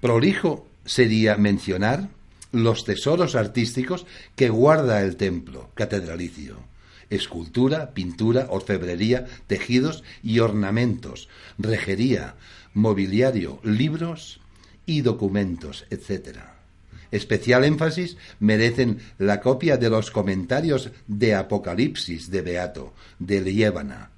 [0.00, 2.08] Prolijo sería mencionar
[2.52, 4.06] los tesoros artísticos
[4.36, 6.58] que guarda el templo catedralicio.
[7.10, 12.34] Escultura, pintura, orfebrería, tejidos y ornamentos, rejería,
[12.74, 14.40] mobiliario, libros
[14.84, 16.38] y documentos, etc.
[17.10, 24.10] Especial énfasis merecen la copia de los comentarios de Apocalipsis de Beato, de Liébana,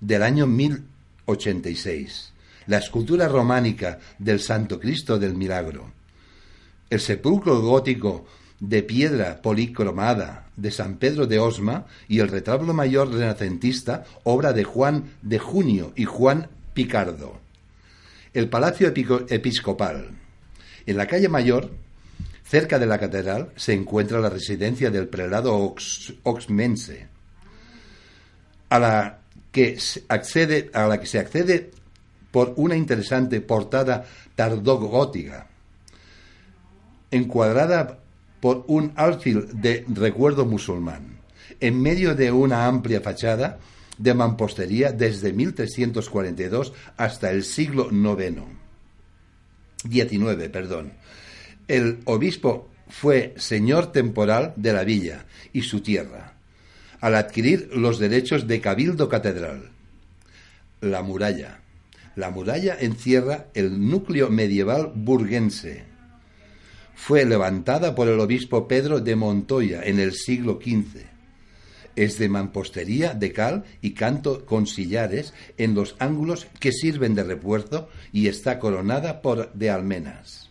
[0.00, 2.32] del año 1086,
[2.66, 5.95] la escultura románica del Santo Cristo del Milagro,
[6.90, 8.26] el sepulcro gótico
[8.60, 14.64] de piedra policromada de San Pedro de Osma y el retablo mayor renacentista, obra de
[14.64, 17.38] Juan de Junio y Juan Picardo.
[18.32, 20.10] El Palacio Episcopal.
[20.86, 21.70] En la calle Mayor,
[22.44, 25.74] cerca de la catedral, se encuentra la residencia del prelado
[26.22, 27.08] oxmense,
[28.68, 29.18] a la
[29.50, 31.70] que accede, a la que se accede
[32.30, 34.04] por una interesante portada
[34.34, 35.48] tardogótica
[37.10, 37.98] encuadrada
[38.40, 41.18] por un alfil de recuerdo musulmán,
[41.60, 43.58] en medio de una amplia fachada
[43.98, 48.42] de mampostería desde 1342 hasta el siglo IX.
[49.84, 50.92] 19, perdón.
[51.68, 56.34] El obispo fue señor temporal de la villa y su tierra,
[57.00, 59.70] al adquirir los derechos de cabildo catedral.
[60.80, 61.60] La muralla.
[62.14, 65.95] La muralla encierra el núcleo medieval burguense
[66.96, 71.04] fue levantada por el obispo Pedro de Montoya en el siglo XV.
[71.94, 77.22] Es de mampostería de cal y canto con sillares en los ángulos que sirven de
[77.22, 80.50] refuerzo y está coronada por de almenas.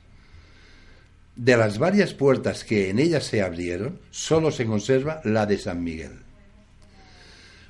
[1.35, 5.84] De las varias puertas que en ella se abrieron, sólo se conserva la de San
[5.84, 6.19] Miguel.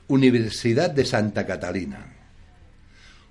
[0.07, 2.14] Universidad de Santa Catalina.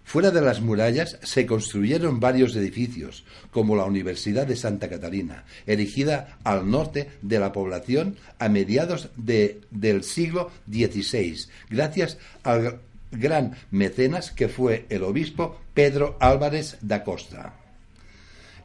[0.05, 6.39] Fuera de las murallas se construyeron varios edificios, como la Universidad de Santa Catalina, erigida
[6.45, 14.31] al norte de la población a mediados de- del siglo XVI, gracias al gran mecenas
[14.31, 17.55] que fue el obispo Pedro Álvarez da Costa.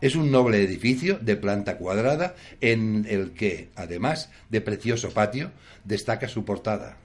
[0.01, 5.51] Es un noble edificio de planta cuadrada en el que, además de precioso patio,
[5.83, 6.97] destaca su portada,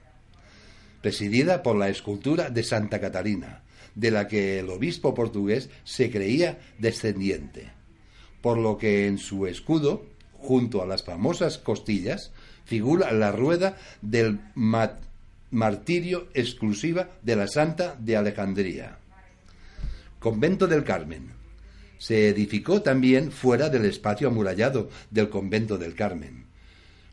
[1.01, 3.61] presidida por la escultura de Santa Catalina,
[3.95, 7.71] de la que el obispo portugués se creía descendiente,
[8.41, 12.31] por lo que en su escudo, junto a las famosas costillas,
[12.65, 14.99] figura la rueda del ma-
[15.51, 18.97] martirio exclusiva de la Santa de Alejandría.
[20.19, 21.29] Convento del Carmen.
[21.97, 26.45] Se edificó también fuera del espacio amurallado del Convento del Carmen,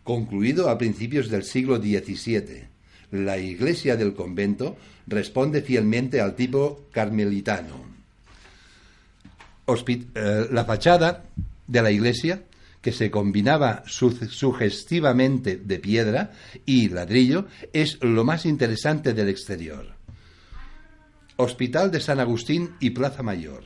[0.02, 2.64] concluido a principios del siglo XVII.
[3.12, 4.76] La iglesia del convento
[5.06, 7.82] responde fielmente al tipo carmelitano.
[10.14, 11.24] Eh, la fachada
[11.66, 12.42] de la iglesia,
[12.80, 16.32] que se combinaba su- sugestivamente de piedra
[16.66, 19.94] y ladrillo, es lo más interesante del exterior.
[21.36, 23.64] Hospital de San Agustín y Plaza Mayor.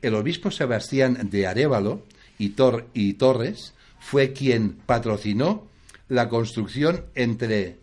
[0.00, 2.04] El obispo Sebastián de Arévalo
[2.38, 5.66] y, Tor- y Torres fue quien patrocinó
[6.08, 7.76] la construcción entre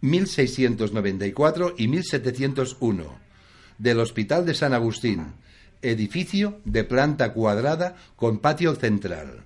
[0.00, 3.18] 1694 y 1701
[3.78, 5.34] del Hospital de San Agustín,
[5.82, 9.44] edificio de planta cuadrada con patio central.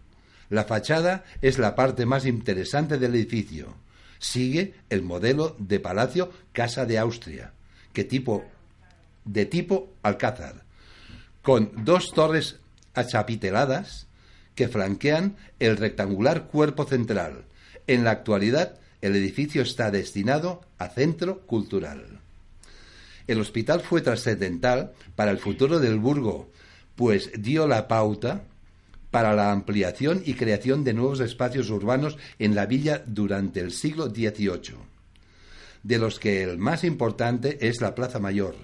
[0.51, 3.75] La fachada es la parte más interesante del edificio.
[4.19, 7.53] Sigue el modelo de palacio Casa de Austria,
[7.93, 8.45] que tipo
[9.25, 10.65] de tipo alcázar,
[11.43, 12.61] con dos torres
[12.95, 14.07] achapiteladas
[14.55, 17.45] que flanquean el rectangular cuerpo central.
[17.87, 22.21] En la actualidad, el edificio está destinado a centro cultural.
[23.27, 26.51] El hospital fue trascendental para el futuro del Burgo,
[26.97, 28.45] pues dio la pauta
[29.11, 34.07] para la ampliación y creación de nuevos espacios urbanos en la villa durante el siglo
[34.07, 34.75] XVIII,
[35.83, 38.57] de los que el más importante es la Plaza Mayor.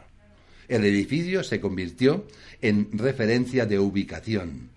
[0.68, 2.26] El edificio se convirtió
[2.62, 4.70] en referencia de ubicación,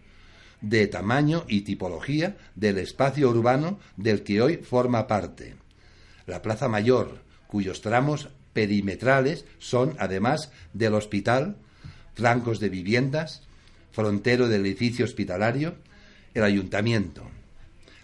[0.64, 5.56] de tamaño y tipología del espacio urbano del que hoy forma parte.
[6.26, 11.58] La Plaza Mayor, cuyos tramos perimetrales son, además del hospital,
[12.16, 13.44] flancos de viviendas,
[13.92, 15.76] frontero del edificio hospitalario,
[16.34, 17.24] el ayuntamiento.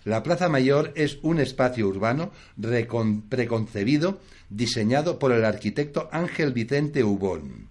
[0.03, 4.19] La Plaza Mayor es un espacio urbano recon- preconcebido
[4.49, 7.67] diseñado por el arquitecto Ángel Vicente Ubón,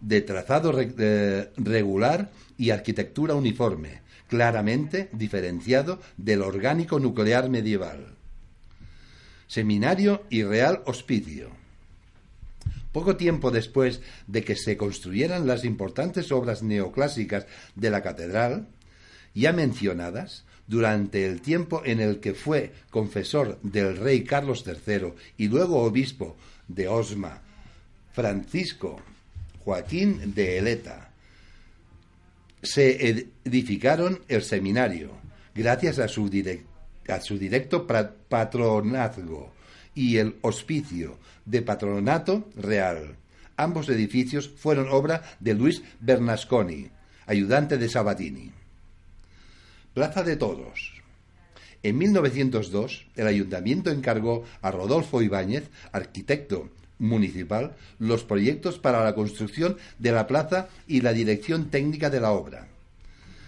[0.00, 8.14] de trazado eh, regular y arquitectura uniforme, claramente diferenciado del orgánico nuclear medieval.
[9.46, 11.50] Seminario y Real Hospicio.
[12.92, 18.68] Poco tiempo después de que se construyeran las importantes obras neoclásicas de la catedral,
[19.34, 25.48] ya mencionadas, durante el tiempo en el que fue confesor del rey Carlos III y
[25.48, 26.36] luego obispo
[26.68, 27.42] de Osma,
[28.12, 29.00] Francisco
[29.64, 31.03] Joaquín de Eleta,
[32.64, 35.10] se edificaron el seminario,
[35.54, 37.86] gracias a su, directo
[38.28, 39.52] patronazgo,
[39.94, 43.16] y el hospicio de patronato real.
[43.56, 46.88] Ambos edificios fueron obra de Luis Bernasconi,
[47.26, 48.50] ayudante de Sabatini.
[49.92, 51.02] Plaza de Toros.
[51.84, 59.76] En 1902, el ayuntamiento encargó a Rodolfo Ibáñez, arquitecto municipal, los proyectos para la construcción
[59.98, 62.68] de la plaza y la dirección técnica de la obra.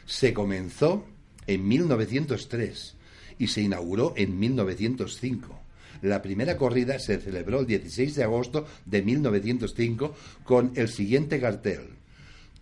[0.06, 1.04] Se comenzó
[1.46, 2.94] en 1903
[3.38, 5.60] y se inauguró en 1905.
[6.02, 10.14] La primera corrida se celebró el 16 de agosto de 1905
[10.44, 11.90] con el siguiente cartel.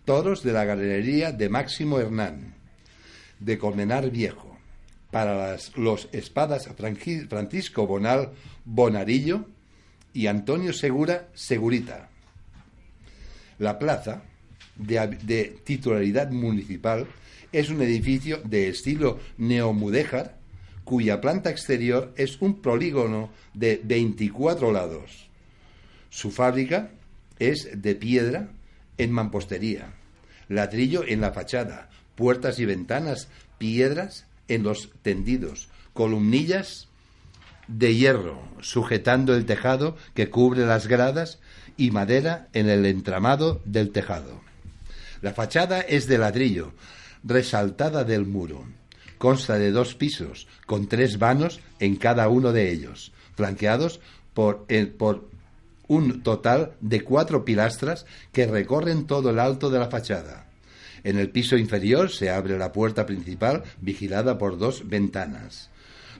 [0.05, 2.55] Toros de la Galería de Máximo Hernán,
[3.39, 4.57] de Colmenar Viejo,
[5.11, 6.69] para los espadas
[7.29, 8.31] Francisco Bonal
[8.65, 9.45] Bonarillo
[10.15, 12.09] y Antonio Segura Segurita.
[13.59, 14.23] La plaza,
[14.77, 17.05] de, titularidad municipal,
[17.51, 20.37] es un edificio de estilo neomudéjar,
[20.85, 25.27] cuya planta exterior es un polígono de 24 lados.
[26.09, 26.91] Su fábrica
[27.37, 28.49] es de piedra
[28.97, 29.93] en mampostería,
[30.47, 33.27] ladrillo en la fachada, puertas y ventanas,
[33.57, 36.87] piedras en los tendidos, columnillas
[37.67, 41.39] de hierro sujetando el tejado que cubre las gradas
[41.77, 44.41] y madera en el entramado del tejado.
[45.21, 46.73] La fachada es de ladrillo,
[47.23, 48.65] resaltada del muro.
[49.17, 53.99] Consta de dos pisos, con tres vanos en cada uno de ellos, flanqueados
[54.33, 55.29] por, el- por
[55.87, 60.47] un total de cuatro pilastras que recorren todo el alto de la fachada.
[61.03, 65.69] En el piso inferior se abre la puerta principal vigilada por dos ventanas.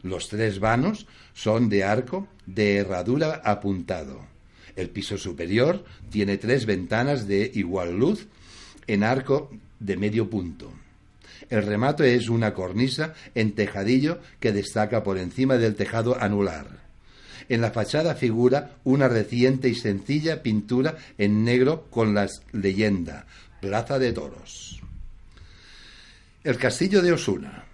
[0.06, 4.22] Los tres vanos son de arco de herradura apuntado.
[4.76, 8.28] El piso superior tiene tres ventanas de igual luz
[8.86, 9.50] en arco
[9.80, 10.72] de medio punto.
[11.50, 16.68] El remate es una cornisa en tejadillo que destaca por encima del tejado anular.
[17.50, 23.26] En la fachada figura una reciente y sencilla pintura en negro con la leyenda
[23.60, 24.80] Plaza de Toros.
[26.44, 27.65] El castillo de Osuna.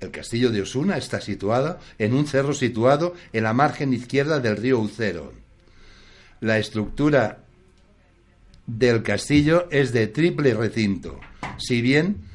[0.00, 4.56] El castillo de Osuna está situado en un cerro situado en la margen izquierda del
[4.56, 5.32] río Ucero.
[6.40, 7.44] La estructura
[8.66, 11.18] del castillo es de triple recinto,
[11.56, 12.28] si bien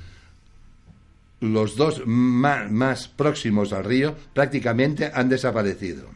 [1.43, 6.09] los dos más, próximos al río prácticamente han desaparecido.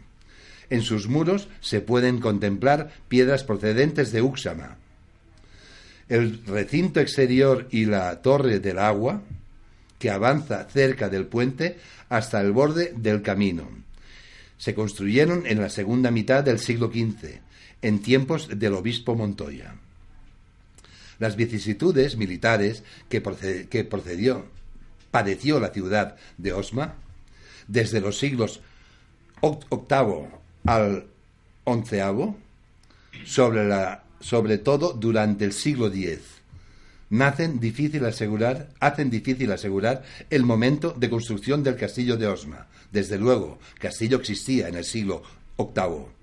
[0.70, 4.78] En sus muros se pueden contemplar piedras procedentes de Uxama.
[6.08, 9.22] El recinto exterior y la torre del agua,
[10.00, 11.78] que avanza cerca del puente
[12.10, 13.68] hasta el borde del camino,
[14.58, 17.40] se construyeron en la segunda mitad del siglo XV,
[17.82, 19.76] en tiempos del obispo Montoya.
[21.20, 23.22] Las vicisitudes militares que,
[23.70, 24.46] que procedió,
[25.12, 26.96] padeció la ciudad de Osma
[27.68, 28.62] desde los siglos
[29.42, 30.28] VIII
[30.66, 31.08] al
[31.66, 32.36] XI,
[33.26, 36.37] sobre, sobre todo durante el siglo X.
[37.10, 42.68] Nacen difícil asegurar, hacen difícil asegurar el momento de construcción del castillo de Osma.
[42.92, 45.24] Desde luego, castillo existía en el siglo
[45.58, 46.18] VIII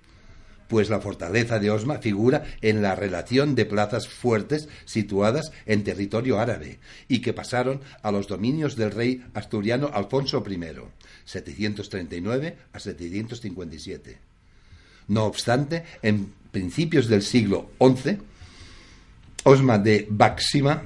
[0.68, 6.40] pues la fortaleza de Osma figura en la relación de plazas fuertes situadas en territorio
[6.40, 10.58] árabe y que pasaron a los dominios del rey asturiano Alfonso I,
[11.24, 14.18] 739 a 757.
[15.08, 18.18] No obstante, en principios del siglo XI,
[19.44, 20.82] Osma de Baxima,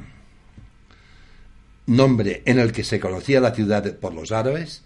[1.87, 4.83] nombre en el que se conocía la ciudad por los árabes,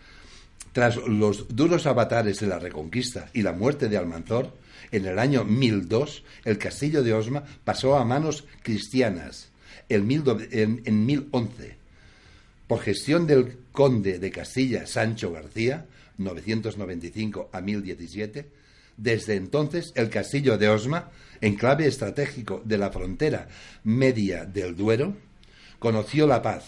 [0.73, 4.55] tras los duros avatares de la Reconquista y la muerte de Almanzor,
[4.91, 9.49] en el año 1002, el castillo de Osma pasó a manos cristianas
[9.89, 11.77] en, 1011.
[12.67, 15.87] Por gestión del conde de Castilla, Sancho García,
[16.19, 18.47] 995 a 1017,
[18.97, 21.11] desde entonces el castillo de Osma,
[21.41, 23.49] enclave estratégico de la frontera
[23.85, 25.17] media del Duero,
[25.79, 26.65] conoció la paz,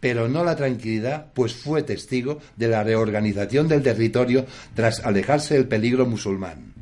[0.00, 5.66] pero no la tranquilidad, pues fue testigo de la reorganización del territorio tras alejarse del
[5.66, 6.78] peligro musulmán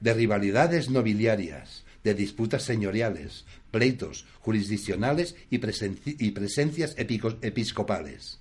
[0.00, 8.38] de rivalidades nobiliarias, de disputas señoriales, pleitos jurisdiccionales y, presencias episcopales.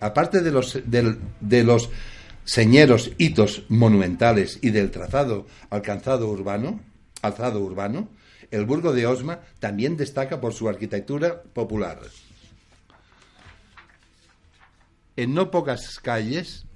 [0.00, 1.90] Aparte de los, de los
[2.44, 6.80] señeros hitos monumentales y del trazado alcanzado urbano,
[7.22, 8.08] alzado urbano,
[8.50, 12.00] el burgo de Osma también destaca por su arquitectura popular.
[15.16, 16.66] En no pocas calles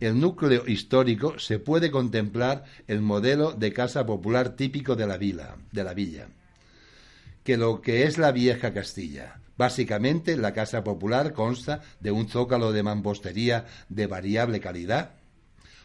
[0.00, 5.56] el núcleo histórico se puede contemplar el modelo de casa popular típico de la villa,
[5.72, 6.28] de la villa,
[7.42, 9.40] que lo que es la vieja Castilla.
[9.56, 15.14] Básicamente, la casa popular consta de un zócalo de mampostería de variable calidad,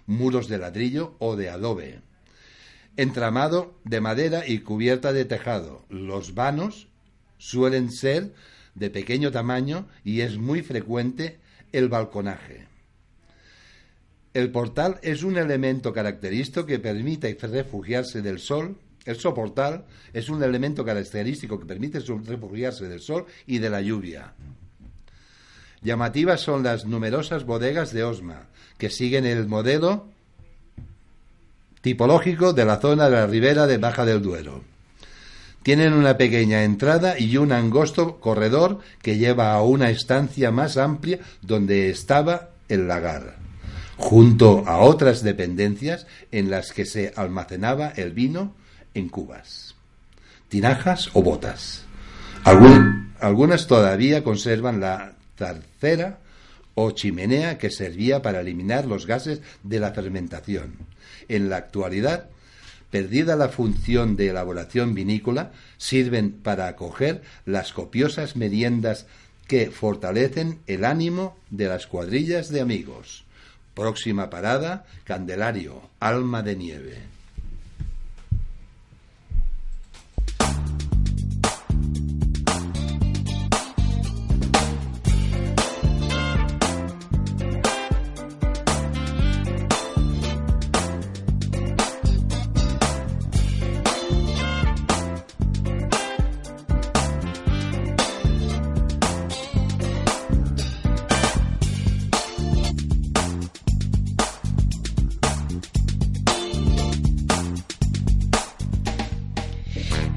[0.07, 2.01] muros de ladrillo o de adobe,
[2.97, 5.85] entramado de madera y cubierta de tejado.
[5.89, 6.87] Los vanos
[7.37, 8.33] suelen ser
[8.73, 11.39] de pequeño tamaño y es muy frecuente
[11.71, 12.67] el balconaje.
[14.33, 18.77] El portal es un elemento característico que permite refugiarse del sol.
[19.05, 24.33] El soportal es un elemento característico que permite refugiarse del sol y de la lluvia.
[25.81, 28.47] Llamativas son las numerosas bodegas de Osma,
[28.77, 30.07] que siguen el modelo
[31.81, 34.63] tipológico de la zona de la ribera de Baja del Duero.
[35.63, 41.19] Tienen una pequeña entrada y un angosto corredor que lleva a una estancia más amplia
[41.41, 43.39] donde estaba el lagar
[43.99, 48.55] junto a otras dependencias en las que se almacenaba el vino
[48.93, 49.75] en cubas,
[50.47, 51.85] tinajas o botas.
[53.19, 56.19] algunas todavía conservan la zarcera
[56.75, 60.75] o chimenea que servía para eliminar los gases de la fermentación.
[61.27, 62.29] En la actualidad,
[62.89, 69.05] perdida la función de elaboración vinícola, sirven para acoger las copiosas meriendas
[69.47, 73.25] que fortalecen el ánimo de las cuadrillas de amigos.
[73.73, 77.18] Próxima parada, Candelario, Alma de Nieve.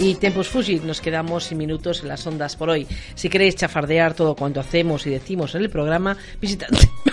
[0.03, 2.89] Y Tempus Fugit, nos quedamos sin minutos en las ondas por hoy.
[3.15, 6.67] Si queréis chafardear todo cuanto hacemos y decimos en el programa, visitad,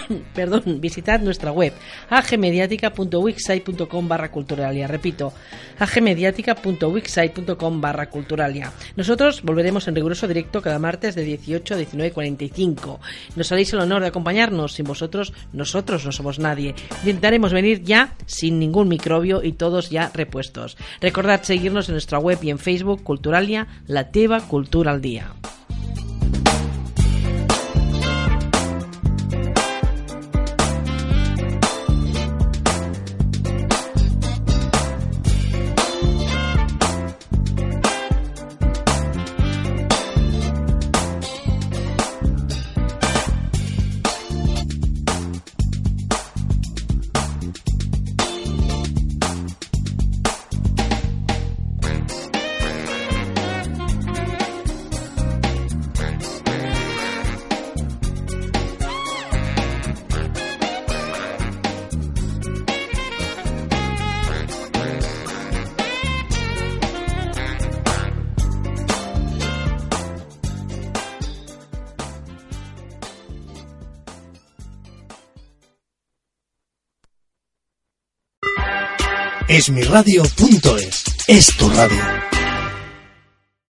[0.34, 1.74] perdón, visitad nuestra web
[2.10, 4.88] agmediática.wixsite.com barra culturalia.
[4.88, 5.34] Repito,
[5.78, 8.72] agmediática.wixsite.com barra culturalia.
[8.96, 13.00] Nosotros volveremos en riguroso directo cada martes de 18 a 19.45.
[13.36, 14.74] Nos haréis el honor de acompañarnos.
[14.74, 16.74] Sin vosotros, nosotros no somos nadie.
[17.04, 20.78] Intentaremos venir ya sin ningún microbio y todos ya repuestos.
[21.02, 25.34] Recordad seguirnos en nuestra web y en Facebook Facebook Culturalia, la teva cultura al día.
[79.70, 81.04] esmiradio.es.
[81.28, 82.29] Es tu radio.